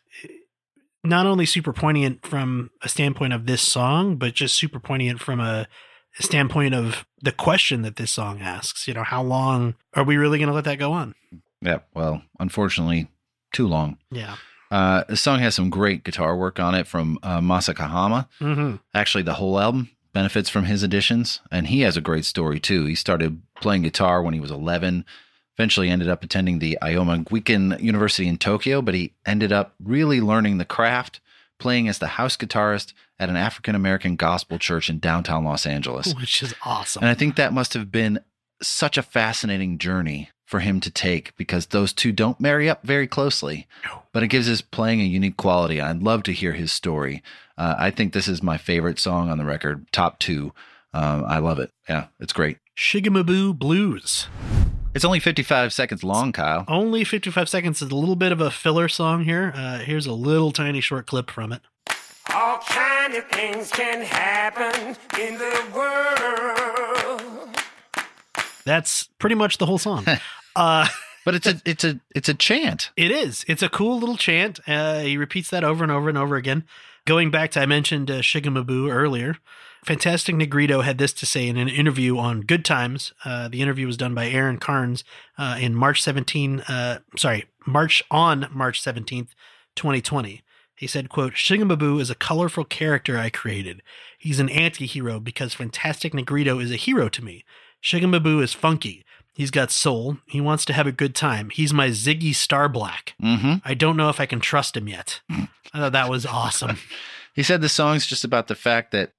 not 1.05 1.27
only 1.27 1.45
super 1.45 1.73
poignant 1.73 2.25
from 2.27 2.71
a 2.83 2.89
standpoint 2.89 3.35
of 3.35 3.47
this 3.47 3.61
song, 3.61 4.17
but 4.17 4.35
just 4.35 4.55
super 4.57 4.81
poignant 4.81 5.21
from 5.21 5.41
a 5.41 5.67
standpoint 6.15 6.75
of 6.75 7.05
the 7.21 7.33
question 7.33 7.83
that 7.83 7.97
this 7.97 8.11
song 8.11 8.41
asks. 8.41 8.89
You 8.89 8.95
know, 8.95 9.03
how 9.03 9.23
long 9.23 9.75
are 9.95 10.05
we 10.05 10.17
really 10.17 10.39
going 10.39 10.49
to 10.49 10.55
let 10.55 10.65
that 10.65 10.79
go 10.79 10.93
on? 10.93 11.15
Yeah. 11.61 11.81
Well, 11.95 12.23
unfortunately, 12.39 13.09
too 13.53 13.67
long. 13.67 13.99
Yeah. 14.11 14.37
Uh, 14.71 15.05
the 15.09 15.17
song 15.17 15.41
has 15.41 15.55
some 15.55 15.69
great 15.69 16.05
guitar 16.05 16.35
work 16.37 16.59
on 16.59 16.75
it 16.75 16.87
from 16.87 17.19
uh, 17.23 17.41
Masa 17.41 17.75
Kohama. 17.75 18.29
Mm-hmm. 18.41 18.77
Actually, 18.95 19.25
the 19.25 19.35
whole 19.35 19.61
album 19.61 19.91
benefits 20.15 20.49
from 20.49 20.65
his 20.65 20.83
additions, 20.83 21.41
and 21.51 21.67
he 21.67 21.83
has 21.83 21.97
a 21.97 22.01
great 22.01 22.25
story 22.25 22.59
too. 22.59 22.87
He 22.87 22.95
started 22.95 23.43
playing 23.63 23.83
guitar 23.83 24.23
when 24.23 24.35
he 24.35 24.41
was 24.41 24.51
11. 24.51 25.05
Eventually, 25.57 25.89
ended 25.89 26.09
up 26.09 26.23
attending 26.23 26.59
the 26.59 26.79
Ioma 26.83 27.25
Guiken 27.25 27.81
University 27.81 28.27
in 28.27 28.39
Tokyo, 28.39 28.83
but 28.83 28.95
he 28.95 29.15
ended 29.25 29.53
up 29.53 29.75
really 29.83 30.21
learning 30.21 30.59
the 30.59 30.65
craft, 30.65 31.21
playing 31.59 31.89
as 31.89 31.99
the 31.99 32.09
house 32.09 32.37
guitarist 32.37 32.93
at 33.19 33.29
an 33.29 33.37
African 33.37 33.75
American 33.75 34.17
gospel 34.17 34.59
church 34.59 34.91
in 34.91 34.99
downtown 34.99 35.45
Los 35.45 35.67
Angeles. 35.67 36.15
Which 36.21 36.43
is 36.43 36.55
awesome. 36.65 37.03
And 37.03 37.11
I 37.11 37.15
think 37.15 37.37
that 37.37 37.53
must 37.53 37.75
have 37.75 37.91
been 37.91 38.21
such 38.63 38.97
a 38.97 39.03
fascinating 39.03 39.79
journey 39.79 40.31
for 40.47 40.61
him 40.61 40.81
to 40.81 40.91
take 40.91 41.35
because 41.37 41.67
those 41.67 41.93
two 41.93 42.13
don't 42.13 42.41
marry 42.41 42.69
up 42.69 42.83
very 42.83 43.07
closely. 43.07 43.67
But 44.13 44.23
it 44.23 44.29
gives 44.29 44.47
his 44.47 44.61
playing 44.61 45.01
a 45.01 45.05
unique 45.05 45.39
quality. 45.39 45.81
I'd 45.81 46.03
love 46.03 46.23
to 46.25 46.33
hear 46.33 46.53
his 46.53 46.71
story. 46.71 47.23
Uh, 47.57 47.75
I 47.79 47.91
think 47.91 48.13
this 48.13 48.29
is 48.29 48.43
my 48.43 48.59
favorite 48.59 48.99
song 48.99 49.31
on 49.31 49.39
the 49.39 49.45
record, 49.45 49.87
top 49.93 50.19
two. 50.19 50.53
Um, 50.95 51.25
I 51.27 51.39
love 51.39 51.59
it. 51.59 51.71
Yeah, 51.89 52.07
it's 52.21 52.33
great. 52.33 52.59
Shigamaboo 52.77 53.59
Blues. 53.59 54.29
It's 54.95 55.05
only 55.05 55.21
55 55.21 55.73
seconds 55.73 56.05
long, 56.05 56.33
Kyle. 56.33 56.65
Only 56.69 57.03
55 57.05 57.49
seconds 57.49 57.81
is 57.81 57.91
a 57.91 57.97
little 57.97 58.17
bit 58.17 58.31
of 58.31 58.41
a 58.43 58.51
filler 58.51 58.89
song 58.89 59.25
here. 59.25 59.53
Uh, 59.57 59.79
here's 59.79 60.07
a 60.07 60.13
little 60.13 60.53
tiny 60.53 60.81
short 60.83 61.07
clip 61.07 61.31
from 61.31 61.53
it. 61.53 61.63
All 62.35 62.59
kind 62.59 63.15
of 63.15 63.25
things 63.29 63.71
can 63.71 64.03
happen 64.03 64.97
in 65.19 65.39
the 65.39 65.65
world. 65.75 67.57
That's 68.65 69.05
pretty 69.19 69.35
much 69.35 69.59
the 69.59 69.67
whole 69.67 69.79
song. 69.79 70.05
uh, 70.57 70.89
But 71.25 71.35
it's 71.37 71.47
a 71.47 71.61
it's 71.65 71.85
a 71.85 72.01
it's 72.15 72.29
a 72.29 72.35
chant. 72.35 72.91
It 72.97 73.11
is. 73.13 73.45
It's 73.49 73.63
a 73.63 73.69
cool 73.69 73.99
little 73.99 74.17
chant. 74.17 74.59
Uh, 74.67 75.01
he 75.01 75.17
repeats 75.17 75.51
that 75.51 75.63
over 75.65 75.85
and 75.85 75.93
over 75.93 76.09
and 76.09 76.19
over 76.19 76.35
again. 76.37 76.65
Going 77.05 77.31
back 77.31 77.53
to, 77.53 77.61
I 77.61 77.67
mentioned 77.67 78.11
uh, 78.11 78.23
Shigamaboo 78.23 78.93
earlier. 78.93 79.37
Fantastic 79.85 80.37
Negrito 80.37 80.83
had 80.83 80.99
this 80.99 81.13
to 81.15 81.27
say 81.27 81.49
in 81.49 81.57
an 81.57 81.69
interview 81.69 82.17
on 82.17 82.43
Good 82.43 82.65
Times. 82.65 83.13
Uh, 83.25 83.49
the 83.49 83.61
interview 83.61 83.87
was 83.87 83.97
done 83.97 84.15
by 84.15 84.29
Aaron 84.29 84.59
Carnes 84.59 85.03
uh, 85.37 85.59
in 85.61 85.75
March 85.75 86.03
17, 86.03 86.61
uh, 86.61 87.01
sorry, 87.17 87.47
March 87.67 88.03
on 88.11 88.49
March 88.53 88.83
17th, 88.83 89.31
2020. 89.75 90.43
He 90.77 90.87
said, 90.87 91.09
quote, 91.09 91.35
Shigamaboo 91.35 92.01
is 92.01 92.11
a 92.11 92.15
colorful 92.15 92.65
character 92.65 93.19
I 93.19 93.31
created. 93.31 93.83
He's 94.19 94.41
an 94.41 94.49
anti-hero 94.49 95.21
because 95.21 95.55
Fantastic 95.55 96.15
Negrito 96.15 96.59
is 96.59 96.71
a 96.71 96.77
hero 96.77 97.09
to 97.09 97.25
me. 97.25 97.45
Shigamaboo 97.83 98.43
is 98.43 98.55
funky. 98.55 99.05
He's 99.35 99.51
got 99.51 99.71
soul. 99.71 100.19
He 100.27 100.41
wants 100.41 100.65
to 100.67 100.73
have 100.73 100.87
a 100.87 100.93
good 100.93 101.15
time. 101.15 101.51
He's 101.51 101.73
my 101.73 101.89
Ziggy 101.89 102.31
Starblack. 102.31 103.15
Mm-hmm. 103.23 103.55
I 103.65 103.75
don't 103.75 103.97
know 103.97 104.11
if 104.11 104.21
I 104.21 104.27
can 104.27 104.41
trust 104.41 104.77
him 104.77 104.89
yet. 104.89 105.21
I 105.31 105.49
thought 105.75 105.93
that 105.93 106.11
was 106.11 106.27
awesome. 106.27 106.79
He 107.35 107.43
said 107.43 107.63
the 107.63 107.69
song's 107.71 108.05
just 108.05 108.25
about 108.25 108.49
the 108.49 108.55
fact 108.55 108.93
that 108.93 109.13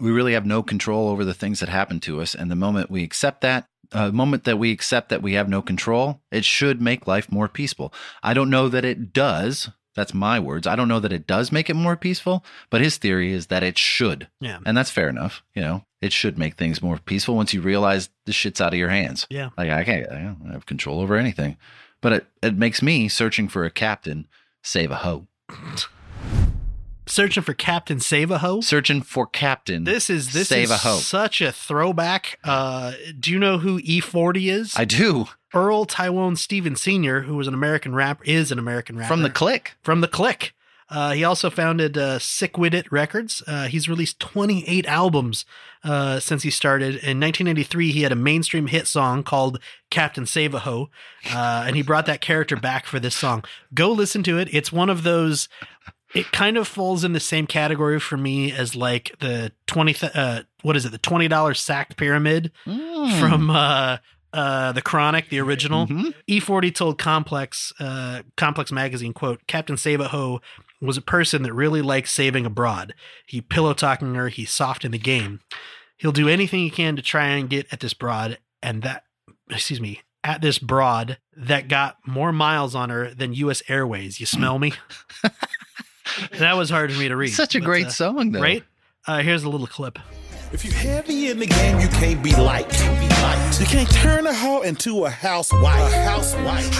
we 0.00 0.10
really 0.10 0.32
have 0.32 0.46
no 0.46 0.62
control 0.62 1.08
over 1.08 1.24
the 1.24 1.34
things 1.34 1.60
that 1.60 1.68
happen 1.68 2.00
to 2.00 2.20
us. 2.20 2.34
And 2.34 2.50
the 2.50 2.56
moment 2.56 2.90
we 2.90 3.02
accept 3.02 3.40
that, 3.42 3.68
uh, 3.92 4.06
the 4.06 4.12
moment 4.12 4.44
that 4.44 4.58
we 4.58 4.70
accept 4.70 5.08
that 5.08 5.22
we 5.22 5.34
have 5.34 5.48
no 5.48 5.62
control, 5.62 6.20
it 6.30 6.44
should 6.44 6.80
make 6.80 7.06
life 7.06 7.30
more 7.30 7.48
peaceful. 7.48 7.92
I 8.22 8.34
don't 8.34 8.50
know 8.50 8.68
that 8.68 8.84
it 8.84 9.12
does. 9.12 9.70
That's 9.96 10.14
my 10.14 10.38
words. 10.38 10.66
I 10.66 10.76
don't 10.76 10.88
know 10.88 11.00
that 11.00 11.12
it 11.12 11.26
does 11.26 11.50
make 11.50 11.68
it 11.68 11.74
more 11.74 11.96
peaceful, 11.96 12.44
but 12.70 12.80
his 12.80 12.96
theory 12.96 13.32
is 13.32 13.48
that 13.48 13.64
it 13.64 13.76
should. 13.76 14.28
Yeah. 14.40 14.58
And 14.64 14.76
that's 14.76 14.90
fair 14.90 15.08
enough. 15.08 15.42
You 15.54 15.62
know, 15.62 15.84
it 16.00 16.12
should 16.12 16.38
make 16.38 16.54
things 16.54 16.80
more 16.80 16.98
peaceful 16.98 17.34
once 17.34 17.52
you 17.52 17.60
realize 17.60 18.08
the 18.24 18.32
shit's 18.32 18.60
out 18.60 18.72
of 18.72 18.78
your 18.78 18.88
hands. 18.88 19.26
Yeah. 19.28 19.50
Like 19.58 19.70
I 19.70 19.84
can't, 19.84 20.10
I 20.10 20.22
don't 20.22 20.52
have 20.52 20.66
control 20.66 21.00
over 21.00 21.16
anything. 21.16 21.56
But 22.00 22.12
it, 22.12 22.26
it 22.42 22.56
makes 22.56 22.82
me 22.82 23.08
searching 23.08 23.48
for 23.48 23.64
a 23.64 23.70
captain 23.70 24.28
save 24.62 24.90
a 24.90 24.96
hoe. 24.96 25.26
Searching 27.10 27.42
for 27.42 27.54
Captain 27.54 28.00
Save 28.00 28.30
a 28.30 28.38
Ho. 28.38 28.60
Searching 28.60 29.02
for 29.02 29.26
captain. 29.26 29.84
This 29.84 30.08
is 30.08 30.32
this 30.32 30.48
save 30.48 30.64
is 30.64 30.70
a 30.70 30.76
hoe. 30.78 30.96
such 30.98 31.40
a 31.40 31.50
throwback. 31.52 32.38
Uh, 32.44 32.92
do 33.18 33.30
you 33.30 33.38
know 33.38 33.58
who 33.58 33.80
E40 33.80 34.50
is? 34.50 34.74
I 34.76 34.84
do 34.84 35.26
Earl 35.52 35.84
Tyrone 35.84 36.36
Stevens 36.36 36.80
Sr., 36.80 37.22
who 37.22 37.36
was 37.36 37.48
an 37.48 37.54
American 37.54 37.94
rapper, 37.94 38.22
is 38.24 38.52
an 38.52 38.58
American 38.58 38.96
rapper 38.96 39.08
from 39.08 39.22
the 39.22 39.30
click. 39.30 39.76
from 39.82 40.00
the 40.00 40.08
Click. 40.08 40.54
Uh, 40.88 41.12
he 41.12 41.22
also 41.22 41.50
founded 41.50 41.96
uh, 41.96 42.18
Sick 42.18 42.58
With 42.58 42.74
It 42.74 42.90
Records. 42.90 43.44
Uh, 43.46 43.66
he's 43.68 43.88
released 43.88 44.18
28 44.18 44.86
albums 44.86 45.44
uh, 45.84 46.18
since 46.18 46.42
he 46.42 46.50
started. 46.50 46.96
In 46.96 47.20
1993, 47.20 47.92
he 47.92 48.02
had 48.02 48.10
a 48.10 48.16
mainstream 48.16 48.66
hit 48.66 48.88
song 48.88 49.22
called 49.22 49.60
Captain 49.88 50.26
Save 50.26 50.52
a 50.54 50.58
Ho, 50.60 50.90
uh, 51.32 51.64
and 51.66 51.76
he 51.76 51.82
brought 51.82 52.06
that 52.06 52.20
character 52.20 52.56
back 52.56 52.86
for 52.86 52.98
this 52.98 53.14
song. 53.14 53.44
Go 53.72 53.92
listen 53.92 54.24
to 54.24 54.38
it. 54.38 54.48
It's 54.52 54.72
one 54.72 54.90
of 54.90 55.04
those. 55.04 55.48
It 56.14 56.32
kind 56.32 56.56
of 56.56 56.66
falls 56.66 57.04
in 57.04 57.12
the 57.12 57.20
same 57.20 57.46
category 57.46 58.00
for 58.00 58.16
me 58.16 58.52
as 58.52 58.74
like 58.74 59.14
the 59.20 59.52
20. 59.66 59.96
Uh, 60.14 60.42
what 60.62 60.76
is 60.76 60.84
it? 60.84 60.90
The 60.92 60.98
$20 60.98 61.56
sack 61.56 61.96
pyramid 61.96 62.50
Hmm. 62.64 63.10
from 63.20 63.50
uh, 63.50 63.98
uh, 64.32 64.72
the 64.72 64.82
Chronic, 64.82 65.28
the 65.28 65.38
original. 65.40 65.86
Mhm. 65.86 66.14
E40 66.28 66.74
told 66.74 66.98
Complex, 66.98 67.72
uh, 67.80 68.22
Complex 68.36 68.70
magazine, 68.72 69.12
quote, 69.12 69.40
Captain 69.46 69.76
Savaho 69.76 70.40
was 70.80 70.96
a 70.96 71.02
person 71.02 71.42
that 71.42 71.52
really 71.52 71.82
likes 71.82 72.12
saving 72.12 72.46
abroad. 72.46 72.94
He 73.26 73.40
pillow 73.40 73.74
talking 73.74 74.14
her, 74.14 74.28
he's 74.28 74.50
soft 74.50 74.84
in 74.84 74.92
the 74.92 74.98
game. 74.98 75.40
He'll 75.96 76.12
do 76.12 76.28
anything 76.28 76.60
he 76.60 76.70
can 76.70 76.96
to 76.96 77.02
try 77.02 77.26
and 77.26 77.50
get 77.50 77.66
at 77.72 77.80
this 77.80 77.92
broad, 77.94 78.38
and 78.62 78.82
that, 78.82 79.04
excuse 79.50 79.80
me, 79.80 80.00
at 80.24 80.40
this 80.42 80.58
broad 80.58 81.18
that 81.36 81.68
got 81.68 81.96
more 82.06 82.32
miles 82.32 82.74
on 82.74 82.88
her 82.90 83.12
than 83.14 83.34
U.S. 83.34 83.62
Airways. 83.68 84.18
You 84.20 84.26
smell 84.26 84.58
me? 84.58 84.72
that 86.38 86.56
was 86.56 86.70
hard 86.70 86.92
for 86.92 86.98
me 86.98 87.08
to 87.08 87.16
read. 87.16 87.28
Such 87.28 87.54
a 87.54 87.60
but, 87.60 87.64
great 87.66 87.86
uh, 87.86 87.90
song, 87.90 88.32
though. 88.32 88.40
Right? 88.40 88.64
Uh, 89.06 89.20
here's 89.22 89.44
a 89.44 89.48
little 89.48 89.66
clip. 89.66 89.98
If 90.52 90.64
you 90.64 90.72
heavy 90.72 91.28
in 91.30 91.38
the 91.38 91.46
game, 91.46 91.78
you 91.80 91.88
can't 91.88 92.22
be 92.22 92.34
light. 92.34 92.68
Can't 92.70 93.00
be 93.00 93.08
light. 93.22 93.56
You 93.60 93.66
can't 93.66 93.90
turn 93.90 94.26
a 94.26 94.34
hoe 94.34 94.62
into 94.62 95.04
a 95.04 95.10
housewife. 95.10 95.92
A 95.92 96.02
housewife. 96.02 96.70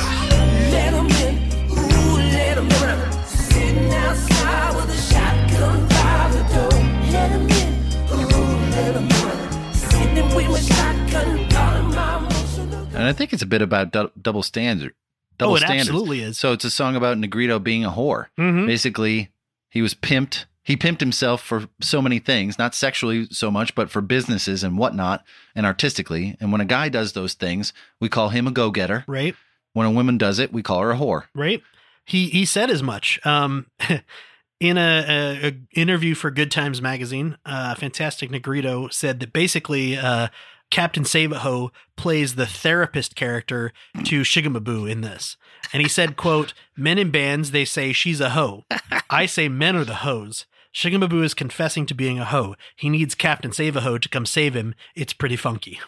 Let 0.72 0.92
'em 0.94 1.06
in, 1.06 1.70
ooh, 1.70 2.16
let 2.16 2.58
'em 2.58 2.66
in. 2.66 3.12
Sitting 3.24 3.92
outside 3.92 4.74
with 4.76 4.90
a 4.90 5.00
shotgun 5.12 5.88
by 5.88 6.30
the 6.32 6.42
door. 6.54 6.80
Let 7.12 7.30
'em 7.30 7.48
in, 7.48 7.92
ooh, 8.12 8.70
let 8.70 8.96
'em 8.96 9.08
in. 9.08 9.72
Sitting 9.72 10.34
with 10.34 10.48
my 10.48 10.60
shotgun, 10.60 11.48
calling 11.48 11.94
my 11.94 12.18
emotional. 12.18 12.86
And 12.92 13.04
I 13.04 13.12
think 13.12 13.32
it's 13.32 13.42
a 13.42 13.46
bit 13.46 13.62
about 13.62 13.92
dou- 13.92 14.10
double 14.20 14.42
standard. 14.42 14.94
Double 15.40 15.54
oh, 15.54 15.56
it 15.56 15.60
standards. 15.60 15.88
absolutely 15.88 16.20
is. 16.22 16.38
So 16.38 16.52
it's 16.52 16.64
a 16.64 16.70
song 16.70 16.94
about 16.96 17.18
Negrito 17.18 17.58
being 17.58 17.84
a 17.84 17.90
whore. 17.90 18.26
Mhm. 18.38 18.66
Basically, 18.66 19.30
he 19.70 19.82
was 19.82 19.94
pimped. 19.94 20.44
He 20.62 20.76
pimped 20.76 21.00
himself 21.00 21.42
for 21.42 21.68
so 21.80 22.00
many 22.00 22.18
things, 22.20 22.58
not 22.58 22.74
sexually 22.74 23.26
so 23.30 23.50
much, 23.50 23.74
but 23.74 23.90
for 23.90 24.00
businesses 24.00 24.62
and 24.62 24.78
whatnot, 24.78 25.24
and 25.56 25.66
artistically. 25.66 26.36
And 26.40 26.52
when 26.52 26.60
a 26.60 26.64
guy 26.66 26.88
does 26.88 27.12
those 27.14 27.34
things, 27.34 27.72
we 28.00 28.08
call 28.08 28.28
him 28.28 28.46
a 28.46 28.52
go 28.52 28.70
getter. 28.70 29.04
Right? 29.08 29.34
When 29.72 29.86
a 29.86 29.90
woman 29.90 30.18
does 30.18 30.38
it, 30.38 30.52
we 30.52 30.62
call 30.62 30.80
her 30.82 30.92
a 30.92 30.96
whore. 30.96 31.24
right? 31.34 31.62
He 32.04 32.28
he 32.28 32.44
said 32.44 32.70
as 32.70 32.82
much. 32.82 33.18
Um, 33.24 33.66
in 34.60 34.76
a, 34.76 35.04
a, 35.08 35.48
a 35.48 35.56
interview 35.72 36.14
for 36.14 36.30
Good 36.30 36.50
Times 36.50 36.82
magazine, 36.82 37.38
uh, 37.46 37.74
Fantastic 37.76 38.30
Negrito 38.30 38.88
said 38.88 39.20
that 39.20 39.32
basically 39.32 39.96
uh, 39.96 40.28
Captain 40.70 41.04
Savaho 41.04 41.70
plays 41.96 42.34
the 42.34 42.46
therapist 42.46 43.16
character 43.16 43.72
to 44.04 44.22
Shigamaboo 44.22 44.90
in 44.90 45.00
this, 45.00 45.36
and 45.72 45.82
he 45.82 45.88
said, 45.88 46.16
"quote 46.16 46.54
Men 46.76 46.98
in 46.98 47.10
bands 47.10 47.50
they 47.50 47.64
say 47.64 47.92
she's 47.92 48.20
a 48.20 48.30
hoe. 48.30 48.64
I 49.10 49.26
say 49.26 49.48
men 49.48 49.76
are 49.76 49.84
the 49.84 49.96
hoes." 49.96 50.46
Shigamaboo 50.72 51.24
is 51.24 51.34
confessing 51.34 51.84
to 51.86 51.94
being 51.94 52.20
a 52.20 52.24
hoe. 52.24 52.54
He 52.76 52.88
needs 52.88 53.16
Captain 53.16 53.50
Savaho 53.50 54.00
to 54.00 54.08
come 54.08 54.24
save 54.24 54.54
him. 54.54 54.74
It's 54.94 55.12
pretty 55.12 55.36
funky. 55.36 55.80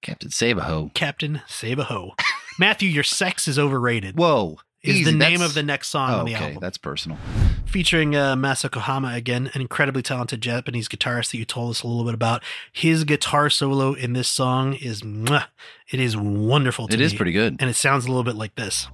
Captain 0.00 0.30
Savaho. 0.30 0.94
Captain 0.94 1.42
Savaho. 1.48 2.12
Matthew, 2.58 2.88
your 2.88 3.04
sex 3.04 3.48
is 3.48 3.58
overrated. 3.58 4.16
Whoa. 4.16 4.58
Is 4.82 5.00
easy. 5.00 5.10
the 5.10 5.16
name 5.16 5.40
of 5.42 5.54
the 5.54 5.62
next 5.64 5.88
song 5.88 6.10
Oh, 6.10 6.18
on 6.20 6.24
the 6.26 6.34
okay, 6.36 6.44
album. 6.44 6.58
that's 6.60 6.78
personal. 6.78 7.18
Featuring 7.66 8.14
uh, 8.14 8.36
Masa 8.36 8.70
Kohama 8.70 9.14
again, 9.16 9.50
an 9.52 9.60
incredibly 9.60 10.02
talented 10.02 10.40
Japanese 10.40 10.88
guitarist 10.88 11.32
that 11.32 11.38
you 11.38 11.44
told 11.44 11.70
us 11.72 11.82
a 11.82 11.86
little 11.88 12.04
bit 12.04 12.14
about. 12.14 12.42
His 12.72 13.02
guitar 13.04 13.50
solo 13.50 13.92
in 13.94 14.12
this 14.12 14.28
song 14.28 14.74
is, 14.74 15.02
mwah, 15.02 15.46
it 15.90 15.98
is 15.98 16.16
wonderful. 16.16 16.86
To 16.88 16.94
It 16.94 17.00
is 17.00 17.12
me. 17.12 17.16
pretty 17.18 17.32
good. 17.32 17.56
and 17.58 17.68
it 17.68 17.74
sounds 17.74 18.04
a 18.04 18.08
little 18.08 18.22
bit 18.24 18.36
like 18.36 18.54
this. 18.54 18.86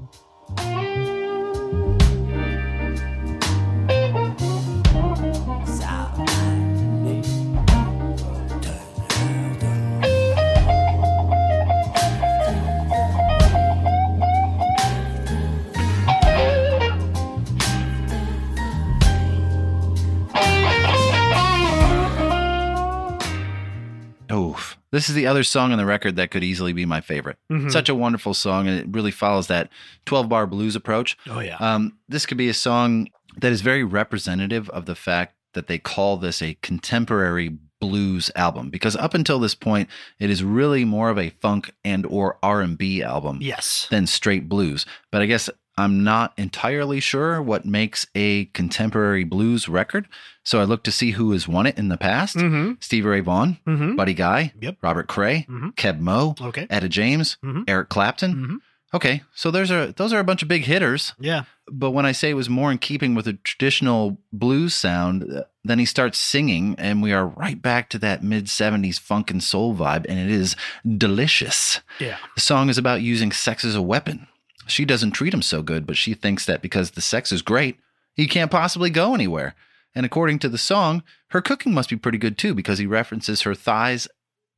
This 24.95 25.09
is 25.09 25.15
the 25.17 25.27
other 25.27 25.43
song 25.43 25.73
on 25.73 25.79
the 25.79 25.85
record 25.85 26.15
that 26.17 26.31
could 26.31 26.45
easily 26.45 26.73
be 26.73 26.87
my 26.87 27.01
favorite. 27.01 27.37
Mhm. 27.51 27.71
Such 27.71 27.89
a 27.89 27.95
wonderful 27.95 28.33
song, 28.33 28.69
and 28.69 28.79
it 28.79 28.87
really 28.91 29.11
follows 29.11 29.49
that 29.49 29.69
12 30.07 30.29
bar 30.29 30.47
blues 30.47 30.77
approach. 30.77 31.17
Oh 31.29 31.41
yeah, 31.41 31.57
Um, 31.59 31.95
this 32.09 32.27
could 32.27 32.39
be 32.39 32.49
a 32.49 32.55
song 32.55 33.09
that 33.41 33.51
is 33.51 33.61
very 33.61 33.83
representative 33.83 34.71
of 34.71 34.87
the 34.87 34.95
fact 34.95 35.35
that 35.55 35.67
they 35.67 35.79
call 35.79 36.17
this 36.17 36.41
a 36.41 36.57
contemporary 36.63 37.59
blues 37.81 38.31
album 38.37 38.71
because 38.71 38.97
up 38.97 39.13
until 39.15 39.39
this 39.39 39.55
point 39.55 39.91
it 40.19 40.31
is 40.31 40.43
really 40.43 40.85
more 40.87 41.11
of 41.11 41.19
a 41.19 41.31
funk 41.43 41.71
and 41.85 42.07
or 42.07 42.39
R&B 42.43 43.03
album 43.03 43.39
yes, 43.43 43.89
than 43.91 44.07
straight 44.07 44.49
blues 44.49 44.87
but 45.13 45.21
I 45.21 45.27
guess 45.27 45.51
I'm 45.77 46.05
not 46.05 46.33
entirely 46.37 47.01
sure 47.01 47.43
what 47.43 47.65
makes 47.65 48.07
a 48.15 48.47
contemporary 48.47 49.25
blues 49.25 49.69
record 49.69 50.07
so 50.45 50.61
I 50.61 50.65
looked 50.65 50.85
to 50.85 50.93
see 50.93 51.13
who 51.13 51.33
has 51.33 51.49
won 51.49 51.67
it 51.67 51.79
in 51.79 51.89
the 51.89 51.97
past 51.97 52.37
mm-hmm. 52.37 52.73
Stevie 52.81 53.09
Ray 53.09 53.21
Vaughan 53.21 53.59
Mm-hmm. 53.67 53.97
Buddy 53.97 54.15
Guy 54.15 54.53
Yep. 54.61 54.77
Robert 54.83 55.09
Cray 55.09 55.47
Mhm. 55.51 55.75
Keb 55.77 55.99
Mo 56.01 56.35
Okay. 56.41 56.67
Etta 56.71 56.89
James 56.89 57.37
Mhm. 57.45 57.65
Eric 57.69 57.89
Clapton 57.89 58.35
Mhm. 58.35 58.57
okay 58.97 59.23
so 59.35 59.51
those 59.51 59.71
are 59.71 59.87
those 59.93 60.13
are 60.13 60.21
a 60.21 60.25
bunch 60.25 60.43
of 60.43 60.49
big 60.49 60.65
hitters 60.65 61.13
Yeah, 61.19 61.45
but 61.67 61.91
when 61.93 62.07
I 62.07 62.13
say 62.13 62.31
it 62.31 62.35
was 62.35 62.49
more 62.49 62.71
in 62.71 62.79
keeping 62.79 63.15
with 63.17 63.27
a 63.27 63.33
traditional 63.33 64.19
blues 64.33 64.75
sound, 64.75 65.25
uh, 65.25 65.43
then 65.65 65.79
he 65.79 65.87
starts 65.87 66.19
singing, 66.19 66.75
and 66.79 67.01
we 67.03 67.11
are 67.13 67.27
right 67.27 67.61
back 67.61 67.89
to 67.91 67.99
that 68.01 68.23
mid 68.23 68.45
70s 68.49 68.99
funk 69.01 69.31
and 69.31 69.43
soul 69.43 69.75
vibe, 69.75 70.05
and 70.09 70.19
it 70.19 70.31
is 70.31 70.55
delicious. 70.99 71.81
yeah, 71.99 72.17
The 72.35 72.41
song 72.43 72.69
is 72.69 72.79
about 72.79 73.01
using 73.03 73.33
sex 73.33 73.65
as 73.65 73.75
a 73.75 73.83
weapon. 73.83 74.27
She 74.67 74.85
doesn't 74.85 75.13
treat 75.13 75.35
him 75.35 75.43
so 75.43 75.63
good, 75.63 75.87
but 75.87 75.97
she 75.97 76.15
thinks 76.15 76.47
that 76.47 76.63
because 76.63 76.93
the 76.93 77.01
sex 77.01 77.33
is 77.33 77.43
great, 77.43 77.79
he 78.15 78.27
can't 78.27 78.51
possibly 78.51 78.91
go 78.91 79.15
anywhere. 79.15 79.55
And 79.95 80.05
according 80.05 80.39
to 80.41 80.49
the 80.49 80.59
song, 80.59 81.03
her 81.29 81.41
cooking 81.41 81.73
must 81.73 81.91
be 81.91 81.97
pretty 81.97 82.19
good 82.19 82.39
too, 82.39 82.55
because 82.55 82.79
he 82.79 82.87
references 82.87 83.43
her 83.43 83.55
thighs 83.55 84.09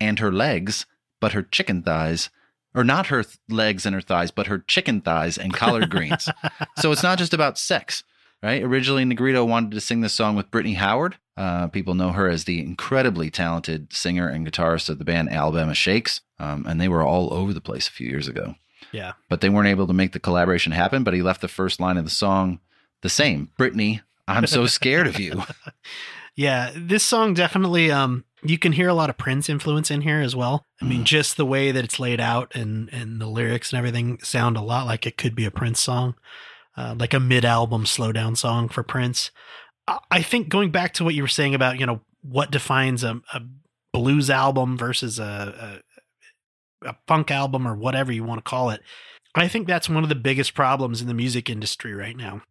and 0.01 0.19
her 0.19 0.33
legs, 0.33 0.87
but 1.21 1.33
her 1.33 1.43
chicken 1.43 1.83
thighs, 1.83 2.31
or 2.75 2.85
not 2.85 3.09
her 3.09 3.23
th- 3.23 3.37
legs 3.49 3.87
and 3.87 3.95
her 3.95 4.01
thighs, 4.01 4.31
but 4.31 4.47
her 4.47 4.59
chicken 4.59 5.01
thighs 5.01 5.37
and 5.39 5.53
collard 5.53 5.91
greens. 5.91 6.29
so 6.79 6.93
it's 6.93 7.03
not 7.03 7.19
just 7.19 7.35
about 7.35 7.59
sex, 7.59 8.05
right? 8.43 8.63
Originally, 8.63 9.05
Negrito 9.05 9.45
wanted 9.45 9.73
to 9.73 9.81
sing 9.81 10.01
this 10.01 10.13
song 10.13 10.37
with 10.37 10.51
Brittany 10.51 10.75
Howard. 10.75 11.17
Uh, 11.37 11.69
people 11.69 11.95
know 11.95 12.13
her 12.13 12.29
as 12.29 12.45
the 12.45 12.61
incredibly 12.61 13.31
talented 13.31 13.93
singer 13.93 14.29
and 14.29 14.47
guitarist 14.47 14.89
of 14.89 14.99
the 14.99 15.05
band 15.05 15.31
Alabama 15.31 15.75
Shakes, 15.75 16.23
um, 16.39 16.65
and 16.67 16.81
they 16.81 16.89
were 16.89 17.03
all 17.03 17.33
over 17.33 17.53
the 17.53 17.61
place 17.61 17.89
a 17.89 17.93
few 17.93 18.09
years 18.09 18.29
ago 18.29 18.55
yeah. 18.93 19.12
but 19.28 19.41
they 19.41 19.49
weren't 19.49 19.68
able 19.68 19.87
to 19.87 19.93
make 19.93 20.12
the 20.12 20.20
collaboration 20.20 20.72
happen. 20.72 21.05
But 21.05 21.14
he 21.14 21.22
left 21.22 21.41
the 21.41 21.49
first 21.49 21.80
line 21.80 21.97
of 21.97 22.05
the 22.05 22.11
song 22.11 22.61
the 23.03 23.09
same 23.09 23.51
Brittany, 23.59 24.01
I'm 24.28 24.47
so 24.47 24.66
scared 24.66 25.07
of 25.07 25.18
you. 25.20 25.43
Yeah, 26.39 26.70
this 26.76 27.03
song 27.03 27.32
definitely 27.32 27.91
um 27.91 28.24
you 28.43 28.59
can 28.59 28.72
hear 28.72 28.89
a 28.89 28.95
lot 28.95 29.09
of 29.09 29.16
Prince 29.16 29.49
influence 29.49 29.91
in 29.91 30.03
here 30.03 30.20
as 30.20 30.37
well. 30.37 30.66
I 30.80 30.84
Mm. 30.84 30.89
mean, 30.89 31.05
just 31.05 31.37
the 31.39 31.47
way 31.47 31.72
that 31.72 31.82
it's 31.84 31.99
laid 31.99 32.20
out 32.20 32.55
and 32.55 32.91
and 32.93 33.20
the 33.20 33.26
lyrics 33.26 33.72
and 33.72 33.78
everything 33.78 34.18
sound 34.22 34.57
a 34.59 34.61
lot 34.62 34.87
like 34.87 35.07
it 35.07 35.16
could 35.16 35.34
be 35.34 35.47
a 35.47 35.51
Prince 35.51 35.80
song. 35.80 36.14
Uh, 36.76 36.95
like 36.99 37.14
a 37.14 37.20
mid-album 37.20 37.87
slow 37.87 38.12
down 38.12 38.37
song 38.37 38.68
for 38.68 38.82
Prince. 38.82 39.30
I- 39.89 39.99
I 40.11 40.20
think 40.22 40.51
going 40.51 40.70
back 40.70 40.93
to 40.95 41.05
what 41.05 41.14
you 41.14 41.22
were 41.22 41.28
saying 41.28 41.55
about, 41.55 41.80
you 41.80 41.87
know, 41.87 42.03
what 42.20 42.51
defines 42.51 43.03
a, 43.03 43.22
a 43.32 43.41
blues 43.95 44.28
album 44.28 44.76
versus 44.76 45.18
a, 45.18 45.80
a 46.83 46.95
funk 47.07 47.31
album 47.31 47.66
or 47.66 47.74
whatever 47.74 48.12
you 48.12 48.24
want 48.24 48.39
to 48.39 48.49
call 48.49 48.70
it. 48.70 48.81
I 49.35 49.49
think 49.49 49.66
that's 49.66 49.89
one 49.89 50.03
of 50.03 50.09
the 50.09 50.14
biggest 50.14 50.55
problems 50.55 51.01
in 51.03 51.09
the 51.09 51.14
music 51.14 51.51
industry 51.51 51.93
right 51.95 52.16
now 52.16 52.43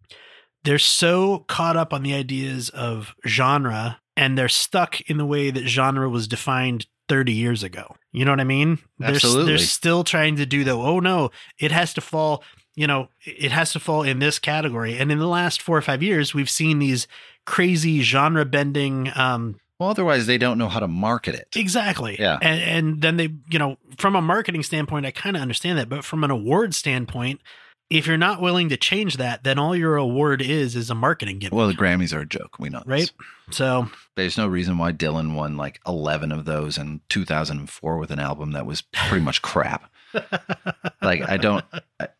they're 0.66 0.80
so 0.80 1.46
caught 1.48 1.78
up 1.78 1.94
on 1.94 2.04
the 2.04 2.14
ideas 2.14 2.70
of 2.70 3.16
genre 3.26 4.02
and 4.18 4.38
they're 4.38 4.50
stuck 4.50 5.00
in 5.02 5.18
the 5.18 5.26
way 5.26 5.52
that 5.52 5.68
genre 5.68 6.10
was 6.10 6.28
defined 6.28 6.88
30 7.08 7.34
years 7.34 7.64
ago. 7.64 7.96
You 8.12 8.26
know 8.26 8.32
what 8.32 8.40
I 8.40 8.46
mean? 8.46 8.80
They're, 8.98 9.12
Absolutely. 9.12 9.46
they're 9.46 9.58
still 9.60 10.04
trying 10.04 10.36
to 10.38 10.46
do 10.46 10.64
the, 10.64 10.72
oh 10.72 11.00
no, 11.00 11.30
it 11.60 11.72
has 11.72 11.94
to 11.94 12.02
fall, 12.02 12.44
you 12.76 12.88
know, 12.88 13.10
it 13.24 13.52
has 13.52 13.74
to 13.74 13.80
fall 13.80 14.02
in 14.02 14.20
this 14.20 14.40
category. 14.40 14.98
And 14.98 15.12
in 15.12 15.20
the 15.20 15.28
last 15.28 15.62
four 15.62 15.78
or 15.78 15.84
five 15.84 16.02
years, 16.02 16.34
we've 16.34 16.50
seen 16.50 16.80
these 16.80 17.08
crazy 17.46 18.02
genre 18.02 18.44
bending, 18.44 19.12
um, 19.16 19.58
Well, 19.80 19.90
otherwise, 19.90 20.26
they 20.26 20.38
don't 20.38 20.58
know 20.58 20.70
how 20.70 20.80
to 20.80 20.88
market 20.88 21.36
it. 21.36 21.50
Exactly. 21.56 22.16
Yeah. 22.18 22.38
And, 22.42 22.62
and 22.62 23.02
then 23.02 23.18
they, 23.18 23.30
you 23.50 23.60
know, 23.60 23.78
from 23.98 24.16
a 24.16 24.22
marketing 24.22 24.64
standpoint, 24.64 25.06
I 25.06 25.12
kind 25.12 25.36
of 25.36 25.42
understand 25.42 25.78
that. 25.80 25.90
But 25.90 26.06
from 26.06 26.24
an 26.24 26.32
award 26.32 26.74
standpoint, 26.74 27.42
if 27.90 28.08
you're 28.08 28.18
not 28.18 28.42
willing 28.42 28.70
to 28.70 28.78
change 28.78 29.18
that, 29.18 29.44
then 29.44 29.60
all 29.60 29.76
your 29.76 29.96
award 29.98 30.42
is 30.42 30.76
is 30.76 30.90
a 30.90 30.96
marketing 30.96 31.40
gimmick. 31.40 31.54
Well, 31.54 31.68
the 31.68 31.74
Grammys 31.74 32.16
are 32.16 32.22
a 32.22 32.26
joke. 32.26 32.58
We 32.58 32.70
know 32.70 32.80
this. 32.80 32.88
right? 32.88 33.12
So 33.52 33.90
There's 34.16 34.38
no 34.38 34.48
reason 34.48 34.78
why 34.78 34.92
Dylan 34.92 35.36
won 35.36 35.58
like 35.58 35.82
11 35.86 36.32
of 36.32 36.46
those 36.46 36.78
in 36.78 37.02
2004 37.10 37.98
with 37.98 38.12
an 38.12 38.20
album 38.20 38.54
that 38.54 38.66
was 38.66 38.82
pretty 38.82 39.24
much 39.24 39.42
crap. 39.42 39.92
like, 41.02 41.28
I 41.28 41.38
don't, 41.38 41.66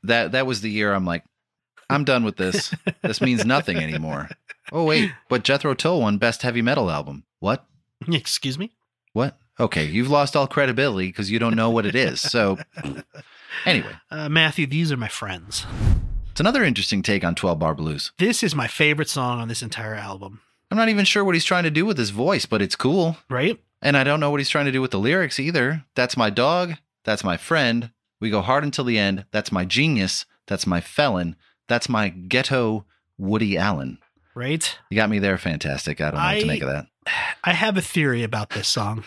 that, 0.04 0.34
that 0.34 0.46
was 0.46 0.62
the 0.62 0.70
year 0.70 0.94
I'm 0.94 1.06
like, 1.06 1.24
I'm 1.90 2.04
done 2.04 2.24
with 2.24 2.36
this. 2.36 2.74
This 3.02 3.22
means 3.22 3.46
nothing 3.46 3.78
anymore. 3.78 4.30
Oh, 4.76 4.84
wait, 4.84 5.12
but 5.30 5.44
Jethro 5.44 5.74
Tull 5.74 6.02
won 6.02 6.18
Best 6.18 6.42
Heavy 6.42 6.62
Metal 6.62 6.92
Album. 6.92 7.24
What? 7.40 7.66
excuse 8.12 8.60
me. 8.60 8.72
What? 9.14 9.38
Okay, 9.60 9.86
you've 9.86 10.10
lost 10.10 10.36
all 10.36 10.48
credibility 10.48 11.08
because 11.08 11.32
you 11.32 11.40
don't 11.40 11.56
know 11.56 11.70
what 11.70 11.86
it 11.86 11.96
is. 11.96 12.20
So, 12.20 12.58
anyway, 13.66 13.94
Uh, 14.12 14.28
Matthew, 14.30 14.68
these 14.68 14.92
are 14.92 14.98
my 14.98 15.08
friends. 15.08 15.66
it's 16.32 16.42
another 16.42 16.64
interesting 16.64 17.02
take 17.02 17.24
on 17.24 17.36
12 17.36 17.58
Bar 17.60 17.74
Blues. 17.76 18.12
This 18.18 18.44
is 18.44 18.54
my 18.54 18.68
favorite 18.68 19.10
song 19.10 19.40
on 19.40 19.48
this 19.48 19.62
entire 19.64 19.96
album, 19.96 20.42
I'm 20.72 20.78
not 20.78 20.90
even 20.90 21.06
sure 21.06 21.24
what 21.24 21.36
he's 21.36 21.46
trying 21.46 21.64
to 21.64 21.70
do 21.72 21.86
with 21.86 21.98
his 21.98 22.10
voice, 22.10 22.46
but 22.46 22.62
it's 22.62 22.76
cool. 22.76 23.18
right? 23.30 23.58
And 23.82 23.96
I 23.96 24.04
don't 24.04 24.20
know 24.20 24.32
what 24.32 24.40
he's 24.40 24.50
trying 24.50 24.66
to 24.66 24.72
do 24.72 24.82
with 24.82 24.92
the 24.92 25.00
lyrics 25.00 25.40
either. 25.40 25.86
That's 25.96 26.18
my 26.18 26.30
dog. 26.32 26.74
That's 27.04 27.24
my 27.24 27.38
friend. 27.38 27.92
We 28.20 28.32
go 28.32 28.42
hard 28.42 28.64
until 28.64 28.84
the 28.84 28.98
end. 28.98 29.26
That's 29.32 29.52
my 29.52 29.64
genius. 29.64 30.26
That's 30.48 30.66
my 30.66 30.82
felon. 30.82 31.36
That's 31.68 31.88
my 31.88 32.10
ghetto 32.10 32.86
Woody 33.18 33.58
Allen. 33.58 34.00
Right? 34.36 34.78
You 34.90 34.96
got 34.98 35.10
me 35.10 35.20
there. 35.20 35.38
Fantastic. 35.38 36.02
I 36.02 36.12
don't 36.12 36.20
know 36.20 36.26
what 36.26 36.40
to 36.42 36.46
make 36.46 36.62
of 36.62 36.70
that. 36.70 36.88
I 37.44 37.54
have 37.54 37.78
a 37.78 37.82
theory 37.82 38.24
about 38.24 38.50
this 38.52 38.68
song. 38.68 39.04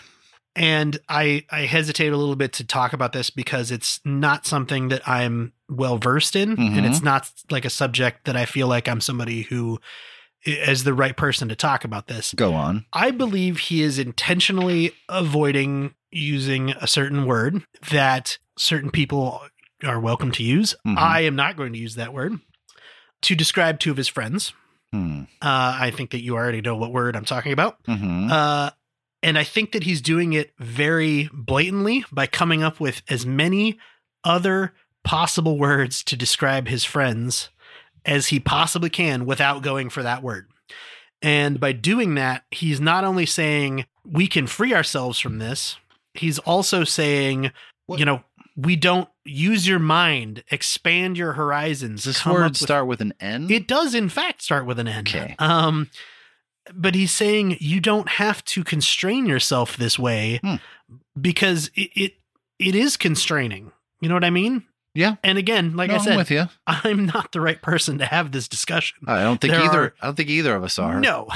And 0.55 0.97
I 1.07 1.45
I 1.51 1.61
hesitate 1.61 2.11
a 2.11 2.17
little 2.17 2.35
bit 2.35 2.53
to 2.53 2.63
talk 2.65 2.91
about 2.93 3.13
this 3.13 3.29
because 3.29 3.69
it's 3.71 4.01
not 4.03 4.45
something 4.47 4.89
that 4.89 5.07
I'm 5.07 5.53
well 5.69 5.97
versed 5.99 6.35
in 6.35 6.57
Mhm. 6.57 6.77
and 6.77 6.85
it's 6.85 7.03
not 7.03 7.29
like 7.51 7.63
a 7.65 7.69
subject 7.69 8.25
that 8.25 8.35
I 8.35 8.45
feel 8.45 8.67
like 8.67 8.87
I'm 8.89 8.99
somebody 8.99 9.43
who 9.43 9.79
is 10.43 10.83
the 10.85 10.93
right 10.93 11.15
person 11.15 11.47
to 11.49 11.55
talk 11.55 11.83
about 11.83 12.07
this. 12.07 12.33
Go 12.35 12.53
on. 12.55 12.85
I 12.93 13.11
believe 13.11 13.59
he 13.59 13.83
is 13.83 13.99
intentionally 13.99 14.93
avoiding 15.07 15.93
using 16.11 16.71
a 16.71 16.87
certain 16.87 17.25
word 17.25 17.63
that 17.91 18.39
certain 18.57 18.89
people 18.89 19.41
are 19.83 19.99
welcome 19.99 20.31
to 20.31 20.43
use. 20.43 20.73
Mhm. 20.85 20.97
I 20.97 21.21
am 21.21 21.35
not 21.35 21.55
going 21.55 21.73
to 21.73 21.79
use 21.79 21.95
that 21.95 22.11
word 22.13 22.39
to 23.21 23.35
describe 23.35 23.79
two 23.79 23.91
of 23.91 23.97
his 23.97 24.07
friends. 24.07 24.53
Hmm. 24.91 25.21
Uh, 25.41 25.77
I 25.79 25.91
think 25.91 26.11
that 26.11 26.21
you 26.21 26.35
already 26.35 26.61
know 26.61 26.75
what 26.75 26.91
word 26.91 27.15
I'm 27.15 27.25
talking 27.25 27.51
about. 27.53 27.77
hmm 27.85 28.27
Uh, 28.31 28.71
and 29.21 29.37
I 29.37 29.43
think 29.43 29.73
that 29.73 29.83
he's 29.83 30.01
doing 30.01 30.33
it 30.33 30.53
very 30.59 31.29
blatantly 31.33 32.05
by 32.11 32.25
coming 32.25 32.63
up 32.63 32.79
with 32.79 33.01
as 33.09 33.25
many 33.25 33.77
other 34.23 34.73
possible 35.03 35.57
words 35.57 36.03
to 36.05 36.15
describe 36.15 36.67
his 36.69 36.85
friends 36.85 37.49
as 38.05 38.27
he 38.27 38.39
possibly 38.39 38.89
can 38.89 39.25
without 39.25 39.61
going 39.61 39.89
for 39.89 40.01
that 40.03 40.23
word. 40.23 40.47
And 41.21 41.59
by 41.59 41.73
doing 41.73 42.15
that, 42.15 42.45
he's 42.49 42.79
not 42.79 43.03
only 43.03 43.25
saying 43.25 43.85
we 44.05 44.25
can 44.27 44.47
free 44.47 44.73
ourselves 44.73 45.19
from 45.19 45.37
this, 45.39 45.75
he's 46.13 46.39
also 46.39 46.83
saying, 46.85 47.51
What- 47.87 47.99
you 47.99 48.05
know, 48.05 48.23
we 48.65 48.75
don't 48.75 49.07
use 49.25 49.67
your 49.67 49.79
mind, 49.79 50.43
expand 50.51 51.17
your 51.17 51.33
horizons. 51.33 52.03
Does 52.03 52.15
this 52.15 52.25
word 52.25 52.49
with- 52.49 52.57
start 52.57 52.87
with 52.87 53.01
an 53.01 53.13
N? 53.19 53.49
it 53.49 53.67
does, 53.67 53.93
in 53.93 54.09
fact, 54.09 54.41
start 54.41 54.65
with 54.65 54.79
an 54.79 54.87
N. 54.87 54.99
Okay. 55.01 55.35
Um, 55.39 55.89
but 56.73 56.93
he's 56.95 57.11
saying 57.11 57.57
you 57.59 57.79
don't 57.79 58.09
have 58.09 58.43
to 58.45 58.63
constrain 58.63 59.25
yourself 59.25 59.77
this 59.77 59.97
way 59.97 60.39
Hmm. 60.43 60.55
because 61.19 61.69
it, 61.75 61.89
it 61.95 62.13
it 62.59 62.75
is 62.75 62.97
constraining. 62.97 63.71
You 64.01 64.09
know 64.09 64.15
what 64.15 64.23
I 64.25 64.29
mean? 64.29 64.63
Yeah. 64.93 65.15
And 65.23 65.37
again, 65.37 65.75
like 65.77 65.87
No, 65.89 65.95
I 65.95 65.97
I'm 65.97 66.03
said, 66.03 66.17
with 66.17 66.29
you. 66.31 66.45
I'm 66.67 67.05
not 67.05 67.31
the 67.31 67.41
right 67.41 67.61
person 67.61 67.97
to 67.99 68.05
have 68.05 68.31
this 68.31 68.47
discussion. 68.47 68.97
I 69.07 69.21
don't 69.23 69.39
think 69.39 69.53
There 69.53 69.63
either. 69.63 69.81
are- 69.83 69.93
I 70.01 70.05
don't 70.07 70.15
think 70.15 70.29
either 70.29 70.55
of 70.55 70.63
us 70.63 70.77
are. 70.77 70.99
No. 70.99 71.27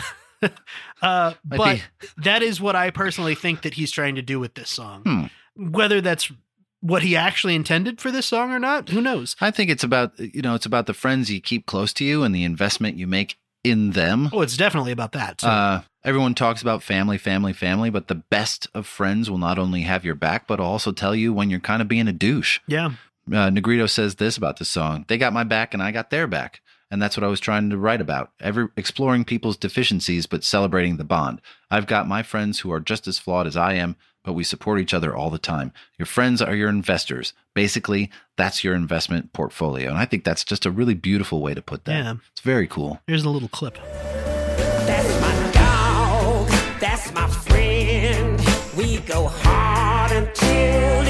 uh, 1.01 1.33
but 1.45 1.75
be- 1.75 1.81
that 2.17 2.43
is 2.43 2.59
what 2.59 2.75
I 2.75 2.89
personally 2.89 3.35
think 3.35 3.61
that 3.61 3.75
he's 3.75 3.91
trying 3.91 4.15
to 4.15 4.21
do 4.21 4.39
with 4.39 4.55
this 4.55 4.69
song. 4.69 5.01
Hmm. 5.03 5.25
Whether 5.71 6.01
that's 6.01 6.31
what 6.83 7.01
he 7.01 7.15
actually 7.15 7.55
intended 7.55 8.01
for 8.01 8.11
this 8.11 8.25
song 8.25 8.51
or 8.51 8.59
not, 8.59 8.89
who 8.89 9.01
knows? 9.01 9.35
I 9.39 9.51
think 9.51 9.71
it's 9.71 9.83
about 9.83 10.19
you 10.19 10.41
know 10.41 10.53
it's 10.53 10.65
about 10.65 10.85
the 10.85 10.93
friends 10.93 11.31
you 11.31 11.39
keep 11.41 11.65
close 11.65 11.93
to 11.93 12.03
you 12.05 12.23
and 12.23 12.35
the 12.35 12.43
investment 12.43 12.97
you 12.97 13.07
make 13.07 13.37
in 13.63 13.91
them. 13.91 14.29
Oh, 14.33 14.41
it's 14.41 14.57
definitely 14.57 14.91
about 14.91 15.13
that. 15.13 15.37
too. 15.37 15.47
Uh, 15.47 15.81
everyone 16.03 16.35
talks 16.35 16.61
about 16.61 16.83
family, 16.83 17.17
family, 17.17 17.53
family, 17.53 17.89
but 17.89 18.09
the 18.09 18.15
best 18.15 18.67
of 18.73 18.85
friends 18.85 19.31
will 19.31 19.37
not 19.37 19.57
only 19.57 19.81
have 19.83 20.03
your 20.03 20.15
back, 20.15 20.45
but 20.47 20.59
also 20.59 20.91
tell 20.91 21.15
you 21.15 21.31
when 21.33 21.49
you're 21.49 21.61
kind 21.61 21.81
of 21.81 21.87
being 21.87 22.07
a 22.07 22.13
douche. 22.13 22.59
yeah. 22.67 22.91
Uh, 23.33 23.49
Negrito 23.49 23.85
says 23.85 24.15
this 24.15 24.35
about 24.35 24.57
the 24.57 24.65
song: 24.65 25.05
"They 25.07 25.17
got 25.17 25.31
my 25.31 25.45
back, 25.45 25.73
and 25.73 25.81
I 25.81 25.91
got 25.91 26.09
their 26.09 26.27
back." 26.27 26.59
And 26.91 27.01
that's 27.01 27.15
what 27.17 27.23
I 27.23 27.27
was 27.27 27.39
trying 27.39 27.69
to 27.69 27.77
write 27.77 28.01
about. 28.01 28.31
Every 28.41 28.67
exploring 28.75 29.23
people's 29.23 29.57
deficiencies, 29.57 30.27
but 30.27 30.43
celebrating 30.43 30.97
the 30.97 31.05
bond. 31.05 31.39
I've 31.71 31.87
got 31.87 32.07
my 32.07 32.21
friends 32.21 32.59
who 32.59 32.71
are 32.71 32.81
just 32.81 33.07
as 33.07 33.17
flawed 33.17 33.47
as 33.47 33.55
I 33.57 33.73
am, 33.73 33.95
but 34.23 34.33
we 34.33 34.43
support 34.43 34.79
each 34.79 34.93
other 34.93 35.15
all 35.15 35.29
the 35.29 35.37
time. 35.37 35.71
Your 35.97 36.05
friends 36.05 36.41
are 36.41 36.55
your 36.55 36.69
investors. 36.69 37.33
Basically, 37.53 38.09
that's 38.37 38.63
your 38.63 38.73
investment 38.75 39.33
portfolio. 39.33 39.89
And 39.89 39.97
I 39.97 40.05
think 40.05 40.23
that's 40.23 40.43
just 40.43 40.65
a 40.65 40.71
really 40.71 40.93
beautiful 40.93 41.41
way 41.41 41.53
to 41.53 41.61
put 41.61 41.85
that. 41.85 42.03
Yeah. 42.03 42.13
It's 42.31 42.41
very 42.41 42.67
cool. 42.67 43.01
Here's 43.07 43.25
a 43.25 43.29
little 43.29 43.49
clip. 43.49 43.75
That's 43.75 45.21
my 45.21 45.51
dog. 45.51 46.47
That's 46.79 47.13
my 47.13 47.27
friend. 47.27 48.39
We 48.77 48.99
go 48.99 49.27
hard 49.27 50.11
until 50.11 51.02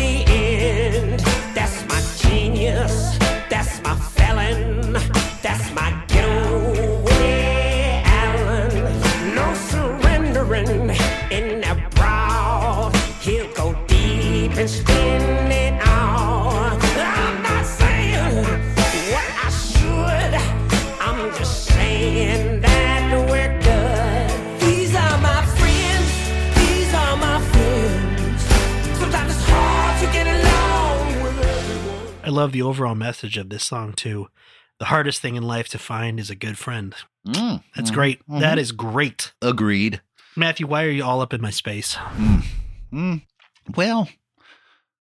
love 32.33 32.51
the 32.51 32.61
overall 32.61 32.95
message 32.95 33.37
of 33.37 33.49
this 33.49 33.63
song 33.63 33.93
too. 33.93 34.27
The 34.79 34.85
hardest 34.85 35.21
thing 35.21 35.35
in 35.35 35.43
life 35.43 35.69
to 35.69 35.77
find 35.79 36.19
is 36.19 36.29
a 36.29 36.35
good 36.35 36.57
friend. 36.57 36.93
Mm, 37.27 37.63
That's 37.75 37.91
mm, 37.91 37.93
great. 37.93 38.27
mhm. 38.27 38.39
That 38.41 38.57
is 38.59 38.71
great. 38.71 39.33
Agreed. 39.41 40.01
Matthew, 40.35 40.67
why 40.67 40.83
are 40.83 40.89
you 40.89 41.03
all 41.03 41.21
up 41.21 41.33
in 41.33 41.41
my 41.41 41.51
space? 41.51 41.95
Mm. 42.91 43.21
Well, 43.77 44.09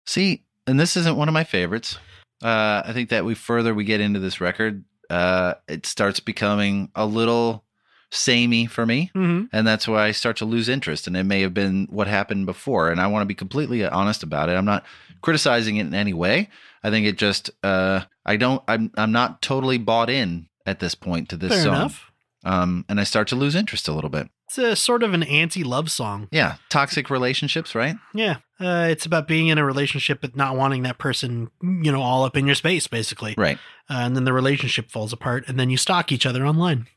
see, 0.05 0.43
and 0.67 0.79
this 0.79 0.95
isn't 0.97 1.15
one 1.17 1.27
of 1.27 1.33
my 1.33 1.43
favorites. 1.43 1.97
Uh, 2.43 2.81
I 2.85 2.91
think 2.93 3.09
that 3.09 3.25
we 3.25 3.33
further 3.35 3.73
we 3.73 3.83
get 3.83 4.01
into 4.01 4.19
this 4.19 4.41
record, 4.41 4.83
uh, 5.09 5.55
it 5.67 5.85
starts 5.85 6.19
becoming 6.19 6.89
a 6.95 7.05
little 7.05 7.63
samey 8.11 8.65
for 8.67 8.85
me, 8.85 9.09
Mm-hmm. 9.15 9.45
and 9.53 9.65
that's 9.65 9.87
why 9.87 10.05
I 10.05 10.11
start 10.11 10.37
to 10.37 10.45
lose 10.45 10.69
interest. 10.69 11.07
And 11.07 11.15
it 11.17 11.23
may 11.23 11.41
have 11.41 11.53
been 11.53 11.87
what 11.89 12.07
happened 12.07 12.45
before, 12.45 12.91
and 12.91 12.99
I 13.01 13.07
want 13.07 13.21
to 13.23 13.25
be 13.27 13.33
completely 13.33 13.85
honest 13.85 14.21
about 14.21 14.49
it. 14.49 14.53
I'm 14.53 14.65
not 14.65 14.85
criticizing 15.21 15.77
it 15.77 15.87
in 15.87 15.93
any 15.93 16.13
way. 16.13 16.49
I 16.83 16.89
think 16.89 17.05
it 17.07 17.17
just, 17.17 17.49
uh, 17.63 18.01
I 18.25 18.37
don't, 18.37 18.61
I'm, 18.67 18.91
I'm 18.97 19.11
not 19.11 19.41
totally 19.41 19.77
bought 19.77 20.09
in 20.09 20.47
at 20.65 20.79
this 20.79 20.93
point 20.95 21.29
to 21.29 21.37
this 21.37 21.51
Fair 21.53 21.63
song. 21.63 21.75
enough. 21.75 22.11
Um, 22.43 22.85
and 22.89 22.99
I 22.99 23.03
start 23.03 23.27
to 23.29 23.35
lose 23.35 23.55
interest 23.55 23.87
a 23.87 23.93
little 23.93 24.09
bit. 24.09 24.27
It's 24.51 24.57
a 24.57 24.75
sort 24.75 25.01
of 25.01 25.13
an 25.13 25.23
anti-love 25.23 25.89
song. 25.89 26.27
Yeah, 26.29 26.57
toxic 26.67 27.09
relationships, 27.09 27.73
right? 27.73 27.95
Yeah, 28.13 28.39
uh, 28.59 28.85
it's 28.89 29.05
about 29.05 29.25
being 29.25 29.47
in 29.47 29.57
a 29.57 29.63
relationship 29.63 30.19
but 30.19 30.35
not 30.35 30.57
wanting 30.57 30.83
that 30.83 30.97
person, 30.97 31.49
you 31.61 31.89
know, 31.89 32.01
all 32.01 32.25
up 32.25 32.35
in 32.35 32.45
your 32.45 32.55
space, 32.55 32.85
basically. 32.85 33.33
Right. 33.37 33.57
Uh, 33.89 33.99
and 33.99 34.13
then 34.13 34.25
the 34.25 34.33
relationship 34.33 34.91
falls 34.91 35.13
apart, 35.13 35.45
and 35.47 35.57
then 35.57 35.69
you 35.69 35.77
stalk 35.77 36.11
each 36.11 36.25
other 36.25 36.45
online. 36.45 36.87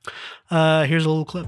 Uh, 0.50 0.82
here's 0.86 1.04
a 1.04 1.08
little 1.08 1.24
clip. 1.24 1.46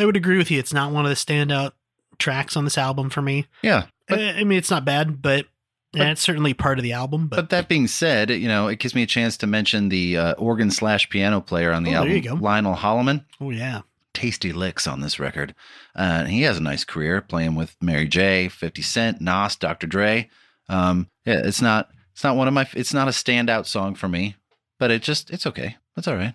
I 0.00 0.06
would 0.06 0.16
agree 0.16 0.38
with 0.38 0.50
you. 0.50 0.58
It's 0.58 0.72
not 0.72 0.92
one 0.92 1.04
of 1.04 1.10
the 1.10 1.14
standout 1.16 1.72
tracks 2.18 2.56
on 2.56 2.64
this 2.64 2.78
album 2.78 3.10
for 3.10 3.22
me. 3.22 3.46
Yeah. 3.62 3.86
But 4.08 4.18
Uh, 4.18 4.32
I 4.36 4.44
mean, 4.44 4.58
it's 4.58 4.70
not 4.70 4.84
bad, 4.84 5.22
but, 5.22 5.46
But- 5.92 6.06
it's 6.08 6.20
certainly 6.20 6.54
part 6.54 6.78
of 6.78 6.82
the 6.82 6.92
album. 6.92 7.28
But, 7.28 7.36
But 7.36 7.50
that 7.50 7.68
being 7.68 7.86
said, 7.86 8.30
you 8.30 8.48
know, 8.48 8.68
it 8.68 8.78
gives 8.78 8.94
me 8.94 9.02
a 9.02 9.06
chance 9.06 9.36
to 9.38 9.46
mention 9.46 9.88
the 9.88 10.16
uh, 10.16 10.32
organ 10.34 10.70
slash 10.70 11.08
piano 11.10 11.40
player 11.40 11.72
on 11.72 11.82
the 11.84 11.90
Oh, 11.90 11.92
there 11.92 12.00
album, 12.00 12.14
you 12.16 12.20
go. 12.22 12.34
Lionel 12.34 12.74
Holloman. 12.76 13.24
oh 13.40 13.50
yeah, 13.50 13.82
Tasty 14.12 14.52
licks 14.52 14.86
on 14.88 15.00
this 15.00 15.20
record. 15.20 15.54
Uh, 15.94 16.24
he 16.24 16.42
has 16.42 16.58
a 16.58 16.62
nice 16.62 16.84
career 16.84 17.20
playing 17.20 17.54
with 17.54 17.76
Mary 17.80 18.08
J, 18.08 18.48
50 18.48 18.82
Cent, 18.82 19.20
Nas, 19.20 19.54
Dr. 19.56 19.86
Dre. 19.86 20.28
Um, 20.68 21.08
yeah, 21.24 21.40
it's 21.44 21.62
not 21.62 21.90
it's 22.12 22.24
not 22.24 22.36
one 22.36 22.48
of 22.48 22.54
my 22.54 22.68
it's 22.74 22.92
not 22.92 23.06
a 23.08 23.12
standout 23.12 23.66
song 23.66 23.94
for 23.94 24.08
me, 24.08 24.34
but 24.78 24.90
it 24.90 25.02
just 25.02 25.30
it's 25.30 25.46
okay. 25.46 25.76
It's 25.96 26.08
all 26.08 26.16
right. 26.16 26.34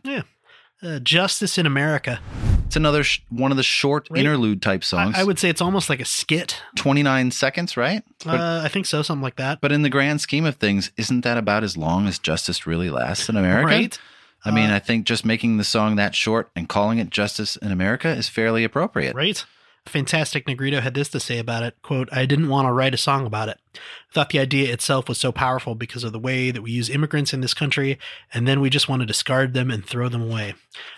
uh, 0.82 1.00
Justice 1.00 1.58
in 1.58 1.66
America. 1.66 2.20
It's 2.66 2.76
another 2.76 3.04
sh- 3.04 3.22
one 3.30 3.52
of 3.52 3.58
the 3.58 3.64
short 3.64 4.08
Right. 4.10 4.20
interlude 4.20 4.62
type 4.62 4.84
songs. 4.84 5.16
I, 5.16 5.22
I 5.22 5.24
would 5.24 5.40
say 5.40 5.50
it's 5.50 5.62
almost 5.62 5.90
like 5.90 6.00
a 6.00 6.06
skit. 6.06 6.62
29 6.76 7.32
seconds, 7.32 7.78
right? 7.78 8.04
But, 8.26 8.40
uh, 8.40 8.62
I 8.64 8.68
think 8.70 8.86
so, 8.86 9.02
something 9.02 9.22
like 9.24 9.36
that. 9.38 9.62
but 9.62 9.72
in 9.72 9.82
the 9.84 9.90
grand 9.90 10.22
scheme 10.22 10.46
of 10.46 10.56
things, 10.56 10.92
isn't 10.98 11.22
that 11.22 11.38
about 11.38 11.64
as 11.64 11.78
long 11.78 12.08
as 12.08 12.18
justice 12.20 12.66
really 12.68 12.90
lasts 12.90 13.30
in 13.30 13.38
America? 13.38 13.68
Right? 13.68 14.00
I 14.44 14.52
mean, 14.52 14.70
I 14.70 14.78
think 14.78 15.08
just 15.08 15.26
making 15.26 15.58
the 15.58 15.64
song 15.64 15.96
that 15.96 16.14
short 16.14 16.52
and 16.56 16.70
calling 16.70 17.00
it 17.00 17.10
Justice 17.10 17.56
in 17.56 17.72
America 17.72 18.10
is 18.10 18.30
fairly 18.30 18.64
appropriate. 18.64 19.16
Right? 19.16 19.44
Fantastic 19.86 20.48
Negrito 20.48 20.82
had 20.82 20.96
this 20.96 21.10
to 21.10 21.20
say 21.20 21.38
about 21.38 21.64
it 21.64 21.76
quote, 21.82 22.10
I 22.12 22.26
didn't 22.26 22.50
want 22.50 22.68
to 22.68 22.74
write 22.74 22.94
a 22.94 22.98
song 22.98 23.26
about 23.26 23.50
it. 23.50 23.60
I 23.76 23.80
thought 24.14 24.30
the 24.30 24.40
idea 24.40 24.74
itself 24.74 25.08
was 25.08 25.20
so 25.20 25.32
powerful 25.32 25.76
because 25.76 26.04
of 26.04 26.12
the 26.12 26.20
way 26.20 26.50
that 26.50 26.62
we 26.62 26.72
use 26.72 26.90
immigrants 26.90 27.34
in 27.34 27.42
this 27.42 27.54
country, 27.54 28.00
and 28.34 28.48
then 28.48 28.62
we 28.62 28.70
just 28.70 28.90
want 28.90 29.02
to 29.02 29.06
discard 29.06 29.54
them 29.54 29.70
and 29.70 29.86
throw 29.86 30.10
them 30.10 30.24
away. 30.24 30.56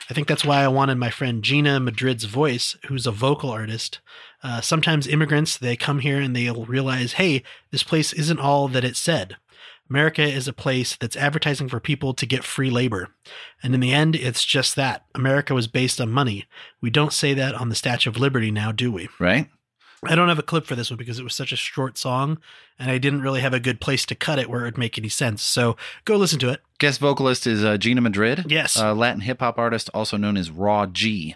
I 0.10 0.14
think 0.14 0.28
that's 0.28 0.46
why 0.46 0.64
I 0.64 0.68
wanted 0.70 0.96
my 0.96 1.10
friend 1.10 1.44
Gina 1.44 1.80
Madrid's 1.80 2.24
voice, 2.24 2.78
who's 2.88 3.06
a 3.06 3.12
vocal 3.12 3.50
artist. 3.50 4.00
Uh, 4.42 4.62
sometimes 4.62 5.08
immigrants, 5.08 5.58
they 5.58 5.76
come 5.76 6.00
here 6.00 6.22
and 6.22 6.36
they'll 6.36 6.66
realize, 6.66 7.14
hey, 7.14 7.44
this 7.72 7.84
place 7.84 8.14
isn't 8.14 8.40
all 8.40 8.68
that 8.70 8.86
it 8.86 8.96
said. 8.96 9.36
America 9.90 10.24
is 10.24 10.48
a 10.48 10.54
place 10.54 10.96
that's 10.96 11.16
advertising 11.16 11.70
for 11.70 11.80
people 11.80 12.14
to 12.14 12.26
get 12.26 12.44
free 12.44 12.70
labor. 12.70 13.10
And 13.64 13.74
in 13.74 13.80
the 13.80 13.94
end, 13.94 14.16
it's 14.16 14.44
just 14.44 14.76
that. 14.76 15.06
America 15.16 15.54
was 15.54 15.68
based 15.68 16.02
on 16.02 16.12
money. 16.12 16.46
We 16.82 16.90
don't 16.90 17.14
say 17.14 17.34
that 17.34 17.56
on 17.56 17.70
the 17.70 17.76
Statue 17.76 18.10
of 18.10 18.18
Liberty 18.18 18.52
now, 18.52 18.72
do 18.72 18.92
we? 18.92 19.10
Right? 19.20 19.50
I 20.04 20.16
don't 20.16 20.30
have 20.30 20.40
a 20.40 20.44
clip 20.44 20.66
for 20.66 20.76
this 20.76 20.92
one 20.92 20.98
because 20.98 21.18
it 21.18 21.24
was 21.24 21.34
such 21.34 21.52
a 21.52 21.58
short 21.58 21.98
song 21.98 22.38
and 22.78 22.92
I 22.92 22.98
didn't 22.98 23.22
really 23.22 23.42
have 23.42 23.54
a 23.54 23.60
good 23.60 23.82
place 23.82 24.06
to 24.06 24.16
cut 24.16 24.38
it 24.38 24.50
where 24.50 24.62
it 24.62 24.66
would 24.66 24.78
make 24.78 24.98
any 24.98 25.10
sense. 25.10 25.42
So 25.42 25.76
go 26.06 26.18
listen 26.18 26.40
to 26.40 26.50
it. 26.50 26.62
Guest 26.78 27.00
vocalist 27.00 27.48
is 27.48 27.64
uh, 27.64 27.78
Gina 27.78 28.02
Madrid. 28.02 28.46
Yes. 28.48 28.76
A 28.76 28.94
Latin 28.94 29.22
hip 29.22 29.40
hop 29.40 29.58
artist, 29.58 29.90
also 29.94 30.18
known 30.18 30.38
as 30.38 30.52
Raw 30.52 30.86
G. 30.86 31.36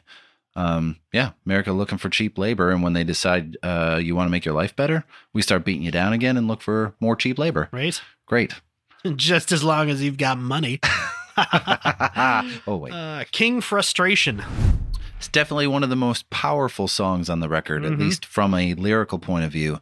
Um, 0.55 0.97
yeah, 1.11 1.31
America 1.45 1.71
looking 1.71 1.97
for 1.97 2.09
cheap 2.09 2.37
labor. 2.37 2.69
And 2.71 2.83
when 2.83 2.93
they 2.93 3.03
decide 3.03 3.57
uh, 3.63 3.99
you 4.01 4.15
want 4.15 4.27
to 4.27 4.31
make 4.31 4.45
your 4.45 4.53
life 4.53 4.75
better, 4.75 5.05
we 5.33 5.41
start 5.41 5.65
beating 5.65 5.83
you 5.83 5.91
down 5.91 6.13
again 6.13 6.37
and 6.37 6.47
look 6.47 6.61
for 6.61 6.93
more 6.99 7.15
cheap 7.15 7.39
labor. 7.39 7.69
Right? 7.71 7.99
Great. 8.31 8.53
Just 9.17 9.51
as 9.51 9.61
long 9.61 9.89
as 9.89 10.01
you've 10.01 10.17
got 10.17 10.37
money. 10.37 10.79
oh, 11.37 12.77
wait. 12.81 12.93
Uh, 12.93 13.25
King 13.33 13.59
Frustration. 13.59 14.41
It's 15.17 15.27
definitely 15.27 15.67
one 15.67 15.83
of 15.83 15.89
the 15.89 15.97
most 15.97 16.29
powerful 16.29 16.87
songs 16.87 17.29
on 17.29 17.41
the 17.41 17.49
record, 17.49 17.83
at 17.83 17.99
least 17.99 18.25
from 18.25 18.53
a 18.53 18.73
lyrical 18.73 19.19
point 19.19 19.43
of 19.43 19.51
view. 19.51 19.79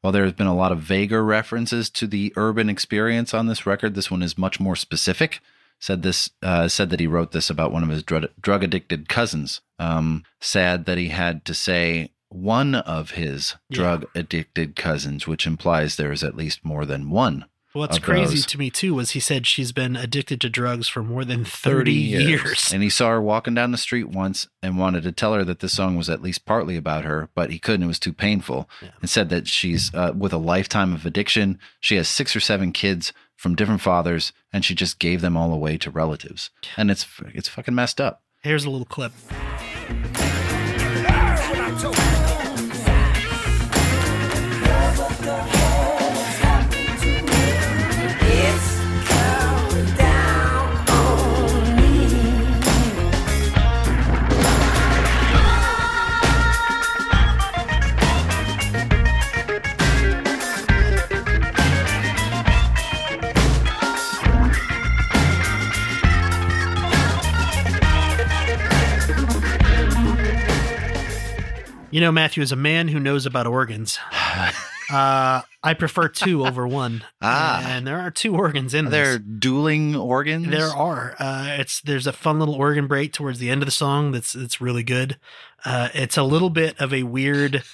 While 0.00 0.12
there 0.14 0.24
has 0.24 0.32
been 0.32 0.46
a 0.46 0.56
lot 0.56 0.72
of 0.72 0.80
vaguer 0.80 1.22
references 1.22 1.90
to 1.90 2.06
the 2.06 2.32
urban 2.36 2.70
experience 2.70 3.34
on 3.34 3.46
this 3.48 3.66
record, 3.66 3.94
this 3.94 4.10
one 4.10 4.22
is 4.22 4.38
much 4.38 4.58
more 4.58 4.74
specific. 4.76 5.40
Said 5.78 6.02
this 6.02 6.30
uh, 6.42 6.68
said 6.68 6.88
that 6.90 7.00
he 7.00 7.06
wrote 7.06 7.32
this 7.32 7.50
about 7.50 7.70
one 7.70 7.82
of 7.82 7.88
his 7.90 8.02
drug 8.02 8.26
drug 8.40 8.64
addicted 8.64 9.08
cousins. 9.10 9.60
Um, 9.78 10.24
sad 10.40 10.86
that 10.86 10.98
he 10.98 11.08
had 11.08 11.44
to 11.44 11.54
say 11.54 12.12
one 12.30 12.74
of 12.74 13.12
his 13.12 13.56
Yeah. 13.68 13.76
drug 13.76 14.06
addicted 14.14 14.74
cousins, 14.74 15.26
which 15.26 15.46
implies 15.46 15.96
there 15.96 16.12
is 16.12 16.24
at 16.24 16.36
least 16.36 16.64
more 16.64 16.84
than 16.86 17.10
one. 17.10 17.44
What's 17.72 18.00
crazy 18.00 18.36
those. 18.36 18.46
to 18.46 18.58
me 18.58 18.68
too 18.68 18.94
was 18.94 19.12
he 19.12 19.20
said 19.20 19.46
she's 19.46 19.70
been 19.70 19.94
addicted 19.94 20.40
to 20.40 20.48
drugs 20.48 20.88
for 20.88 21.02
more 21.02 21.24
than 21.24 21.44
30, 21.44 21.92
years. 21.92 22.72
And 22.72 22.82
he 22.82 22.90
saw 22.90 23.10
her 23.10 23.22
walking 23.22 23.54
down 23.54 23.70
the 23.70 23.78
street 23.78 24.08
once 24.08 24.48
and 24.62 24.78
wanted 24.78 25.04
to 25.04 25.12
tell 25.12 25.34
her 25.34 25.44
that 25.44 25.60
this 25.60 25.74
song 25.74 25.96
was 25.96 26.10
at 26.10 26.22
least 26.22 26.44
partly 26.44 26.76
about 26.76 27.04
her, 27.04 27.28
but 27.34 27.50
he 27.50 27.58
couldn't. 27.58 27.84
It 27.84 27.86
was 27.86 28.00
too 28.00 28.12
painful. 28.12 28.68
And 29.00 29.08
said 29.08 29.28
that 29.28 29.46
she's 29.46 29.94
uh, 29.94 30.12
with 30.16 30.32
a 30.32 30.38
lifetime 30.38 30.92
of 30.92 31.06
addiction. 31.06 31.58
She 31.78 31.96
has 31.96 32.08
six 32.08 32.34
or 32.34 32.40
seven 32.40 32.72
kids 32.72 33.12
from 33.36 33.54
different 33.54 33.80
fathers, 33.80 34.32
and 34.52 34.64
she 34.64 34.74
just 34.74 34.98
gave 34.98 35.20
them 35.20 35.36
all 35.36 35.52
away 35.52 35.78
to 35.78 35.90
relatives. 35.90 36.50
And 36.76 36.90
it's 36.90 37.06
it's 37.34 37.48
fucking 37.48 37.74
messed 37.74 38.00
up. 38.00 38.22
Here's 38.42 38.64
a 38.64 38.70
little 38.70 38.86
clip. 38.86 39.12
You 72.00 72.06
know, 72.06 72.12
Matthew, 72.12 72.42
is 72.42 72.50
a 72.50 72.56
man 72.56 72.88
who 72.88 72.98
knows 72.98 73.26
about 73.26 73.46
organs, 73.46 73.98
uh, 74.90 75.42
I 75.62 75.74
prefer 75.74 76.08
two 76.08 76.46
over 76.46 76.66
one. 76.66 77.04
Ah. 77.20 77.62
and 77.62 77.86
there 77.86 78.00
are 78.00 78.10
two 78.10 78.34
organs 78.34 78.72
in 78.72 78.86
They're 78.86 79.18
dueling 79.18 79.94
organs. 79.94 80.48
There 80.48 80.70
are. 80.70 81.14
Uh, 81.18 81.56
it's 81.58 81.82
there's 81.82 82.06
a 82.06 82.14
fun 82.14 82.38
little 82.38 82.54
organ 82.54 82.86
break 82.86 83.12
towards 83.12 83.38
the 83.38 83.50
end 83.50 83.60
of 83.60 83.66
the 83.66 83.70
song 83.70 84.12
that's 84.12 84.32
that's 84.32 84.62
really 84.62 84.82
good. 84.82 85.18
Uh, 85.62 85.90
it's 85.92 86.16
a 86.16 86.22
little 86.22 86.48
bit 86.48 86.80
of 86.80 86.94
a 86.94 87.02
weird, 87.02 87.64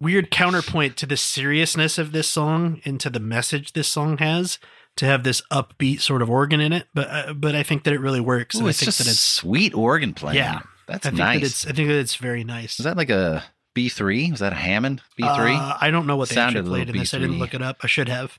weird 0.00 0.30
counterpoint 0.30 0.96
to 0.98 1.06
the 1.06 1.16
seriousness 1.16 1.98
of 1.98 2.12
this 2.12 2.28
song 2.28 2.80
and 2.84 3.00
to 3.00 3.10
the 3.10 3.18
message 3.18 3.72
this 3.72 3.88
song 3.88 4.18
has. 4.18 4.60
To 4.98 5.06
have 5.06 5.24
this 5.24 5.42
upbeat 5.50 6.00
sort 6.00 6.22
of 6.22 6.30
organ 6.30 6.60
in 6.60 6.72
it, 6.72 6.86
but 6.94 7.08
uh, 7.10 7.32
but 7.32 7.56
I 7.56 7.64
think 7.64 7.82
that 7.82 7.92
it 7.92 7.98
really 7.98 8.20
works. 8.20 8.54
Ooh, 8.54 8.58
and 8.58 8.66
I 8.68 8.70
it's 8.70 8.78
think 8.78 8.86
just 8.86 8.98
that 8.98 9.08
it's 9.08 9.18
sweet 9.18 9.74
organ 9.74 10.14
playing. 10.14 10.36
Yeah. 10.36 10.60
That's 10.86 11.06
I 11.06 11.10
think 11.10 11.18
nice. 11.18 11.40
that 11.40 11.46
it's 11.46 11.66
I 11.66 11.72
think 11.72 11.88
that 11.88 11.98
it's 11.98 12.16
very 12.16 12.44
nice. 12.44 12.78
Was 12.78 12.84
that 12.84 12.96
like 12.96 13.10
a 13.10 13.44
B 13.74 13.88
three? 13.88 14.30
Was 14.30 14.40
that 14.40 14.52
a 14.52 14.56
Hammond 14.56 15.02
B 15.16 15.22
three? 15.36 15.54
Uh, 15.54 15.76
I 15.80 15.90
don't 15.90 16.06
know 16.06 16.16
what 16.16 16.28
they 16.28 16.34
Sounded 16.34 16.60
actually 16.60 16.82
a 16.82 16.84
played 16.84 16.94
in 16.94 16.98
this. 17.00 17.14
I 17.14 17.18
didn't 17.18 17.38
look 17.38 17.54
it 17.54 17.62
up. 17.62 17.78
I 17.82 17.86
should 17.86 18.08
have. 18.08 18.38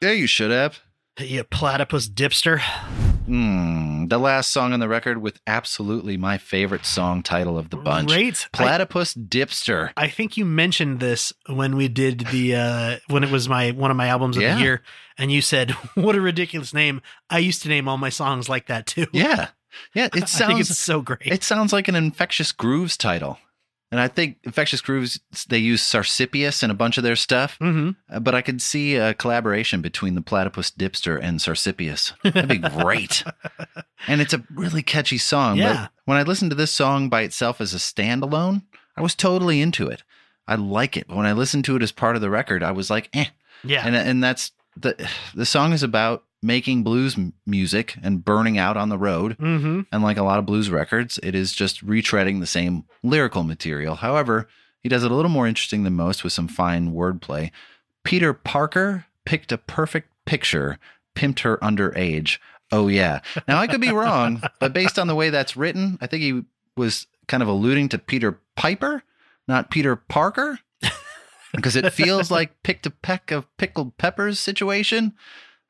yeah, 0.00 0.12
you 0.12 0.26
should 0.26 0.50
have. 0.50 0.80
You 1.18 1.42
platypus 1.44 2.08
dipster. 2.08 2.60
Hmm. 3.26 4.06
The 4.06 4.18
last 4.18 4.52
song 4.52 4.72
on 4.72 4.80
the 4.80 4.88
record 4.88 5.18
with 5.18 5.38
absolutely 5.46 6.16
my 6.16 6.38
favorite 6.38 6.86
song 6.86 7.22
title 7.22 7.58
of 7.58 7.68
the 7.68 7.76
bunch. 7.76 8.08
Great. 8.08 8.48
I, 8.54 8.56
Platypus 8.56 9.12
Dipster. 9.14 9.90
I 9.98 10.08
think 10.08 10.38
you 10.38 10.46
mentioned 10.46 11.00
this 11.00 11.32
when 11.46 11.76
we 11.76 11.88
did 11.88 12.20
the 12.20 12.54
uh 12.54 12.96
when 13.08 13.22
it 13.24 13.30
was 13.30 13.48
my 13.48 13.72
one 13.72 13.90
of 13.90 13.96
my 13.98 14.06
albums 14.06 14.36
of 14.36 14.42
Yeah. 14.44 14.54
the 14.54 14.60
year, 14.62 14.82
and 15.18 15.30
you 15.30 15.42
said, 15.42 15.72
"What 15.94 16.14
a 16.16 16.20
ridiculous 16.22 16.72
name." 16.72 17.02
I 17.28 17.40
used 17.40 17.62
to 17.64 17.68
name 17.68 17.86
all 17.88 17.98
my 17.98 18.08
songs 18.08 18.48
like 18.48 18.66
that 18.68 18.86
too. 18.86 19.08
Yeah. 19.12 19.48
Yeah. 19.94 20.08
It 20.14 20.28
sounds 20.28 20.70
it's 20.70 20.78
so 20.78 21.00
great. 21.02 21.20
it 21.26 21.42
sounds 21.44 21.72
like 21.72 21.88
an 21.88 21.94
infectious 21.96 22.52
grooves 22.52 22.96
title. 22.96 23.38
And 23.90 23.98
I 23.98 24.06
think 24.08 24.36
infectious 24.44 24.82
grooves 24.82 25.18
they 25.48 25.56
use 25.56 25.80
Sarsippius 25.82 26.62
in 26.62 26.70
a 26.70 26.74
bunch 26.74 26.98
of 26.98 27.04
their 27.04 27.16
stuff. 27.16 27.56
hmm 27.58 27.90
Uh, 28.10 28.20
But 28.20 28.34
I 28.34 28.42
could 28.42 28.60
see 28.60 28.96
a 28.96 29.14
collaboration 29.14 29.80
between 29.80 30.14
the 30.14 30.20
platypus 30.20 30.70
dipster 30.70 31.18
and 31.22 31.40
Sarsippius. 31.40 32.12
That'd 32.22 32.48
be 32.48 32.58
great. 32.82 33.24
and 34.06 34.20
it's 34.20 34.34
a 34.34 34.44
really 34.54 34.82
catchy 34.82 35.16
song. 35.18 35.56
Yeah. 35.56 35.72
But 35.72 35.90
when 36.04 36.18
I 36.18 36.22
listened 36.22 36.50
to 36.50 36.54
this 36.54 36.70
song 36.70 37.08
by 37.08 37.22
itself 37.22 37.60
as 37.62 37.72
a 37.72 37.78
standalone, 37.78 38.62
I 38.96 39.00
was 39.00 39.14
totally 39.14 39.62
into 39.62 39.88
it. 39.88 40.02
I 40.46 40.56
like 40.56 40.96
it. 40.98 41.06
But 41.08 41.16
when 41.16 41.26
I 41.26 41.32
listened 41.32 41.64
to 41.66 41.76
it 41.76 41.82
as 41.82 41.92
part 41.92 42.14
of 42.16 42.20
the 42.22 42.30
record, 42.30 42.62
I 42.62 42.72
was 42.72 42.90
like, 42.90 43.08
eh. 43.14 43.26
Yeah. 43.64 43.86
And 43.86 43.96
and 43.96 44.22
that's 44.22 44.52
the 44.76 44.94
the 45.34 45.46
song 45.46 45.72
is 45.72 45.82
about 45.82 46.24
making 46.42 46.82
blues 46.84 47.16
m- 47.16 47.32
music 47.46 47.96
and 48.02 48.24
burning 48.24 48.58
out 48.58 48.76
on 48.76 48.88
the 48.88 48.98
road. 48.98 49.32
hmm 49.38 49.82
And 49.92 50.02
like 50.02 50.16
a 50.16 50.22
lot 50.22 50.38
of 50.38 50.46
blues 50.46 50.70
records, 50.70 51.18
it 51.22 51.34
is 51.34 51.52
just 51.52 51.84
retreading 51.86 52.40
the 52.40 52.46
same 52.46 52.84
lyrical 53.02 53.42
material. 53.42 53.96
However, 53.96 54.48
he 54.80 54.88
does 54.88 55.02
it 55.04 55.10
a 55.10 55.14
little 55.14 55.30
more 55.30 55.48
interesting 55.48 55.82
than 55.82 55.94
most 55.94 56.22
with 56.22 56.32
some 56.32 56.46
fine 56.48 56.92
wordplay. 56.92 57.50
Peter 58.04 58.32
Parker 58.32 59.06
picked 59.24 59.50
a 59.52 59.58
perfect 59.58 60.08
picture, 60.24 60.78
pimped 61.16 61.40
her 61.40 61.56
underage. 61.58 62.38
Oh, 62.70 62.86
yeah. 62.88 63.20
Now, 63.48 63.58
I 63.58 63.66
could 63.66 63.80
be 63.80 63.90
wrong, 63.90 64.42
but 64.60 64.72
based 64.72 64.98
on 64.98 65.06
the 65.08 65.14
way 65.16 65.30
that's 65.30 65.56
written, 65.56 65.98
I 66.00 66.06
think 66.06 66.22
he 66.22 66.42
was 66.76 67.06
kind 67.26 67.42
of 67.42 67.48
alluding 67.48 67.88
to 67.90 67.98
Peter 67.98 68.38
Piper, 68.56 69.02
not 69.48 69.70
Peter 69.70 69.96
Parker, 69.96 70.60
because 71.52 71.74
it 71.76 71.92
feels 71.92 72.30
like 72.30 72.62
picked 72.62 72.86
a 72.86 72.90
peck 72.90 73.30
of 73.30 73.46
pickled 73.56 73.98
peppers 73.98 74.38
situation. 74.38 75.14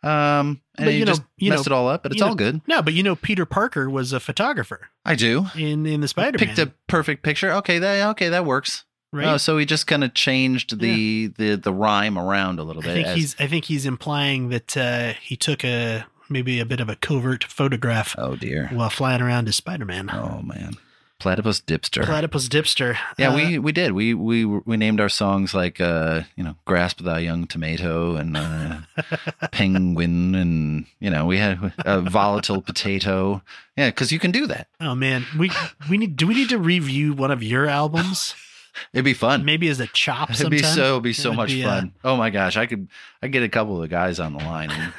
Um, 0.02 0.60
and 0.76 0.86
But 0.86 0.94
you 0.94 1.00
know- 1.00 1.06
just 1.06 1.22
you 1.38 1.50
messed 1.50 1.68
know- 1.68 1.74
it 1.74 1.76
all 1.76 1.88
up, 1.88 2.02
but 2.04 2.12
it's 2.12 2.20
you 2.20 2.24
all 2.24 2.30
know- 2.32 2.36
good. 2.36 2.60
No, 2.68 2.82
but 2.82 2.94
you 2.94 3.02
know, 3.02 3.16
Peter 3.16 3.44
Parker 3.44 3.90
was 3.90 4.12
a 4.12 4.20
photographer 4.20 4.88
I 5.04 5.14
do. 5.16 5.46
in 5.56 5.86
in 5.86 6.00
the 6.00 6.08
Spider 6.08 6.38
Man, 6.38 6.46
Picked 6.54 6.58
a 6.58 6.72
perfect 6.86 7.22
picture. 7.24 7.50
Okay, 7.54 7.78
that 7.80 8.08
okay, 8.10 8.28
that 8.28 8.44
works. 8.44 8.84
right. 9.12 9.26
Oh, 9.26 9.36
so 9.38 9.58
he 9.58 9.66
just 9.66 9.86
kind 9.88 10.04
of 10.04 10.14
changed 10.14 10.78
the, 10.80 11.28
the 11.36 11.56
the 11.56 11.72
rhyme 11.72 12.16
around 12.18 12.58
a 12.60 12.62
little 12.62 12.82
bit. 12.82 12.90
I 12.90 12.94
think 12.94 13.06
as- 13.08 13.16
he's 13.16 13.36
I 13.40 13.46
think 13.48 13.64
he's 13.64 13.86
implying 13.86 14.50
that 14.50 14.76
uh, 14.76 15.14
he 15.20 15.34
took 15.36 15.64
a 15.64 16.06
maybe 16.30 16.60
a 16.60 16.64
bit 16.66 16.78
of 16.78 16.88
a 16.88 16.94
covert 16.96 17.42
photograph 17.44 18.14
oh 18.18 18.36
dear. 18.36 18.68
while 18.72 18.90
flying 18.90 19.20
around 19.22 19.48
as 19.48 19.56
Spider 19.56 19.84
Man. 19.86 20.10
Oh 20.12 20.42
man, 20.42 20.74
platypus 21.18 21.60
dipster. 21.60 22.04
Platypus 22.04 22.48
dipster. 22.48 22.96
yeah, 23.18 23.30
Uh, 23.30 23.36
we 23.36 23.58
we 23.58 23.72
did. 23.72 23.92
We 23.92 24.14
we 24.14 24.44
we 24.44 24.76
named 24.76 25.00
our 25.00 25.08
songs 25.08 25.54
like 25.54 25.80
uh 25.80 26.22
you 26.36 26.44
know 26.44 26.54
grasp 26.64 27.00
thy 27.00 27.18
young 27.20 27.46
tomato 27.46 28.16
and 28.16 28.36
uh, 28.36 28.78
penguin 29.52 30.34
and 30.34 30.86
you 31.00 31.10
know 31.10 31.26
we 31.26 31.38
had 31.38 31.72
a 31.84 32.00
volatile 32.00 32.62
potato. 32.62 33.42
Yeah, 33.76 33.88
because 33.90 34.10
you 34.12 34.18
can 34.18 34.30
do 34.30 34.46
that. 34.46 34.68
Oh 34.80 34.94
man, 34.94 35.24
we 35.38 35.50
we 35.88 35.98
need. 35.98 36.16
Do 36.16 36.26
we 36.26 36.34
need 36.34 36.48
to 36.50 36.58
review 36.58 37.12
one 37.12 37.30
of 37.30 37.42
your 37.42 37.66
albums? 37.66 38.34
It'd 38.92 39.04
be 39.04 39.14
fun. 39.14 39.44
Maybe 39.44 39.68
as 39.68 39.80
a 39.80 39.88
chop. 39.88 40.30
It'd 40.32 40.50
be 40.50 40.62
so 40.62 40.92
it'd 40.92 41.02
be 41.02 41.10
It 41.10 41.14
so 41.16 41.30
would 41.30 41.36
much 41.36 41.48
be, 41.50 41.64
uh, 41.64 41.68
fun. 41.68 41.92
oh 42.04 42.16
my 42.16 42.30
gosh, 42.30 42.56
I 42.56 42.66
could 42.66 42.88
I 43.22 43.26
get 43.28 43.42
a 43.42 43.48
couple 43.48 43.74
of 43.76 43.82
the 43.82 43.88
guys 43.88 44.20
on 44.20 44.34
the 44.34 44.38
line. 44.44 44.70
And, 44.70 44.92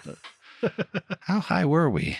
How 1.22 1.40
high 1.40 1.66
were 1.66 1.90
we? 1.90 2.18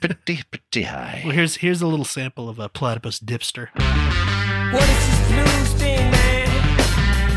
pretty, 0.00 0.42
pretty 0.50 0.82
high. 0.82 1.22
Well, 1.24 1.34
here's 1.34 1.56
here's 1.56 1.82
a 1.82 1.86
little 1.86 2.04
sample 2.04 2.48
of 2.48 2.58
a 2.58 2.68
platypus 2.68 3.18
dipster. 3.20 3.68
What 4.72 4.88
is 4.88 5.06
this 5.08 5.28
blues 5.28 5.72
thing, 5.80 6.10
man? 6.10 6.48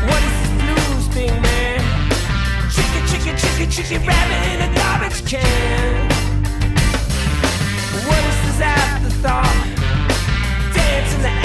What 0.08 0.22
is 0.22 0.34
this 0.40 0.52
blues 0.62 1.06
thing, 1.14 1.42
man? 1.42 1.80
Chicken, 2.70 3.06
chicken, 3.08 3.36
chicken, 3.36 3.70
chicken 3.70 4.06
rabbit 4.06 4.48
in 4.54 4.60
a 4.70 4.74
garbage 4.74 5.24
can. 5.26 6.08
What 8.08 8.24
is 8.24 8.38
this 8.46 8.60
afterthought? 8.60 9.56
Dance 10.74 11.14
in 11.14 11.22
the 11.22 11.37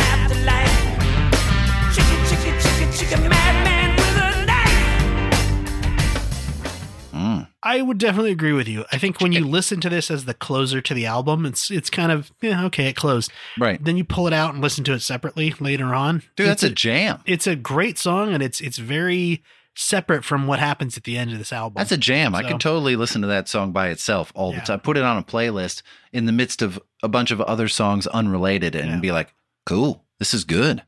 I 7.66 7.82
would 7.82 7.98
definitely 7.98 8.32
agree 8.32 8.52
with 8.54 8.68
you. 8.68 8.86
I 8.92 8.98
think 8.98 9.22
when 9.22 9.32
you 9.32 9.46
listen 9.46 9.80
to 9.82 9.90
this 9.90 10.12
as 10.12 10.26
the 10.26 10.34
closer 10.34 10.82
to 10.82 10.94
the 10.94 11.06
album, 11.06 11.46
it's 11.46 11.72
it's 11.72 11.90
kind 11.90 12.12
of 12.12 12.32
yeah, 12.42 12.66
okay, 12.66 12.88
it 12.88 12.96
closed. 12.96 13.32
Right. 13.58 13.84
Then 13.84 13.98
you 13.98 14.04
pull 14.04 14.28
it 14.28 14.34
out 14.34 14.54
and 14.54 14.62
listen 14.62 14.84
to 14.86 14.94
it 14.94 15.00
separately 15.02 15.54
later 15.60 15.94
on. 15.96 16.24
Dude, 16.36 16.48
that's 16.48 16.64
it's 16.64 16.72
a 16.72 16.76
jam. 16.76 17.22
it's 17.26 17.48
a 17.48 17.56
great 17.56 17.98
song 17.98 18.34
and 18.34 18.44
it's 18.44 18.60
it's 18.62 18.78
very 18.78 19.44
separate 19.76 20.24
from 20.24 20.46
what 20.46 20.60
happens 20.60 20.98
at 20.98 21.04
the 21.04 21.18
end 21.18 21.32
of 21.32 21.40
this 21.40 21.52
album. 21.52 21.74
That's 21.80 21.92
a 21.92 21.98
jam. 21.98 22.36
I 22.36 22.42
So- 22.44 22.48
can 22.50 22.60
totally 22.60 22.96
listen 22.96 23.22
to 23.22 23.28
that 23.30 23.48
song 23.50 23.72
by 23.72 23.88
itself 23.88 24.32
all 24.36 24.52
Yeah. 24.54 24.60
the 24.60 24.66
time. 24.68 24.80
Put 24.82 24.98
it 24.98 25.04
on 25.04 25.18
a 25.18 25.24
playlist 25.24 25.82
in 26.12 26.26
the 26.26 26.32
midst 26.32 26.62
of 26.62 26.80
a 27.02 27.08
bunch 27.08 27.32
of 27.32 27.42
other 27.42 27.68
songs 27.68 28.06
unrelated 28.08 28.76
and 28.76 28.90
Yeah. 28.92 29.00
be 29.00 29.12
like, 29.12 29.34
cool, 29.66 30.04
this 30.20 30.34
is 30.34 30.44
good. 30.44 30.84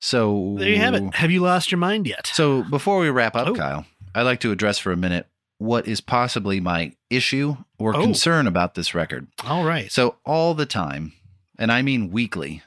So 0.00 0.54
there 0.58 0.68
you 0.68 0.76
have 0.76 0.94
it. 0.94 1.14
Have 1.14 1.30
you 1.32 1.40
lost 1.40 1.72
your 1.72 1.78
mind 1.78 2.06
yet? 2.06 2.28
So 2.32 2.62
before 2.62 3.00
we 3.00 3.10
wrap 3.10 3.34
up, 3.34 3.48
Oh. 3.48 3.54
Kyle, 3.54 3.84
I'd 4.14 4.22
like 4.22 4.40
to 4.40 4.52
address 4.52 4.78
for 4.78 4.92
a 4.92 4.96
minute 4.96 5.26
what 5.58 5.86
is 5.88 6.00
possibly 6.00 6.60
my 6.60 6.92
issue 7.10 7.56
or 7.78 7.96
Oh. 7.96 8.00
concern 8.02 8.46
about 8.46 8.74
this 8.74 8.94
record. 8.94 9.26
All 9.44 9.64
right. 9.64 9.90
So 9.90 10.16
all 10.24 10.54
the 10.54 10.66
time, 10.66 11.12
and 11.58 11.70
I 11.72 11.82
mean 11.82 12.10
weekly, 12.10 12.62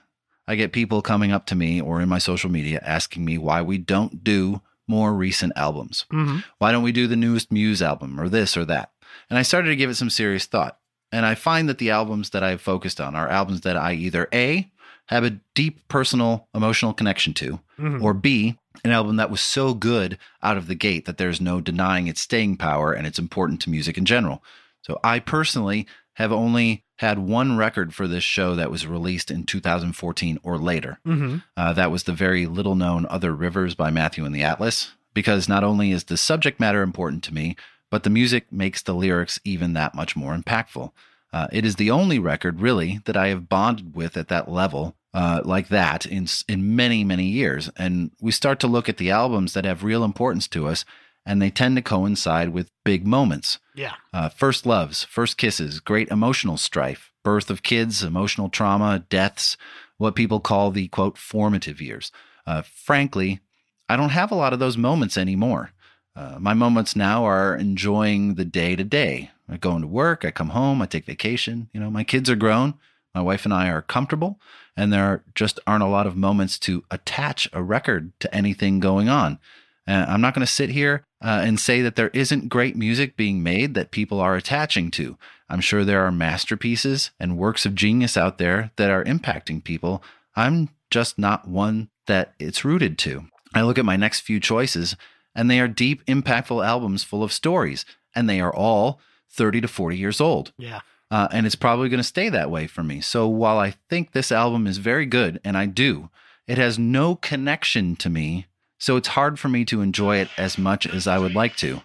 I 0.47 0.55
get 0.55 0.73
people 0.73 1.01
coming 1.01 1.31
up 1.31 1.45
to 1.47 1.55
me 1.55 1.79
or 1.81 2.01
in 2.01 2.09
my 2.09 2.17
social 2.17 2.49
media 2.51 2.81
asking 2.83 3.23
me 3.23 3.37
why 3.37 3.61
we 3.61 3.77
don't 3.77 4.23
do 4.23 4.61
more 4.87 5.13
recent 5.13 5.53
albums. 5.55 6.05
hmm 6.11 6.39
Why 6.57 6.71
don't 6.73 6.83
we 6.83 6.91
do 6.91 7.07
the 7.07 7.15
newest 7.15 7.51
Muse 7.51 7.81
album 7.81 8.19
or 8.19 8.27
this 8.27 8.57
or 8.57 8.65
that? 8.65 8.91
And 9.29 9.39
I 9.39 9.43
started 9.43 9.69
to 9.69 9.75
give 9.77 9.89
it 9.89 9.95
some 9.95 10.09
serious 10.09 10.45
thought. 10.45 10.77
And 11.13 11.25
I 11.25 11.35
find 11.35 11.69
that 11.69 11.77
the 11.77 11.91
albums 11.91 12.31
that 12.31 12.43
I've 12.43 12.61
focused 12.61 12.99
on 12.99 13.15
are 13.15 13.29
albums 13.29 13.61
that 13.61 13.77
I 13.77 13.93
either 13.93 14.27
A, 14.33 14.69
have 15.11 15.23
a 15.23 15.37
deep 15.55 15.87
personal 15.87 16.47
emotional 16.55 16.93
connection 16.93 17.33
to, 17.35 17.59
Mhm. 17.79 18.01
or 18.01 18.13
B, 18.13 18.57
an 18.83 18.91
album 18.91 19.17
that 19.17 19.29
was 19.29 19.41
so 19.41 19.73
good 19.73 20.17
out 20.41 20.57
of 20.57 20.67
the 20.67 20.75
gate 20.75 21.05
that 21.05 21.17
there's 21.17 21.39
no 21.41 21.61
denying 21.61 22.07
its 22.07 22.21
staying 22.21 22.57
power 22.57 22.93
and 22.93 23.05
it's 23.05 23.19
important 23.19 23.61
to 23.61 23.69
music 23.69 23.97
in 23.97 24.05
general. 24.05 24.43
So 24.81 24.99
I 25.03 25.19
personally 25.19 25.85
have 26.15 26.31
only 26.31 26.83
had 26.97 27.19
one 27.19 27.57
record 27.57 27.93
for 27.93 28.07
this 28.07 28.23
show 28.23 28.55
that 28.55 28.71
was 28.71 28.85
released 28.87 29.29
in 29.31 29.43
2014 29.43 30.39
or 30.43 30.57
later. 30.57 30.99
hmm 31.05 31.37
Uh, 31.57 31.73
that 31.73 31.91
was 31.91 32.03
the 32.03 32.13
very 32.13 32.45
little 32.45 32.75
known 32.75 33.05
Other 33.09 33.33
Rivers 33.35 33.75
by 33.75 33.89
Matthew 33.91 34.23
and 34.25 34.33
the 34.35 34.43
Atlas, 34.43 34.91
because 35.13 35.49
not 35.49 35.63
only 35.63 35.91
is 35.91 36.05
the 36.05 36.17
subject 36.17 36.59
matter 36.59 36.81
important 36.81 37.23
to 37.23 37.33
me, 37.33 37.55
but 37.89 38.03
the 38.03 38.09
music 38.09 38.51
makes 38.51 38.81
the 38.81 38.93
lyrics 38.95 39.39
even 39.43 39.73
that 39.73 39.93
much 39.95 40.15
more 40.15 40.35
impactful. 40.37 40.91
Uh, 41.33 41.47
it 41.51 41.65
is 41.65 41.75
the 41.75 41.91
only 41.91 42.19
record, 42.19 42.59
really, 42.61 43.01
that 43.05 43.17
I 43.17 43.27
have 43.27 43.49
bonded 43.49 43.95
with 43.95 44.15
at 44.17 44.27
that 44.29 44.49
level, 44.51 44.95
uh, 45.13 45.41
like 45.43 45.67
that, 45.69 46.05
in 46.05 46.27
in 46.47 46.75
many 46.75 47.03
many 47.03 47.25
years. 47.25 47.69
And 47.77 48.11
we 48.21 48.31
start 48.31 48.59
to 48.61 48.67
look 48.67 48.87
at 48.89 48.97
the 48.97 49.11
albums 49.11 49.53
that 49.53 49.65
have 49.65 49.83
real 49.83 50.03
importance 50.03 50.47
to 50.49 50.67
us, 50.67 50.85
and 51.25 51.41
they 51.41 51.49
tend 51.49 51.75
to 51.75 51.81
coincide 51.81 52.49
with 52.49 52.71
big 52.83 53.05
moments 53.05 53.59
Yeah. 53.75 53.93
uh, 54.13 54.29
first 54.29 54.65
loves, 54.65 55.03
first 55.03 55.37
kisses, 55.37 55.79
great 55.79 56.09
emotional 56.09 56.57
strife, 56.57 57.11
birth 57.23 57.49
of 57.49 57.61
kids, 57.63 58.03
emotional 58.03 58.49
trauma, 58.49 59.05
deaths, 59.09 59.57
what 59.97 60.15
people 60.15 60.39
call 60.39 60.71
the 60.71 60.87
quote 60.87 61.17
formative 61.17 61.81
years. 61.81 62.11
Uh, 62.47 62.63
frankly, 62.63 63.39
I 63.87 63.97
don't 63.97 64.09
have 64.09 64.31
a 64.31 64.35
lot 64.35 64.53
of 64.53 64.59
those 64.59 64.77
moments 64.77 65.17
anymore. 65.17 65.71
Uh, 66.15 66.37
my 66.39 66.53
moments 66.53 66.95
now 66.95 67.23
are 67.23 67.55
enjoying 67.55 68.35
the 68.35 68.45
day 68.45 68.75
to 68.75 68.83
day. 68.83 69.31
I 69.47 69.57
go 69.57 69.75
into 69.75 69.87
work, 69.87 70.25
I 70.25 70.31
come 70.31 70.49
home, 70.49 70.81
I 70.81 70.85
take 70.85 71.05
vacation. 71.05 71.69
You 71.73 71.79
know, 71.81 71.91
my 71.91 72.03
kids 72.03 72.29
are 72.29 72.35
grown, 72.35 72.73
my 73.13 73.21
wife 73.21 73.45
and 73.45 73.53
I 73.53 73.69
are 73.69 73.81
comfortable, 73.81 74.39
and 74.75 74.91
there 74.91 75.23
just 75.35 75.59
aren't 75.67 75.83
a 75.83 75.87
lot 75.87 76.07
of 76.07 76.15
moments 76.15 76.57
to 76.59 76.83
attach 76.89 77.49
a 77.53 77.61
record 77.61 78.11
to 78.19 78.33
anything 78.33 78.79
going 78.79 79.09
on. 79.09 79.39
Uh, 79.87 80.05
I'm 80.07 80.21
not 80.21 80.33
going 80.33 80.45
to 80.45 80.51
sit 80.51 80.69
here 80.69 81.05
uh, 81.23 81.41
and 81.43 81.59
say 81.59 81.81
that 81.81 81.95
there 81.95 82.09
isn't 82.09 82.49
great 82.49 82.75
music 82.75 83.17
being 83.17 83.43
made 83.43 83.73
that 83.73 83.91
people 83.91 84.19
are 84.19 84.35
attaching 84.35 84.91
to. 84.91 85.17
I'm 85.49 85.61
sure 85.61 85.83
there 85.83 86.05
are 86.05 86.11
masterpieces 86.11 87.11
and 87.19 87.37
works 87.37 87.65
of 87.65 87.75
genius 87.75 88.15
out 88.15 88.37
there 88.37 88.71
that 88.77 88.89
are 88.89 89.03
impacting 89.03 89.63
people. 89.63 90.03
I'm 90.35 90.69
just 90.89 91.17
not 91.19 91.47
one 91.47 91.89
that 92.07 92.33
it's 92.39 92.63
rooted 92.63 92.97
to. 92.99 93.25
I 93.53 93.63
look 93.63 93.77
at 93.77 93.85
my 93.85 93.97
next 93.97 94.21
few 94.21 94.39
choices, 94.39 94.95
and 95.35 95.49
they 95.49 95.59
are 95.59 95.67
deep, 95.67 96.05
impactful 96.05 96.65
albums 96.65 97.03
full 97.03 97.23
of 97.23 97.33
stories, 97.33 97.85
and 98.15 98.29
they 98.29 98.39
are 98.39 98.53
all 98.53 98.99
30 99.29 99.61
to 99.61 99.67
40 99.67 99.97
years 99.97 100.21
old. 100.21 100.53
Yeah. 100.57 100.81
Uh, 101.11 101.27
and 101.33 101.45
it's 101.45 101.55
probably 101.55 101.89
going 101.89 101.99
to 101.99 102.03
stay 102.03 102.29
that 102.29 102.49
way 102.49 102.65
for 102.65 102.83
me. 102.83 103.01
So 103.01 103.27
while 103.27 103.59
I 103.59 103.75
think 103.89 104.13
this 104.13 104.31
album 104.31 104.65
is 104.65 104.77
very 104.77 105.05
good, 105.05 105.41
and 105.43 105.57
I 105.57 105.65
do, 105.65 106.09
it 106.47 106.57
has 106.57 106.79
no 106.79 107.15
connection 107.15 107.97
to 107.97 108.09
me. 108.09 108.47
So 108.79 108.95
it's 108.95 109.09
hard 109.09 109.37
for 109.37 109.49
me 109.49 109.65
to 109.65 109.81
enjoy 109.81 110.17
it 110.17 110.29
as 110.37 110.57
much 110.57 110.87
as 110.87 111.07
I 111.07 111.19
would 111.19 111.35
like 111.35 111.57
to. 111.57 111.81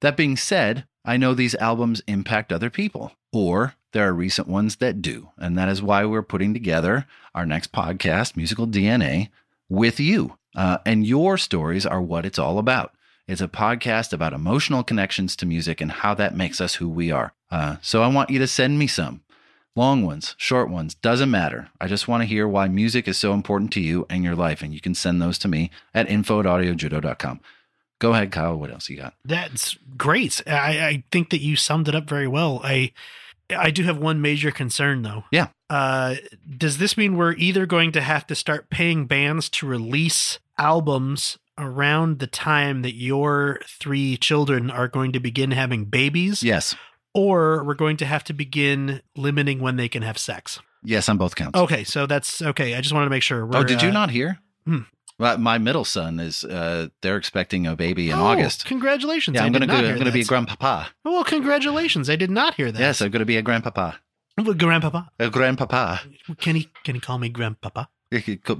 That 0.00 0.18
being 0.18 0.36
said, 0.36 0.86
I 1.04 1.16
know 1.16 1.32
these 1.32 1.54
albums 1.54 2.02
impact 2.06 2.52
other 2.52 2.68
people, 2.68 3.12
or 3.32 3.74
there 3.92 4.06
are 4.06 4.12
recent 4.12 4.46
ones 4.46 4.76
that 4.76 5.00
do. 5.00 5.30
And 5.38 5.56
that 5.56 5.70
is 5.70 5.82
why 5.82 6.04
we're 6.04 6.22
putting 6.22 6.52
together 6.52 7.06
our 7.34 7.46
next 7.46 7.72
podcast, 7.72 8.36
Musical 8.36 8.66
DNA, 8.66 9.30
with 9.70 9.98
you. 9.98 10.36
Uh, 10.54 10.78
and 10.84 11.06
your 11.06 11.38
stories 11.38 11.86
are 11.86 12.02
what 12.02 12.26
it's 12.26 12.38
all 12.38 12.58
about. 12.58 12.94
It's 13.26 13.40
a 13.40 13.48
podcast 13.48 14.12
about 14.12 14.34
emotional 14.34 14.84
connections 14.84 15.36
to 15.36 15.46
music 15.46 15.80
and 15.80 15.90
how 15.90 16.14
that 16.14 16.36
makes 16.36 16.60
us 16.60 16.76
who 16.76 16.88
we 16.88 17.10
are. 17.10 17.32
Uh, 17.50 17.76
so 17.80 18.02
I 18.02 18.08
want 18.08 18.30
you 18.30 18.38
to 18.38 18.46
send 18.46 18.78
me 18.78 18.86
some. 18.86 19.22
Long 19.76 20.04
ones, 20.04 20.34
short 20.38 20.70
ones, 20.70 20.94
doesn't 20.94 21.30
matter. 21.30 21.68
I 21.80 21.86
just 21.86 22.08
want 22.08 22.22
to 22.22 22.26
hear 22.26 22.48
why 22.48 22.66
music 22.66 23.06
is 23.06 23.16
so 23.16 23.32
important 23.32 23.72
to 23.74 23.80
you 23.80 24.06
and 24.10 24.24
your 24.24 24.34
life. 24.34 24.60
And 24.60 24.74
you 24.74 24.80
can 24.80 24.94
send 24.94 25.22
those 25.22 25.38
to 25.38 25.48
me 25.48 25.70
at 25.94 26.10
info 26.10 26.40
at 26.40 26.46
audiojudo.com. 26.46 27.40
Go 28.00 28.12
ahead, 28.12 28.32
Kyle. 28.32 28.56
What 28.56 28.72
else 28.72 28.88
you 28.88 28.96
got? 28.96 29.14
That's 29.24 29.76
great. 29.96 30.42
I, 30.48 30.86
I 30.86 31.04
think 31.12 31.30
that 31.30 31.40
you 31.40 31.54
summed 31.54 31.88
it 31.88 31.94
up 31.94 32.08
very 32.08 32.26
well. 32.26 32.60
I 32.64 32.92
I 33.50 33.70
do 33.70 33.82
have 33.84 33.98
one 33.98 34.20
major 34.20 34.50
concern 34.50 35.02
though. 35.02 35.24
Yeah. 35.30 35.48
Uh, 35.70 36.16
does 36.56 36.78
this 36.78 36.96
mean 36.96 37.16
we're 37.16 37.32
either 37.32 37.66
going 37.66 37.92
to 37.92 38.00
have 38.00 38.26
to 38.28 38.34
start 38.34 38.70
paying 38.70 39.06
bands 39.06 39.48
to 39.50 39.66
release 39.66 40.38
albums 40.58 41.38
around 41.56 42.18
the 42.18 42.26
time 42.26 42.82
that 42.82 42.94
your 42.94 43.60
three 43.66 44.16
children 44.16 44.70
are 44.70 44.88
going 44.88 45.12
to 45.12 45.20
begin 45.20 45.50
having 45.52 45.86
babies? 45.86 46.42
Yes. 46.42 46.74
Or 47.18 47.64
we're 47.64 47.74
going 47.74 47.96
to 47.98 48.06
have 48.06 48.22
to 48.24 48.32
begin 48.32 49.02
limiting 49.16 49.60
when 49.60 49.76
they 49.76 49.88
can 49.88 50.02
have 50.02 50.18
sex? 50.18 50.60
Yes, 50.84 51.08
on 51.08 51.18
both 51.18 51.34
counts. 51.34 51.58
Okay, 51.58 51.82
so 51.84 52.06
that's 52.06 52.40
okay. 52.40 52.74
I 52.76 52.80
just 52.80 52.94
wanted 52.94 53.06
to 53.06 53.10
make 53.10 53.24
sure. 53.24 53.48
oh, 53.52 53.64
did 53.64 53.82
you 53.82 53.88
uh, 53.88 53.92
not 53.92 54.10
hear? 54.10 54.38
hmm. 54.64 54.82
Well, 55.18 55.36
my 55.36 55.58
middle 55.58 55.84
son 55.84 56.20
is, 56.20 56.44
uh, 56.44 56.88
they're 57.02 57.16
expecting 57.16 57.66
a 57.66 57.74
baby 57.74 58.08
in 58.10 58.16
Oh, 58.16 58.26
August. 58.26 58.66
Congratulations! 58.66 59.34
Yeah, 59.34 59.44
I'm 59.44 59.50
going 59.50 59.66
to 59.66 59.74
I'm 59.74 59.82
going 59.96 60.04
to 60.04 60.12
be 60.12 60.20
a 60.20 60.24
grandpapa. 60.24 60.90
Well, 61.04 61.24
congratulations! 61.24 62.08
I 62.08 62.14
did 62.14 62.30
not 62.30 62.54
hear 62.54 62.70
that. 62.70 62.78
Yes, 62.78 63.00
I'm 63.02 63.10
going 63.10 63.18
to 63.18 63.26
be 63.26 63.36
a 63.36 63.42
grandpapa. 63.42 63.98
Grandpapa. 64.36 65.10
A 65.18 65.28
grandpapa. 65.28 66.00
Can 66.38 66.54
he 66.54 66.68
can 66.84 66.94
he 66.94 67.00
call 67.00 67.18
me 67.18 67.28
grandpapa? 67.28 67.88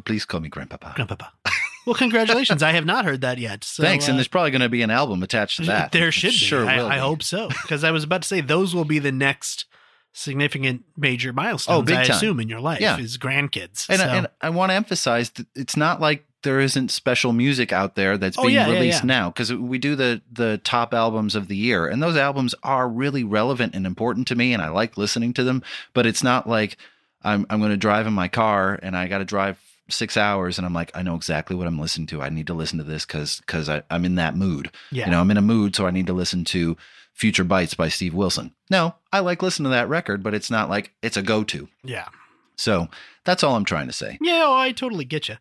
Please 0.04 0.24
call 0.24 0.40
me 0.40 0.48
grandpapa. 0.48 0.92
Grandpapa. 0.96 1.32
Well, 1.86 1.94
congratulations! 1.94 2.62
I 2.62 2.72
have 2.72 2.84
not 2.84 3.04
heard 3.04 3.22
that 3.22 3.38
yet. 3.38 3.64
So, 3.64 3.82
Thanks. 3.82 4.06
uh, 4.08 4.10
and 4.12 4.18
there's 4.18 4.28
probably 4.28 4.50
going 4.50 4.60
to 4.62 4.68
be 4.68 4.82
an 4.82 4.90
album 4.90 5.22
attached 5.22 5.56
to 5.58 5.62
that. 5.66 5.92
There 5.92 6.12
should 6.12 6.30
be. 6.30 6.36
Sure 6.36 6.66
I, 6.66 6.96
I 6.96 6.98
hope 6.98 7.22
so. 7.22 7.48
Because 7.48 7.84
I 7.84 7.90
was 7.90 8.04
about 8.04 8.22
to 8.22 8.28
say 8.28 8.40
those 8.40 8.74
will 8.74 8.84
be 8.84 8.98
the 8.98 9.12
next 9.12 9.64
significant 10.12 10.84
major 10.96 11.32
milestones. 11.32 11.78
Oh, 11.78 11.82
big 11.82 11.96
I 11.96 12.04
time. 12.04 12.16
assume 12.16 12.40
in 12.40 12.48
your 12.48 12.60
life 12.60 12.80
Yeah. 12.80 12.98
is 12.98 13.18
grandkids. 13.18 13.88
And, 13.88 14.00
so. 14.00 14.06
and 14.08 14.26
I 14.40 14.50
want 14.50 14.70
to 14.70 14.74
emphasize 14.74 15.30
that 15.30 15.46
it's 15.54 15.76
not 15.76 16.00
like 16.00 16.24
there 16.42 16.60
isn't 16.60 16.90
special 16.90 17.32
music 17.32 17.72
out 17.72 17.94
there 17.94 18.16
that's 18.18 18.36
Oh, 18.38 18.42
being 18.42 18.54
yeah, 18.54 18.66
yeah, 18.68 18.74
released 18.74 19.02
yeah. 19.02 19.06
now 19.06 19.30
because 19.30 19.52
we 19.52 19.78
do 19.78 19.94
the 19.96 20.22
the 20.32 20.60
top 20.64 20.92
albums 20.94 21.34
of 21.34 21.48
the 21.48 21.56
year 21.56 21.86
and 21.86 22.02
those 22.02 22.16
albums 22.16 22.54
are 22.62 22.88
really 22.88 23.22
relevant 23.24 23.74
and 23.74 23.86
important 23.86 24.26
to 24.28 24.34
me 24.36 24.52
and 24.54 24.62
I 24.62 24.68
like 24.70 24.96
listening 24.96 25.32
to 25.34 25.44
them 25.44 25.62
but 25.94 26.06
it's 26.06 26.22
not 26.22 26.48
like 26.48 26.76
I'm 27.22 27.44
I'm 27.50 27.58
going 27.58 27.72
to 27.72 27.76
drive 27.76 28.06
in 28.06 28.12
my 28.12 28.28
car 28.28 28.78
and 28.82 28.96
I 28.96 29.08
got 29.08 29.18
to 29.18 29.24
drive 29.24 29.60
6 29.89 30.16
hours 30.16 30.59
and 30.59 30.66
I'm 30.66 30.74
like 30.74 30.91
I 30.95 31.03
know 31.03 31.14
exactly 31.14 31.57
what 31.57 31.66
I'm 31.66 31.78
listening 31.78 32.07
to 32.09 32.22
I 32.22 32.28
need 32.28 32.47
to 32.49 32.55
listen 32.55 32.78
to 32.78 32.84
this 32.84 33.05
cuz 33.05 33.43
I 33.68 33.82
I'm 33.91 34.05
in 34.05 34.16
that 34.16 34.36
mood 34.36 34.70
yeah. 34.91 35.07
you 35.07 35.11
know 35.11 35.20
I'm 35.20 35.30
in 35.30 35.36
a 35.36 35.43
mood 35.43 35.74
so 35.74 35.86
I 35.86 35.91
need 35.91 36.07
to 36.07 36.12
listen 36.12 36.45
to 36.47 36.76
Future 37.14 37.45
Bites 37.45 37.74
by 37.74 37.89
Steve 37.89 38.14
Wilson 38.14 38.53
no 38.70 38.97
I 39.12 39.20
like 39.20 39.43
listening 39.43 39.64
to 39.64 39.76
that 39.76 39.89
record 39.89 40.22
but 40.22 40.34
it's 40.34 40.51
not 40.51 40.68
like 40.68 40.93
it's 41.03 41.16
a 41.16 41.22
go-to 41.22 41.68
yeah. 41.82 42.09
so 42.57 42.89
that's 43.24 43.43
all 43.43 43.57
I'm 43.57 43.64
trying 43.64 43.86
to 43.86 43.93
say 43.93 44.18
Yeah, 44.20 44.45
oh, 44.47 44.57
I 44.57 44.72
totally 44.72 45.05
get 45.05 45.28
you. 45.28 45.36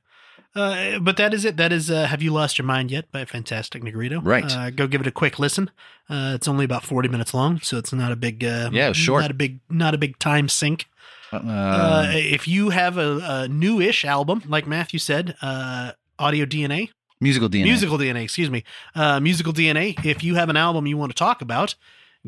Uh, 0.57 0.97
but 0.99 1.17
that 1.17 1.33
is 1.33 1.45
it. 1.45 1.55
That 1.57 1.71
is 1.71 1.91
uh, 1.91 2.07
Have 2.07 2.23
You 2.23 2.33
Lost 2.33 2.57
Your 2.57 2.65
Mind 2.65 2.89
Yet 2.89 3.11
by 3.11 3.25
Fantastic 3.25 3.83
Negrito. 3.83 4.21
Right. 4.21 4.51
Uh, 4.51 4.71
go 4.71 4.87
give 4.87 5.01
it 5.01 5.07
a 5.07 5.11
quick 5.11 5.37
listen. 5.37 5.69
Uh, 6.09 6.31
it's 6.33 6.47
only 6.47 6.65
about 6.65 6.83
40 6.83 7.09
minutes 7.09 7.33
long, 7.33 7.59
so 7.59 7.77
it's 7.77 7.93
not 7.93 8.11
a 8.11 8.15
big 8.15 8.43
uh, 8.43 8.71
Yeah, 8.73 8.91
short. 8.91 9.21
Not 9.21 9.31
a 9.31 9.35
big 9.35 9.59
not 9.69 9.93
a 9.93 9.97
big 9.97 10.17
time 10.17 10.49
sink. 10.49 10.87
Uh, 11.31 11.37
Uh, 11.37 12.11
if 12.13 12.47
you 12.47 12.69
have 12.69 12.97
a, 12.97 13.19
a 13.23 13.47
new-ish 13.47 14.05
album, 14.05 14.41
like 14.47 14.67
Matthew 14.67 14.99
said, 14.99 15.35
uh, 15.41 15.91
Audio 16.19 16.45
DNA, 16.45 16.89
musical 17.21 17.49
DNA. 17.49 17.63
Musical 17.65 17.97
DNA, 17.97 18.23
excuse 18.23 18.49
me. 18.49 18.63
Uh, 18.95 19.19
musical 19.19 19.53
DNA. 19.53 20.03
If 20.05 20.23
you 20.23 20.35
have 20.35 20.49
an 20.49 20.57
album 20.57 20.87
you 20.87 20.97
want 20.97 21.11
to 21.11 21.15
talk 21.17 21.41
about, 21.41 21.75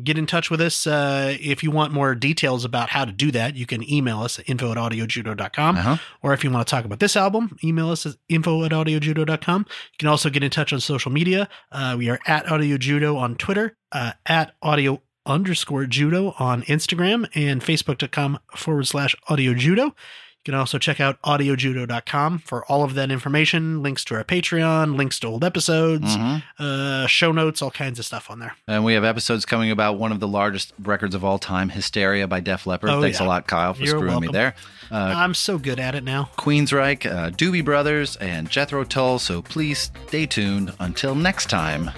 get 0.02 0.16
in 0.16 0.26
touch 0.26 0.50
with 0.50 0.60
us. 0.60 0.86
Uh, 0.86 1.36
if 1.40 1.62
you 1.62 1.70
want 1.70 1.92
more 1.92 2.14
details 2.14 2.64
about 2.64 2.90
how 2.90 3.04
to 3.04 3.12
do 3.12 3.30
that, 3.32 3.56
you 3.56 3.66
can 3.66 3.82
email 3.92 4.20
us 4.22 4.38
at 4.38 4.48
info 4.48 4.70
at 4.70 4.76
audiojudo.com. 4.78 5.76
Uh-huh. 5.76 5.96
Or 6.22 6.32
if 6.32 6.44
you 6.44 6.50
want 6.50 6.66
to 6.66 6.70
talk 6.70 6.84
about 6.84 7.00
this 7.00 7.16
album, 7.16 7.56
email 7.64 7.90
us 7.90 8.06
at 8.06 8.14
info 8.28 8.64
at 8.64 8.70
audiojudo.com. 8.70 9.66
You 9.68 9.96
can 9.98 10.08
also 10.08 10.30
get 10.30 10.42
in 10.44 10.50
touch 10.50 10.72
on 10.72 10.80
social 10.80 11.10
media. 11.12 11.48
Uh, 11.72 11.96
we 11.98 12.08
are 12.08 12.20
at 12.26 12.46
audiojudo 12.46 13.16
on 13.16 13.34
Twitter, 13.36 13.76
uh, 13.92 14.12
at 14.26 14.54
audio 14.62 15.02
underscore 15.26 15.86
judo 15.86 16.34
on 16.38 16.62
Instagram, 16.62 17.28
and 17.34 17.60
facebook.com 17.62 18.38
forward 18.56 18.86
slash 18.86 19.14
audio 19.28 19.54
judo. 19.54 19.94
You 20.42 20.52
can 20.52 20.54
also 20.54 20.78
check 20.78 21.00
out 21.00 21.20
audiojudo.com 21.20 22.38
for 22.38 22.64
all 22.64 22.82
of 22.82 22.94
that 22.94 23.10
information, 23.10 23.82
links 23.82 24.06
to 24.06 24.14
our 24.14 24.24
Patreon, 24.24 24.96
links 24.96 25.20
to 25.20 25.26
old 25.26 25.44
episodes, 25.44 26.16
Mhm. 26.16 26.42
uh, 26.58 27.06
show 27.06 27.30
notes, 27.30 27.60
all 27.60 27.70
kinds 27.70 27.98
of 27.98 28.06
stuff 28.06 28.30
on 28.30 28.38
there. 28.38 28.54
And 28.66 28.82
we 28.82 28.94
have 28.94 29.04
episodes 29.04 29.44
coming 29.44 29.70
about 29.70 29.98
one 29.98 30.12
of 30.12 30.18
the 30.20 30.26
largest 30.26 30.72
records 30.82 31.14
of 31.14 31.22
all 31.26 31.38
time, 31.38 31.68
Hysteria 31.68 32.26
by 32.26 32.40
Def 32.40 32.66
Leppard. 32.66 32.88
Oh, 32.88 33.02
Thanks 33.02 33.20
yeah. 33.20 33.26
a 33.26 33.28
lot, 33.28 33.46
Kyle, 33.46 33.74
for 33.74 33.82
You're 33.82 33.98
screwing 33.98 34.20
me 34.20 34.28
there. 34.28 34.54
Uh, 34.90 35.12
I'm 35.14 35.34
so 35.34 35.58
good 35.58 35.78
at 35.78 35.94
it 35.94 36.04
now. 36.04 36.30
Queensryche, 36.38 37.04
uh, 37.04 37.28
Doobie 37.28 37.62
Brothers, 37.64 38.16
and 38.16 38.48
Jethro 38.48 38.82
Tull. 38.84 39.18
So 39.18 39.42
please 39.42 39.90
stay 40.08 40.24
tuned. 40.24 40.72
Until 40.80 41.14
next 41.14 41.50
time, 41.50 41.90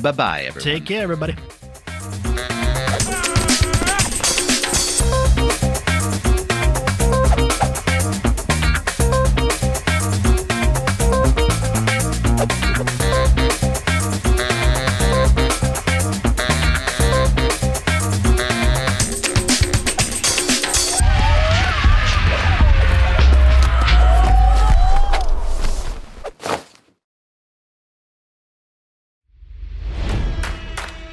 bye 0.00 0.12
bye, 0.12 0.42
everyone. 0.44 0.62
Take 0.62 0.86
care, 0.86 1.02
everybody. 1.02 1.34
Bye. 2.02 2.61